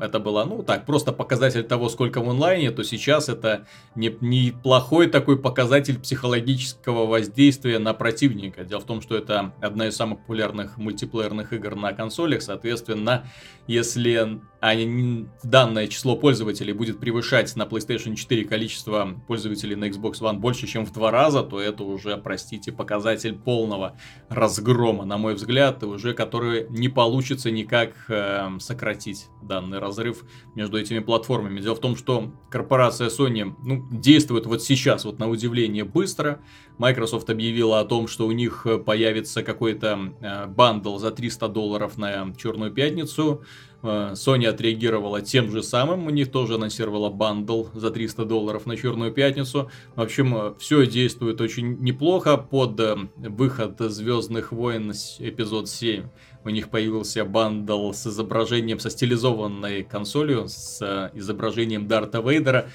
это 0.00 0.18
было, 0.18 0.44
ну 0.44 0.62
так, 0.62 0.86
просто 0.86 1.12
показатель 1.12 1.62
того, 1.64 1.88
сколько 1.88 2.22
в 2.22 2.30
онлайне, 2.30 2.70
то 2.70 2.82
сейчас 2.82 3.28
это 3.28 3.66
не, 3.94 4.16
неплохой 4.20 5.08
такой 5.08 5.38
показатель 5.38 5.98
психологического 5.98 7.06
воздействия 7.06 7.78
на 7.78 7.92
противника. 7.92 8.64
Дело 8.64 8.80
в 8.80 8.86
том, 8.86 9.02
что 9.02 9.16
это 9.16 9.52
одна 9.60 9.88
из 9.88 9.96
самых 9.96 10.20
популярных 10.20 10.78
мультиплеерных 10.78 11.52
игр 11.52 11.74
на 11.74 11.92
консолях, 11.92 12.42
соответственно, 12.42 13.26
если 13.66 14.40
они, 14.62 15.26
данное 15.42 15.88
число 15.88 16.14
пользователей 16.14 16.72
будет 16.72 17.00
превышать 17.00 17.56
на 17.56 17.62
PlayStation 17.62 18.14
4 18.14 18.44
количество 18.44 19.20
пользователей 19.26 19.74
на 19.74 19.86
Xbox 19.86 20.20
One 20.20 20.38
больше, 20.38 20.68
чем 20.68 20.86
в 20.86 20.92
два 20.92 21.10
раза, 21.10 21.42
то 21.42 21.60
это 21.60 21.82
уже, 21.82 22.16
простите, 22.16 22.61
показатель 22.70 23.34
полного 23.34 23.96
разгрома, 24.28 25.04
на 25.04 25.18
мой 25.18 25.34
взгляд, 25.34 25.82
и 25.82 25.86
уже 25.86 26.14
который 26.14 26.66
не 26.70 26.88
получится 26.88 27.50
никак 27.50 27.92
э, 28.08 28.48
сократить 28.60 29.26
данный 29.42 29.78
разрыв 29.78 30.24
между 30.54 30.78
этими 30.78 31.00
платформами. 31.00 31.60
Дело 31.60 31.74
в 31.74 31.80
том, 31.80 31.96
что 31.96 32.32
корпорация 32.50 33.08
Sony 33.08 33.54
ну, 33.62 33.86
действует 33.90 34.46
вот 34.46 34.62
сейчас, 34.62 35.04
вот 35.04 35.18
на 35.18 35.28
удивление 35.28 35.84
быстро. 35.84 36.40
Microsoft 36.78 37.28
объявила 37.30 37.80
о 37.80 37.84
том, 37.84 38.06
что 38.08 38.26
у 38.26 38.32
них 38.32 38.66
появится 38.86 39.42
какой-то 39.42 40.14
э, 40.20 40.46
bundle 40.46 40.98
за 40.98 41.10
300 41.10 41.48
долларов 41.48 41.98
на 41.98 42.32
Черную 42.36 42.72
Пятницу. 42.72 43.42
Э, 43.82 44.12
Sony 44.14 44.46
отреагировала 44.46 45.20
тем 45.20 45.50
же 45.50 45.62
самым, 45.62 46.06
у 46.06 46.10
них 46.10 46.30
тоже 46.30 46.54
анонсировала 46.54 47.10
bundle 47.10 47.66
за 47.74 47.90
300 47.90 48.24
долларов 48.24 48.66
на 48.66 48.76
Черную 48.76 49.12
Пятницу. 49.12 49.70
В 49.96 50.00
общем, 50.00 50.36
э, 50.36 50.54
все 50.58 50.86
действует 50.86 51.40
очень 51.40 51.78
неплохо 51.80 52.36
под 52.36 52.78
э, 52.78 52.96
выход 53.16 53.76
Звездных 53.78 54.52
войн 54.52 54.92
эпизод 55.18 55.68
7. 55.68 56.04
У 56.44 56.48
них 56.50 56.70
появился 56.70 57.24
bundle 57.24 57.92
с 57.92 58.06
изображением, 58.06 58.78
со 58.78 58.90
стилизованной 58.90 59.82
консолью, 59.82 60.48
с 60.48 61.10
изображением 61.14 61.88
Дарта 61.88 62.20
Вейдера. 62.20 62.66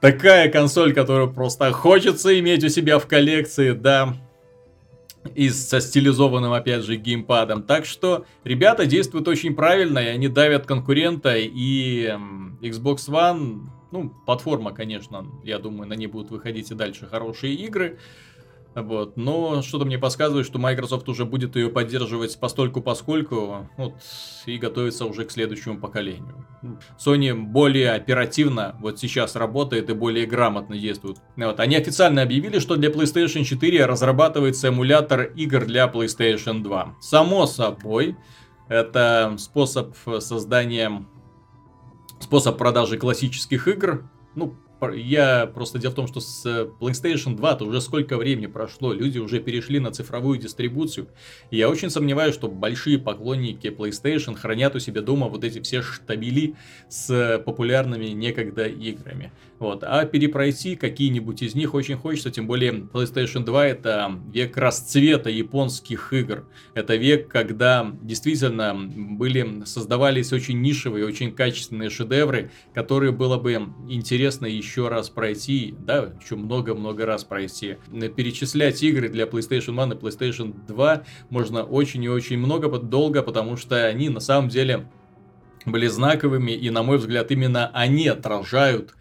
Такая 0.00 0.50
консоль, 0.50 0.94
которую 0.94 1.32
просто 1.32 1.70
хочется 1.72 2.38
иметь 2.38 2.64
у 2.64 2.68
себя 2.68 2.98
в 2.98 3.06
коллекции, 3.06 3.72
да 3.72 4.16
и 5.34 5.48
со 5.50 5.80
стилизованным, 5.80 6.52
опять 6.52 6.84
же, 6.84 6.96
геймпадом. 6.96 7.62
Так 7.62 7.84
что 7.84 8.26
ребята 8.44 8.86
действуют 8.86 9.28
очень 9.28 9.54
правильно, 9.54 9.98
и 9.98 10.06
они 10.06 10.28
давят 10.28 10.66
конкурента, 10.66 11.36
и 11.36 12.06
Xbox 12.60 13.08
One, 13.08 13.68
ну, 13.90 14.10
платформа, 14.26 14.72
конечно, 14.72 15.26
я 15.44 15.58
думаю, 15.58 15.88
на 15.88 15.94
ней 15.94 16.06
будут 16.06 16.30
выходить 16.30 16.70
и 16.70 16.74
дальше 16.74 17.06
хорошие 17.06 17.54
игры. 17.54 17.98
Вот. 18.74 19.16
Но 19.16 19.62
что-то 19.62 19.84
мне 19.84 19.98
подсказывает, 19.98 20.46
что 20.46 20.58
Microsoft 20.58 21.08
уже 21.08 21.24
будет 21.24 21.56
ее 21.56 21.68
поддерживать 21.68 22.38
постольку 22.38 22.80
поскольку 22.80 23.68
вот, 23.76 23.94
и 24.46 24.56
готовится 24.58 25.04
уже 25.04 25.24
к 25.24 25.30
следующему 25.30 25.78
поколению. 25.78 26.46
Sony 26.98 27.34
более 27.34 27.92
оперативно 27.92 28.76
вот 28.80 28.98
сейчас 28.98 29.36
работает 29.36 29.90
и 29.90 29.94
более 29.94 30.26
грамотно 30.26 30.78
действует. 30.78 31.18
Вот. 31.36 31.60
Они 31.60 31.76
официально 31.76 32.22
объявили, 32.22 32.58
что 32.58 32.76
для 32.76 32.90
PlayStation 32.90 33.44
4 33.44 33.84
разрабатывается 33.86 34.68
эмулятор 34.68 35.22
игр 35.22 35.64
для 35.66 35.86
PlayStation 35.86 36.62
2. 36.62 36.96
Само 37.00 37.46
собой, 37.46 38.16
это 38.68 39.34
способ 39.38 39.94
создания, 40.20 41.04
способ 42.20 42.56
продажи 42.56 42.96
классических 42.96 43.68
игр, 43.68 44.08
ну, 44.34 44.56
я 44.90 45.46
просто 45.46 45.78
дело 45.78 45.92
в 45.92 45.94
том, 45.94 46.06
что 46.06 46.20
с 46.20 46.44
э, 46.44 46.68
PlayStation 46.80 47.36
2 47.36 47.54
то 47.54 47.64
уже 47.64 47.80
сколько 47.80 48.16
времени 48.16 48.46
прошло, 48.46 48.92
люди 48.92 49.18
уже 49.18 49.40
перешли 49.40 49.78
на 49.78 49.90
цифровую 49.90 50.38
дистрибуцию. 50.38 51.08
И 51.50 51.56
я 51.56 51.68
очень 51.68 51.90
сомневаюсь, 51.90 52.34
что 52.34 52.48
большие 52.48 52.98
поклонники 52.98 53.68
PlayStation 53.68 54.36
хранят 54.36 54.74
у 54.74 54.78
себя 54.78 55.02
дома 55.02 55.28
вот 55.28 55.44
эти 55.44 55.60
все 55.60 55.82
штабели 55.82 56.54
с 56.88 57.42
популярными 57.44 58.06
некогда 58.06 58.66
играми. 58.66 59.32
Вот. 59.62 59.84
А 59.84 60.04
перепройти 60.06 60.74
какие-нибудь 60.74 61.40
из 61.40 61.54
них 61.54 61.72
очень 61.74 61.94
хочется, 61.94 62.32
тем 62.32 62.48
более 62.48 62.72
PlayStation 62.72 63.44
2 63.44 63.66
это 63.68 64.12
век 64.32 64.56
расцвета 64.56 65.30
японских 65.30 66.12
игр. 66.12 66.48
Это 66.74 66.96
век, 66.96 67.28
когда 67.28 67.88
действительно 68.02 68.74
были, 68.74 69.62
создавались 69.64 70.32
очень 70.32 70.60
нишевые, 70.60 71.06
очень 71.06 71.30
качественные 71.30 71.90
шедевры, 71.90 72.50
которые 72.74 73.12
было 73.12 73.38
бы 73.38 73.52
интересно 73.88 74.46
еще 74.46 74.88
раз 74.88 75.10
пройти, 75.10 75.76
да, 75.78 76.12
еще 76.20 76.34
много-много 76.34 77.06
раз 77.06 77.22
пройти. 77.22 77.76
Перечислять 78.16 78.82
игры 78.82 79.08
для 79.10 79.26
PlayStation 79.26 79.80
1 79.80 79.92
и 79.92 80.00
PlayStation 80.00 80.66
2 80.66 81.04
можно 81.30 81.62
очень 81.62 82.02
и 82.02 82.08
очень 82.08 82.38
много, 82.38 82.68
долго, 82.80 83.22
потому 83.22 83.56
что 83.56 83.86
они 83.86 84.08
на 84.08 84.18
самом 84.18 84.48
деле 84.48 84.90
были 85.66 85.86
знаковыми, 85.86 86.50
и, 86.50 86.68
на 86.70 86.82
мой 86.82 86.98
взгляд, 86.98 87.30
именно 87.30 87.70
они 87.72 88.08
отражают 88.08 88.96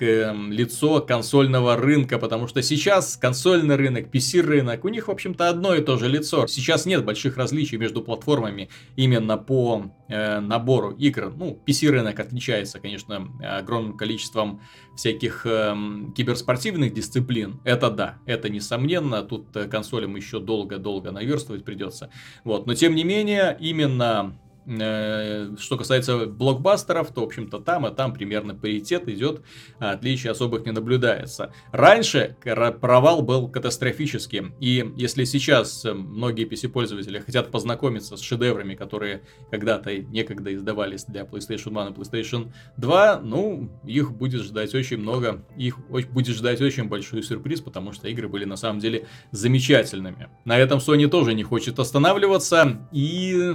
лицо 0.00 1.00
консольного 1.00 1.76
рынка, 1.76 2.18
потому 2.18 2.48
что 2.48 2.62
сейчас 2.62 3.16
консольный 3.16 3.76
рынок, 3.76 4.08
PC-рынок, 4.12 4.84
у 4.84 4.88
них, 4.88 5.08
в 5.08 5.10
общем-то, 5.10 5.48
одно 5.48 5.74
и 5.74 5.82
то 5.82 5.96
же 5.96 6.08
лицо. 6.08 6.46
Сейчас 6.46 6.86
нет 6.86 7.04
больших 7.04 7.36
различий 7.36 7.78
между 7.78 8.02
платформами 8.02 8.68
именно 8.96 9.38
по 9.38 9.92
э, 10.08 10.40
набору 10.40 10.90
игр. 10.90 11.32
Ну, 11.36 11.60
PC-рынок 11.66 12.18
отличается, 12.18 12.80
конечно, 12.80 13.28
огромным 13.42 13.96
количеством 13.96 14.60
всяких 14.96 15.46
э, 15.46 15.74
киберспортивных 16.16 16.92
дисциплин. 16.92 17.60
Это 17.64 17.90
да, 17.90 18.18
это 18.26 18.48
несомненно. 18.48 19.22
Тут 19.22 19.54
э, 19.56 19.68
консолям 19.68 20.16
еще 20.16 20.40
долго-долго 20.40 21.12
наверстывать 21.12 21.64
придется. 21.64 22.10
Вот. 22.44 22.66
Но, 22.66 22.74
тем 22.74 22.94
не 22.94 23.04
менее, 23.04 23.56
именно 23.60 24.34
что 24.64 25.76
касается 25.76 26.26
блокбастеров, 26.26 27.12
то, 27.12 27.22
в 27.22 27.24
общем-то, 27.24 27.58
там 27.58 27.86
и 27.86 27.94
там 27.94 28.12
примерно 28.12 28.54
паритет 28.54 29.08
идет, 29.08 29.42
а 29.78 29.92
отличий 29.92 30.30
особых 30.30 30.64
не 30.64 30.72
наблюдается. 30.72 31.52
Раньше 31.72 32.36
провал 32.80 33.22
был 33.22 33.48
катастрофическим, 33.48 34.54
и 34.60 34.92
если 34.96 35.24
сейчас 35.24 35.84
э, 35.84 35.92
многие 35.92 36.46
PC-пользователи 36.46 37.18
хотят 37.18 37.50
познакомиться 37.50 38.16
с 38.16 38.20
шедеврами, 38.20 38.74
которые 38.74 39.22
когда-то 39.50 39.96
некогда 39.96 40.54
издавались 40.54 41.04
для 41.04 41.22
PlayStation 41.22 41.80
1 41.80 41.92
и 41.92 41.96
PlayStation 41.96 42.52
2, 42.76 43.20
ну, 43.22 43.70
их 43.84 44.12
будет 44.12 44.42
ждать 44.42 44.74
очень 44.74 44.98
много, 44.98 45.44
их 45.56 45.78
будет 45.88 46.36
ждать 46.36 46.60
очень 46.60 46.84
большой 46.84 47.22
сюрприз, 47.22 47.60
потому 47.60 47.92
что 47.92 48.08
игры 48.08 48.28
были 48.28 48.44
на 48.44 48.56
самом 48.56 48.80
деле 48.80 49.06
замечательными. 49.32 50.28
На 50.44 50.58
этом 50.58 50.78
Sony 50.78 51.08
тоже 51.08 51.34
не 51.34 51.42
хочет 51.42 51.78
останавливаться, 51.78 52.88
и 52.92 53.54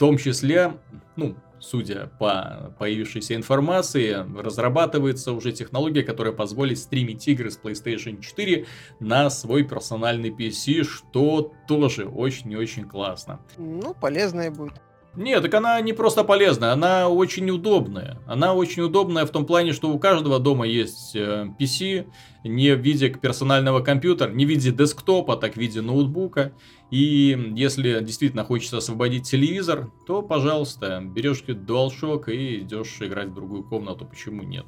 том 0.00 0.16
числе, 0.16 0.78
ну, 1.14 1.36
судя 1.58 2.10
по 2.18 2.74
появившейся 2.78 3.34
информации, 3.34 4.26
разрабатывается 4.34 5.32
уже 5.32 5.52
технология, 5.52 6.02
которая 6.02 6.32
позволит 6.32 6.78
стримить 6.78 7.28
игры 7.28 7.50
с 7.50 7.60
PlayStation 7.62 8.22
4 8.22 8.66
на 8.98 9.28
свой 9.28 9.62
персональный 9.62 10.30
PC, 10.30 10.84
что 10.84 11.52
тоже 11.68 12.06
очень 12.06 12.50
и 12.50 12.56
очень 12.56 12.88
классно. 12.88 13.40
Ну, 13.58 13.94
полезное 13.94 14.50
будет. 14.50 14.80
Нет, 15.16 15.42
так 15.42 15.52
она 15.54 15.80
не 15.80 15.92
просто 15.92 16.22
полезная, 16.22 16.72
она 16.72 17.08
очень 17.08 17.50
удобная. 17.50 18.18
Она 18.26 18.54
очень 18.54 18.82
удобная 18.82 19.26
в 19.26 19.30
том 19.30 19.44
плане, 19.44 19.72
что 19.72 19.90
у 19.90 19.98
каждого 19.98 20.38
дома 20.38 20.66
есть 20.66 21.16
э, 21.16 21.48
PC, 21.58 22.06
не 22.44 22.74
в 22.76 22.80
виде 22.80 23.08
персонального 23.08 23.80
компьютера, 23.80 24.30
не 24.30 24.46
в 24.46 24.48
виде 24.48 24.70
десктопа, 24.70 25.36
так 25.36 25.54
в 25.54 25.56
виде 25.56 25.80
ноутбука. 25.80 26.52
И 26.90 27.52
если 27.56 28.00
действительно 28.00 28.44
хочется 28.44 28.78
освободить 28.78 29.28
телевизор, 29.28 29.90
то, 30.06 30.22
пожалуйста, 30.22 31.00
берешь 31.02 31.42
DualShock 31.42 32.32
и 32.32 32.60
идешь 32.60 32.96
играть 33.00 33.28
в 33.28 33.34
другую 33.34 33.62
комнату, 33.62 34.04
почему 34.04 34.42
нет? 34.42 34.66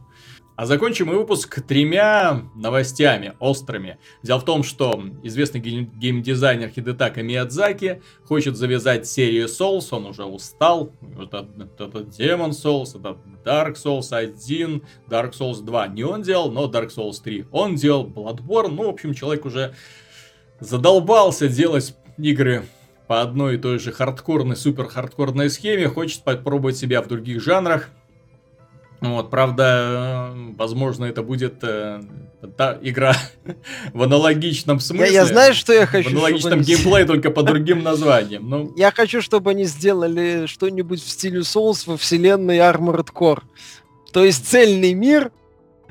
А 0.54 0.66
закончим 0.66 1.06
мы 1.06 1.16
выпуск 1.16 1.62
тремя 1.62 2.42
новостями 2.54 3.32
острыми. 3.40 3.98
Дело 4.22 4.38
в 4.38 4.44
том, 4.44 4.62
что 4.62 5.02
известный 5.22 5.60
геймдизайнер 5.60 6.68
Хидетака 6.68 7.22
Миядзаки 7.22 8.02
хочет 8.24 8.56
завязать 8.56 9.06
серию 9.06 9.46
Souls, 9.46 9.88
он 9.90 10.06
уже 10.06 10.24
устал. 10.24 10.92
Это, 11.18 11.48
это 11.58 11.84
Demon 11.84 12.50
Souls, 12.50 12.96
это 12.96 13.18
Dark 13.44 13.74
Souls 13.74 14.14
1, 14.14 14.82
Dark 15.08 15.32
Souls 15.32 15.62
2. 15.64 15.88
Не 15.88 16.04
он 16.04 16.20
делал, 16.20 16.52
но 16.52 16.66
Dark 16.70 16.90
Souls 16.94 17.22
3. 17.24 17.46
Он 17.50 17.74
делал 17.74 18.06
Bloodborne, 18.06 18.68
ну, 18.68 18.84
в 18.84 18.90
общем, 18.90 19.14
человек 19.14 19.46
уже 19.46 19.74
задолбался 20.60 21.48
делать 21.48 21.96
игры 22.18 22.64
по 23.06 23.20
одной 23.20 23.56
и 23.56 23.58
той 23.58 23.78
же 23.78 23.92
хардкорной, 23.92 24.56
супер 24.56 24.88
хардкорной 24.88 25.50
схеме, 25.50 25.88
хочет 25.88 26.22
попробовать 26.22 26.76
себя 26.76 27.02
в 27.02 27.08
других 27.08 27.42
жанрах. 27.42 27.88
Вот, 29.00 29.30
правда, 29.30 30.32
возможно, 30.56 31.06
это 31.06 31.24
будет 31.24 31.54
э, 31.62 32.00
та 32.56 32.78
игра 32.80 33.16
в 33.92 34.02
аналогичном 34.02 34.78
смысле. 34.78 35.12
Я, 35.12 35.22
я 35.22 35.26
знаю, 35.26 35.54
что 35.54 35.72
я 35.72 35.86
хочу. 35.86 36.10
В 36.10 36.12
аналогичном 36.12 36.52
они... 36.52 36.62
геймплее, 36.62 37.04
только 37.04 37.30
по 37.30 37.42
другим 37.42 37.82
названиям. 37.82 38.48
Но... 38.48 38.58
Ну. 38.58 38.74
Я 38.76 38.92
хочу, 38.92 39.20
чтобы 39.20 39.50
они 39.50 39.64
сделали 39.64 40.46
что-нибудь 40.46 41.02
в 41.02 41.08
стиле 41.08 41.40
Souls 41.40 41.82
во 41.86 41.96
вселенной 41.96 42.58
Armored 42.58 43.08
Core. 43.12 43.42
То 44.12 44.24
есть 44.24 44.48
цельный 44.48 44.94
мир 44.94 45.32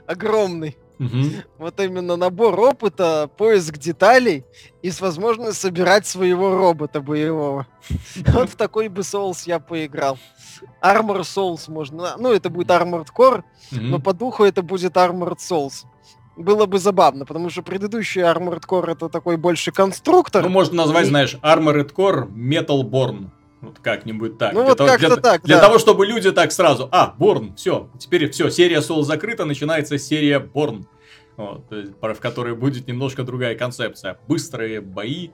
огромный. 0.06 0.78
Угу. 1.02 1.18
Вот 1.58 1.80
именно 1.80 2.16
набор 2.16 2.60
опыта, 2.60 3.30
поиск 3.38 3.78
деталей 3.78 4.46
и 4.84 4.92
с 4.92 5.02
возможностью 5.02 5.70
собирать 5.70 6.06
своего 6.06 6.56
робота 6.56 7.02
боевого. 7.02 7.66
Вот 8.34 8.50
в 8.50 8.56
такой 8.56 8.88
бы 8.88 9.02
Souls 9.02 9.44
я 9.46 9.60
поиграл. 9.60 10.18
Armor 10.82 11.22
Souls 11.22 11.70
можно. 11.72 12.16
Ну, 12.18 12.32
это 12.32 12.50
будет 12.50 12.70
Armored 12.70 13.08
Core, 13.16 13.44
но 13.72 14.00
по 14.00 14.14
духу 14.14 14.44
это 14.44 14.62
будет 14.62 14.96
Armored 14.96 15.38
Souls. 15.38 15.86
Было 16.38 16.66
бы 16.66 16.80
забавно, 16.80 17.26
потому 17.26 17.50
что 17.50 17.62
предыдущий 17.62 18.22
Armored 18.22 18.64
Core 18.68 18.92
это 18.92 19.10
такой 19.10 19.38
больше 19.38 19.72
конструктор. 19.72 20.44
Ну, 20.44 20.50
можно 20.50 20.78
назвать, 20.78 21.06
и... 21.06 21.10
знаешь, 21.10 21.38
Armored 21.42 21.94
Core 21.94 22.28
Metalborn. 22.32 23.30
Вот 23.62 23.78
как-нибудь 23.80 24.40
так. 24.40 24.54
Ну, 24.54 24.62
для 24.62 24.70
вот 24.70 24.78
того, 24.78 24.90
как-то 24.90 25.08
для, 25.08 25.16
так, 25.18 25.42
Для 25.44 25.56
да. 25.58 25.62
того, 25.62 25.78
чтобы 25.78 26.06
люди 26.08 26.32
так 26.32 26.52
сразу, 26.52 26.90
а, 26.92 27.14
Борн, 27.18 27.56
все, 27.56 27.90
теперь 28.00 28.30
все, 28.32 28.50
серия 28.50 28.80
Soul 28.80 29.04
закрыта, 29.04 29.46
начинается 29.46 29.98
серия 29.98 30.40
Борн. 30.40 30.88
Вот, 31.38 31.72
в 31.72 32.20
которой 32.20 32.56
будет 32.56 32.88
немножко 32.88 33.24
другая 33.24 33.56
концепция. 33.56 34.20
Быстрые 34.28 34.82
бои, 34.82 35.30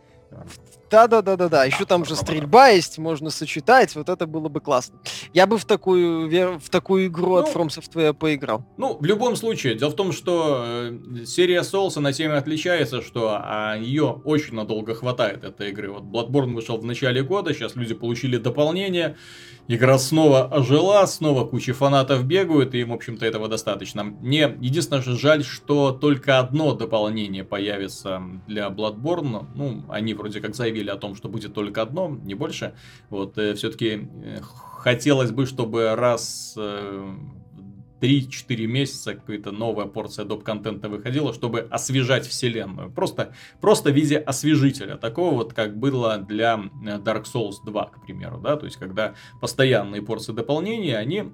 да, 0.89 1.07
да, 1.07 1.21
да, 1.21 1.35
да, 1.35 1.49
да. 1.49 1.65
Еще 1.65 1.85
там 1.85 2.05
же 2.05 2.15
стрельба 2.15 2.69
есть, 2.69 2.97
можно 2.97 3.29
сочетать. 3.29 3.95
Вот 3.95 4.09
это 4.09 4.25
было 4.25 4.47
бы 4.47 4.61
классно. 4.61 4.99
Я 5.33 5.45
бы 5.45 5.57
в 5.57 5.65
такую, 5.65 6.29
в 6.59 6.69
такую 6.69 7.07
игру 7.07 7.27
ну, 7.27 7.37
от 7.37 7.53
From 7.53 7.67
Software 7.67 8.13
поиграл. 8.13 8.65
Ну, 8.77 8.97
в 8.97 9.03
любом 9.03 9.35
случае, 9.35 9.75
дело 9.75 9.89
в 9.89 9.95
том, 9.95 10.11
что 10.11 10.63
э, 10.65 11.25
серия 11.25 11.61
Souls, 11.61 11.99
на 11.99 12.13
тем 12.13 12.31
и 12.31 12.35
отличается, 12.35 13.01
что 13.01 13.37
а, 13.41 13.75
ее 13.75 14.21
очень 14.23 14.55
надолго 14.55 14.95
хватает, 14.95 15.43
этой 15.43 15.69
игры. 15.71 15.91
Вот 15.91 16.03
Bloodborne 16.03 16.53
вышел 16.53 16.77
в 16.77 16.85
начале 16.85 17.21
года, 17.21 17.53
сейчас 17.53 17.75
люди 17.75 17.93
получили 17.93 18.37
дополнение. 18.37 19.17
Игра 19.69 19.97
снова 19.99 20.45
ожила, 20.45 21.05
снова 21.07 21.45
куча 21.45 21.73
фанатов 21.73 22.23
бегают, 22.23 22.73
и 22.73 22.79
им, 22.79 22.89
в 22.89 22.93
общем-то, 22.93 23.25
этого 23.25 23.49
достаточно. 23.49 24.03
Мне 24.03 24.55
единственное, 24.61 25.01
что 25.01 25.15
жаль, 25.15 25.43
что 25.43 25.91
только 25.91 26.39
одно 26.39 26.73
дополнение 26.73 27.43
появится 27.43 28.21
для 28.47 28.69
Bloodborne. 28.69 29.45
Ну, 29.55 29.83
они 29.89 30.13
вроде 30.13 30.39
как 30.39 30.55
заявили 30.55 30.89
о 30.89 30.95
том, 30.95 31.15
что 31.15 31.27
будет 31.27 31.53
только 31.53 31.81
одно, 31.81 32.07
не 32.23 32.33
больше. 32.33 32.75
Вот, 33.09 33.37
э, 33.37 33.55
все-таки 33.55 34.07
э, 34.23 34.39
хотелось 34.41 35.31
бы, 35.31 35.45
чтобы 35.45 35.95
раз 35.95 36.53
э, 36.55 37.15
3-4 38.01 38.65
месяца 38.67 39.15
какая-то 39.15 39.51
новая 39.51 39.85
порция 39.85 40.25
доп-контента 40.25 40.89
выходила, 40.89 41.33
чтобы 41.33 41.67
освежать 41.71 42.27
вселенную. 42.27 42.91
Просто, 42.91 43.33
просто 43.61 43.91
в 43.91 43.95
виде 43.95 44.17
освежителя. 44.17 44.97
Такого 44.97 45.33
вот, 45.35 45.53
как 45.53 45.77
было 45.77 46.17
для 46.17 46.55
э, 46.85 46.97
Dark 46.99 47.23
Souls 47.23 47.55
2, 47.65 47.85
к 47.85 48.05
примеру. 48.05 48.39
Да? 48.39 48.55
То 48.55 48.65
есть, 48.65 48.77
когда 48.77 49.15
постоянные 49.41 50.01
порции 50.01 50.33
дополнения, 50.33 50.97
они 50.97 51.31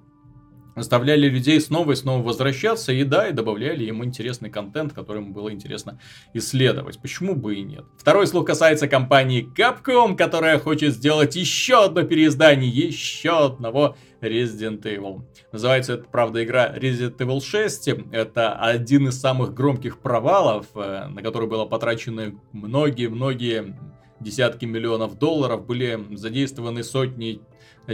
заставляли 0.75 1.27
людей 1.27 1.59
снова 1.61 1.91
и 1.91 1.95
снова 1.95 2.23
возвращаться, 2.23 2.91
и 2.91 3.03
да, 3.03 3.27
и 3.27 3.33
добавляли 3.33 3.83
им 3.85 4.03
интересный 4.03 4.49
контент, 4.49 4.93
который 4.93 5.21
ему 5.21 5.33
было 5.33 5.51
интересно 5.51 5.99
исследовать. 6.33 6.99
Почему 7.01 7.35
бы 7.35 7.55
и 7.55 7.61
нет? 7.61 7.85
Второй 7.97 8.27
слух 8.27 8.47
касается 8.47 8.87
компании 8.87 9.47
Capcom, 9.55 10.15
которая 10.15 10.59
хочет 10.59 10.93
сделать 10.93 11.35
еще 11.35 11.85
одно 11.85 12.03
переиздание, 12.03 12.69
еще 12.69 13.45
одного 13.45 13.95
Resident 14.21 14.81
Evil. 14.83 15.23
Называется 15.51 15.93
это, 15.93 16.05
правда, 16.05 16.43
игра 16.43 16.73
Resident 16.75 17.17
Evil 17.17 17.41
6. 17.41 17.89
Это 18.11 18.53
один 18.53 19.09
из 19.09 19.19
самых 19.19 19.53
громких 19.53 19.99
провалов, 19.99 20.67
э, 20.75 21.07
на 21.07 21.21
который 21.21 21.47
было 21.47 21.65
потрачено 21.65 22.33
многие-многие 22.51 23.75
десятки 24.19 24.65
миллионов 24.65 25.19
долларов, 25.19 25.65
были 25.65 25.99
задействованы 26.15 26.83
сотни 26.83 27.41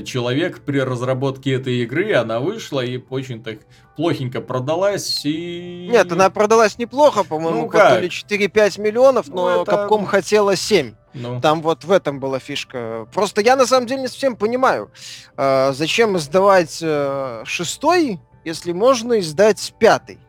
человек 0.06 0.62
при 0.62 0.80
разработке 0.80 1.54
этой 1.54 1.84
игры, 1.84 2.14
она 2.14 2.40
вышла 2.40 2.82
и 2.82 3.02
очень 3.10 3.44
так 3.44 3.60
плохенько 3.96 4.40
продалась 4.40 5.26
и... 5.26 5.88
Нет, 5.92 6.12
она 6.12 6.30
продалась 6.30 6.78
неплохо, 6.78 7.24
по-моему, 7.24 7.64
ну, 7.64 7.70
как? 7.70 7.96
то 7.96 8.00
ли 8.00 8.08
4-5 8.08 8.80
миллионов, 8.80 9.28
ну, 9.28 9.36
но 9.36 9.62
это... 9.62 9.72
Capcom 9.72 10.06
хотела 10.06 10.56
7. 10.56 10.94
Ну. 11.14 11.42
Там 11.42 11.62
вот 11.62 11.84
в 11.84 11.92
этом 11.92 12.20
была 12.20 12.40
фишка. 12.40 13.08
Просто 13.14 13.42
я 13.42 13.56
на 13.56 13.66
самом 13.66 13.88
деле 13.88 14.02
не 14.02 14.08
совсем 14.08 14.36
понимаю, 14.36 14.92
э, 15.38 15.74
зачем 15.74 16.16
издавать 16.18 16.80
э, 16.82 17.42
шестой, 17.46 18.20
если 18.46 18.72
можно 18.72 19.20
издать 19.20 19.74
пятый. 19.80 20.20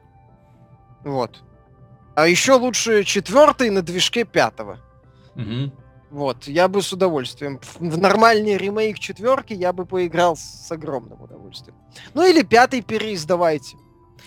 Вот. 1.05 1.43
А 2.15 2.27
еще 2.27 2.55
лучше 2.55 3.05
четвертый 3.05 3.71
на 3.71 3.83
движке 3.83 4.25
пятого. 4.25 4.79
Угу. 5.37 5.73
Вот, 6.11 6.49
я 6.49 6.67
бы 6.67 6.83
с 6.83 6.93
удовольствием. 6.93 7.61
В 7.79 7.97
нормальный 7.97 8.57
ремейк 8.57 8.99
четверки 8.99 9.53
я 9.53 9.73
бы 9.73 9.87
поиграл 9.87 10.37
с 10.37 10.71
огромным 10.71 11.23
удовольствием. 11.23 11.77
Ну 12.15 12.29
или 12.29 12.43
пятый 12.43 12.83
переиздавайте. 12.83 13.77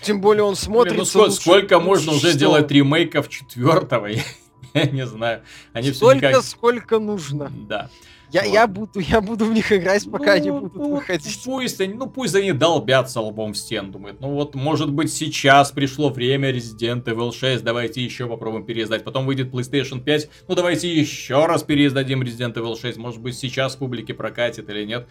Тем 0.00 0.20
более 0.20 0.44
он 0.44 0.56
смотрится. 0.56 0.98
ну 0.98 1.04
сколько, 1.04 1.28
лучше, 1.28 1.40
сколько 1.40 1.80
можно 1.80 2.12
уже 2.12 2.34
делать 2.34 2.70
ремейков 2.70 3.28
четвертого? 3.28 4.08
Я 4.74 4.84
не 4.86 5.06
знаю. 5.06 5.42
Они 5.72 5.92
Столько, 5.92 6.28
никак... 6.30 6.42
сколько 6.42 6.98
нужно. 6.98 7.50
Да. 7.68 7.90
Я, 8.34 8.42
вот. 8.42 8.52
я, 8.52 8.66
буду, 8.66 8.98
я 8.98 9.20
буду 9.20 9.44
в 9.44 9.52
них 9.52 9.70
играть, 9.70 10.10
пока 10.10 10.24
ну, 10.24 10.32
они 10.32 10.50
будут 10.50 10.74
ну, 10.74 10.96
выходить. 10.96 11.40
Пусть 11.44 11.80
они, 11.80 11.94
ну 11.94 12.08
пусть 12.08 12.34
они 12.34 12.50
долбятся 12.50 13.20
лбом 13.20 13.52
в 13.52 13.56
стену, 13.56 13.92
думают. 13.92 14.20
Ну 14.20 14.32
вот, 14.32 14.56
может 14.56 14.90
быть, 14.90 15.12
сейчас 15.12 15.70
пришло 15.70 16.08
время 16.10 16.50
Resident 16.50 17.04
Evil 17.04 17.32
6, 17.32 17.62
давайте 17.62 18.02
еще 18.02 18.26
попробуем 18.26 18.66
переиздать. 18.66 19.04
Потом 19.04 19.24
выйдет 19.24 19.52
PlayStation 19.52 20.02
5, 20.02 20.28
ну 20.48 20.54
давайте 20.56 20.92
еще 20.92 21.46
раз 21.46 21.62
переиздадим 21.62 22.22
Resident 22.22 22.54
Evil 22.54 22.76
6. 22.76 22.98
Может 22.98 23.20
быть, 23.20 23.38
сейчас 23.38 23.76
публике 23.76 24.14
прокатит 24.14 24.68
или 24.68 24.84
нет. 24.84 25.06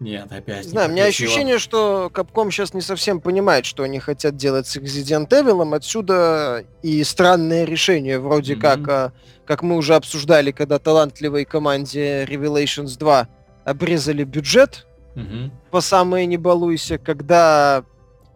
Нет, 0.00 0.30
опять. 0.32 0.64
Не 0.64 0.70
знаю, 0.70 0.88
у 0.88 0.92
меня 0.92 1.04
ощущение, 1.04 1.58
что 1.58 2.10
Capcom 2.12 2.50
сейчас 2.50 2.74
не 2.74 2.80
совсем 2.80 3.20
понимает, 3.20 3.64
что 3.64 3.84
они 3.84 4.00
хотят 4.00 4.36
делать 4.36 4.66
с 4.66 4.76
Resident 4.76 5.28
Evil. 5.28 5.74
Отсюда 5.74 6.64
и 6.82 7.02
странное 7.04 7.64
решение, 7.64 8.18
вроде 8.18 8.54
mm-hmm. 8.54 8.60
как, 8.60 8.88
а, 8.88 9.12
как 9.46 9.62
мы 9.62 9.76
уже 9.76 9.94
обсуждали, 9.94 10.50
когда 10.50 10.78
талантливой 10.78 11.44
команде 11.44 12.24
Revelations 12.24 12.98
2 12.98 13.28
обрезали 13.64 14.24
бюджет 14.24 14.86
mm-hmm. 15.14 15.50
по 15.70 15.80
самое 15.80 16.26
не 16.26 16.36
балуйся, 16.36 16.98
когда 16.98 17.84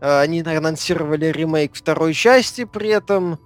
а, 0.00 0.20
они 0.20 0.40
анонсировали 0.40 1.26
ремейк 1.26 1.74
второй 1.74 2.14
части, 2.14 2.64
при 2.64 2.90
этом 2.90 3.38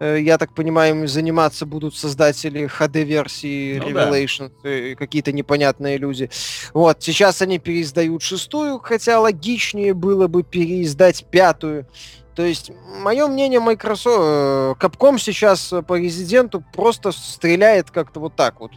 я 0.00 0.38
так 0.38 0.54
понимаю, 0.54 0.96
им 0.96 1.08
заниматься 1.08 1.66
будут 1.66 1.94
создатели 1.94 2.66
HD-версии 2.66 3.78
ну, 3.78 3.90
Revelation, 3.90 4.50
да. 4.62 4.70
Э, 4.70 4.94
какие-то 4.94 5.30
непонятные 5.32 5.98
люди. 5.98 6.30
Вот, 6.72 7.02
сейчас 7.02 7.42
они 7.42 7.58
переиздают 7.58 8.22
шестую, 8.22 8.78
хотя 8.78 9.20
логичнее 9.20 9.92
было 9.92 10.26
бы 10.26 10.42
переиздать 10.42 11.26
пятую. 11.30 11.86
То 12.34 12.42
есть, 12.42 12.72
мое 13.02 13.26
мнение, 13.26 13.60
Microsoft, 13.60 14.18
э, 14.18 14.74
Capcom 14.80 15.18
сейчас 15.18 15.74
по 15.86 15.98
резиденту 15.98 16.64
просто 16.72 17.12
стреляет 17.12 17.90
как-то 17.90 18.20
вот 18.20 18.36
так 18.36 18.60
вот, 18.60 18.72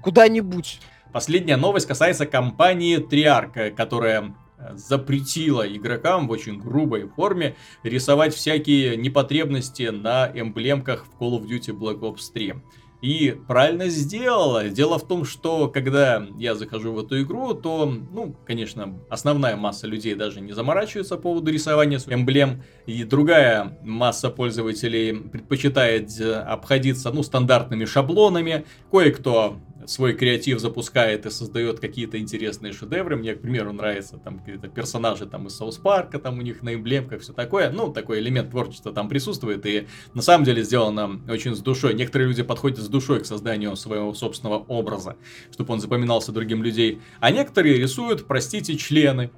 куда-нибудь. 0.00 0.80
Последняя 1.12 1.56
новость 1.56 1.86
касается 1.86 2.26
компании 2.26 2.98
Triarch, 2.98 3.74
которая 3.74 4.34
запретила 4.74 5.66
игрокам 5.66 6.28
в 6.28 6.30
очень 6.30 6.58
грубой 6.58 7.08
форме 7.08 7.56
рисовать 7.82 8.34
всякие 8.34 8.96
непотребности 8.96 9.84
на 9.84 10.30
эмблемках 10.32 11.06
в 11.06 11.22
Call 11.22 11.38
of 11.38 11.46
Duty 11.46 11.76
Black 11.76 12.00
Ops 12.00 12.32
3. 12.32 12.54
И 13.02 13.36
правильно 13.46 13.88
сделала. 13.88 14.70
Дело 14.70 14.98
в 14.98 15.06
том, 15.06 15.26
что 15.26 15.68
когда 15.68 16.26
я 16.38 16.54
захожу 16.54 16.92
в 16.92 16.98
эту 16.98 17.20
игру, 17.22 17.52
то, 17.52 17.84
ну, 17.86 18.34
конечно, 18.46 18.98
основная 19.10 19.54
масса 19.54 19.86
людей 19.86 20.14
даже 20.14 20.40
не 20.40 20.52
заморачивается 20.52 21.16
по 21.16 21.22
поводу 21.22 21.52
рисования 21.52 22.00
эмблем. 22.08 22.62
И 22.86 23.04
другая 23.04 23.78
масса 23.82 24.30
пользователей 24.30 25.14
предпочитает 25.14 26.10
обходиться, 26.20 27.12
ну, 27.12 27.22
стандартными 27.22 27.84
шаблонами. 27.84 28.64
Кое-кто 28.90 29.58
свой 29.86 30.14
креатив 30.14 30.58
запускает 30.60 31.26
и 31.26 31.30
создает 31.30 31.80
какие-то 31.80 32.18
интересные 32.18 32.72
шедевры. 32.72 33.16
Мне, 33.16 33.34
к 33.34 33.40
примеру, 33.40 33.72
нравятся 33.72 34.18
там 34.18 34.38
какие-то 34.38 34.68
персонажи 34.68 35.26
там 35.26 35.46
из 35.46 35.56
Соус 35.56 35.78
Парка, 35.78 36.18
там 36.18 36.38
у 36.38 36.42
них 36.42 36.62
на 36.62 36.74
эмблемках, 36.74 37.22
все 37.22 37.32
такое. 37.32 37.70
Ну, 37.70 37.92
такой 37.92 38.20
элемент 38.20 38.50
творчества 38.50 38.92
там 38.92 39.08
присутствует, 39.08 39.64
и 39.66 39.86
на 40.14 40.22
самом 40.22 40.44
деле 40.44 40.62
сделано 40.62 41.20
очень 41.28 41.54
с 41.54 41.60
душой. 41.60 41.94
Некоторые 41.94 42.28
люди 42.28 42.42
подходят 42.42 42.78
с 42.78 42.88
душой 42.88 43.20
к 43.20 43.26
созданию 43.26 43.76
своего 43.76 44.12
собственного 44.14 44.58
образа, 44.58 45.16
чтобы 45.52 45.74
он 45.74 45.80
запоминался 45.80 46.32
другим 46.32 46.62
людей. 46.62 47.00
А 47.20 47.30
некоторые 47.30 47.76
рисуют, 47.76 48.26
простите, 48.26 48.76
члены 48.76 49.30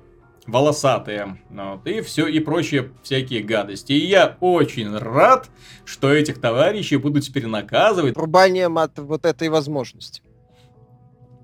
волосатые, 0.47 1.43
вот, 1.51 1.87
и 1.87 2.01
все, 2.01 2.27
и 2.27 2.41
прочие 2.41 2.91
всякие 3.03 3.43
гадости. 3.43 3.93
И 3.93 4.07
я 4.07 4.39
очень 4.41 4.97
рад, 4.97 5.51
что 5.85 6.11
этих 6.11 6.41
товарищей 6.41 6.97
будут 6.97 7.25
теперь 7.25 7.47
наказывать. 7.47 8.17
Рубанием 8.17 8.79
от 8.79 8.99
вот 8.99 9.27
этой 9.27 9.51
возможности 9.51 10.23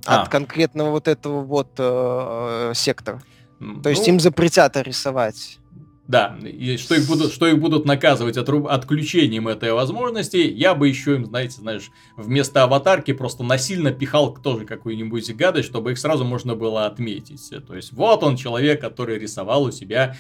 а. 0.07 0.23
от 0.23 0.29
конкретного 0.29 0.91
вот 0.91 1.09
этого 1.09 1.43
вот 1.43 1.71
э, 1.79 2.73
сектора. 2.75 3.23
Ну, 3.61 3.83
То 3.83 3.91
есть 3.91 4.07
им 4.09 4.21
запретят 4.21 4.77
рисовать. 4.77 5.59
Да, 6.07 6.37
и 6.43 6.77
что 6.77 6.95
их 6.95 7.07
будут, 7.07 7.33
что 7.33 7.47
их 7.47 7.59
будут 7.59 7.87
наказывать 7.87 8.37
от, 8.37 8.49
отключением 8.49 9.49
этой 9.49 9.73
возможности, 9.73 10.37
я 10.37 10.75
бы 10.75 10.87
еще 10.87 11.15
им, 11.15 11.25
знаете, 11.25 11.63
знаешь, 11.63 11.91
вместо 12.19 12.63
аватарки 12.63 13.15
просто 13.15 13.43
насильно 13.43 13.91
пихал 13.91 14.35
тоже 14.35 14.67
какую-нибудь 14.67 15.35
гадость, 15.35 15.69
чтобы 15.69 15.93
их 15.93 15.99
сразу 15.99 16.25
можно 16.25 16.55
было 16.55 16.85
отметить. 16.85 17.51
То 17.67 17.75
есть 17.75 17.93
вот 17.93 18.23
он 18.23 18.37
человек, 18.37 18.83
который 18.83 19.19
рисовал 19.19 19.63
у 19.63 19.71
себя 19.71 20.15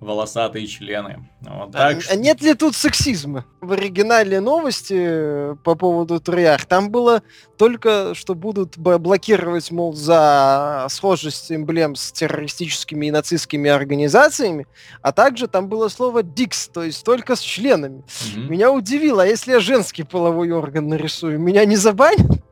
волосатые 0.00 0.66
члены. 0.66 1.28
Вот, 1.42 1.72
так 1.72 1.98
а, 1.98 2.00
что... 2.00 2.16
Нет 2.16 2.40
ли 2.40 2.54
тут 2.54 2.74
сексизма? 2.74 3.44
В 3.60 3.72
оригинале 3.72 4.40
новости 4.40 4.96
э, 4.96 5.56
по 5.62 5.74
поводу 5.74 6.18
Троях 6.20 6.64
там 6.64 6.90
было 6.90 7.22
только, 7.58 8.14
что 8.14 8.34
будут 8.34 8.78
блокировать, 8.78 9.70
мол, 9.70 9.92
за 9.92 10.86
схожесть 10.88 11.52
эмблем 11.52 11.96
с 11.96 12.12
террористическими 12.12 13.06
и 13.06 13.10
нацистскими 13.10 13.68
организациями, 13.70 14.66
а 15.02 15.12
также 15.12 15.48
там 15.48 15.68
было 15.68 15.88
слово 15.88 16.22
«дикс», 16.22 16.68
то 16.68 16.82
есть 16.82 17.04
только 17.04 17.36
с 17.36 17.40
членами. 17.40 18.02
Mm-hmm. 18.06 18.48
Меня 18.48 18.72
удивило, 18.72 19.22
а 19.22 19.26
если 19.26 19.52
я 19.52 19.60
женский 19.60 20.04
половой 20.04 20.50
орган 20.50 20.88
нарисую, 20.88 21.38
меня 21.38 21.66
не 21.66 21.76
забанят? 21.76 22.42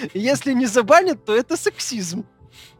Если 0.14 0.52
не 0.52 0.66
забанят, 0.66 1.24
то 1.24 1.34
это 1.34 1.56
сексизм. 1.56 2.26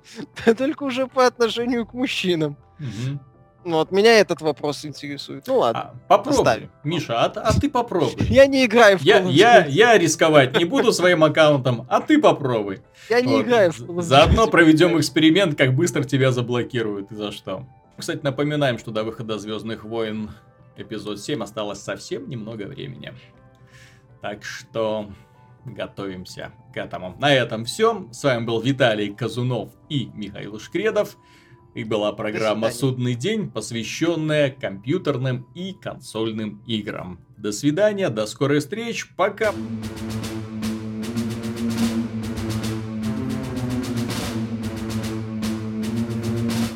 Только 0.56 0.84
уже 0.84 1.06
по 1.06 1.26
отношению 1.26 1.86
к 1.86 1.94
мужчинам. 1.94 2.56
Угу. 2.78 3.18
Ну, 3.64 3.76
вот 3.78 3.90
меня 3.90 4.18
этот 4.20 4.40
вопрос 4.40 4.84
интересует. 4.84 5.46
Ну 5.46 5.58
ладно. 5.58 5.80
А, 5.80 5.94
попробуй. 6.08 6.38
Оставим. 6.38 6.70
Миша, 6.84 7.20
а, 7.20 7.26
а 7.26 7.60
ты 7.60 7.68
попробуй. 7.68 8.14
Я 8.28 8.46
не 8.46 8.64
играю 8.64 8.98
в 8.98 9.02
я, 9.02 9.18
я, 9.20 9.66
я 9.66 9.98
рисковать 9.98 10.56
не 10.56 10.64
буду 10.64 10.92
своим 10.92 11.24
аккаунтом, 11.24 11.86
а 11.88 12.00
ты 12.00 12.20
попробуй. 12.20 12.80
Я 13.10 13.20
не 13.20 13.34
вот. 13.34 13.42
играю 13.42 13.72
в 13.72 14.02
Заодно 14.02 14.46
проведем 14.46 14.98
эксперимент, 14.98 15.58
как 15.58 15.74
быстро 15.74 16.04
тебя 16.04 16.30
заблокируют 16.30 17.10
и 17.12 17.16
за 17.16 17.32
что. 17.32 17.66
Кстати, 17.96 18.20
напоминаем, 18.22 18.78
что 18.78 18.92
до 18.92 19.02
выхода 19.02 19.38
Звездных 19.38 19.84
войн 19.84 20.30
эпизод 20.76 21.20
7 21.20 21.42
осталось 21.42 21.80
совсем 21.80 22.28
немного 22.28 22.62
времени. 22.62 23.12
Так 24.20 24.44
что 24.44 25.10
готовимся 25.64 26.52
к 26.72 26.76
этому. 26.76 27.16
На 27.18 27.32
этом 27.32 27.64
все. 27.64 28.08
С 28.12 28.24
вами 28.24 28.44
был 28.44 28.60
Виталий 28.60 29.12
Казунов 29.12 29.70
и 29.88 30.10
Михаил 30.14 30.58
Шкредов. 30.58 31.16
И 31.74 31.84
была 31.84 32.12
программа 32.12 32.70
«Судный 32.70 33.14
день», 33.14 33.50
посвященная 33.50 34.50
компьютерным 34.50 35.46
и 35.54 35.72
консольным 35.72 36.62
играм. 36.66 37.20
До 37.36 37.52
свидания, 37.52 38.08
до 38.08 38.26
скорой 38.26 38.60
встречи, 38.60 39.06
пока! 39.16 39.52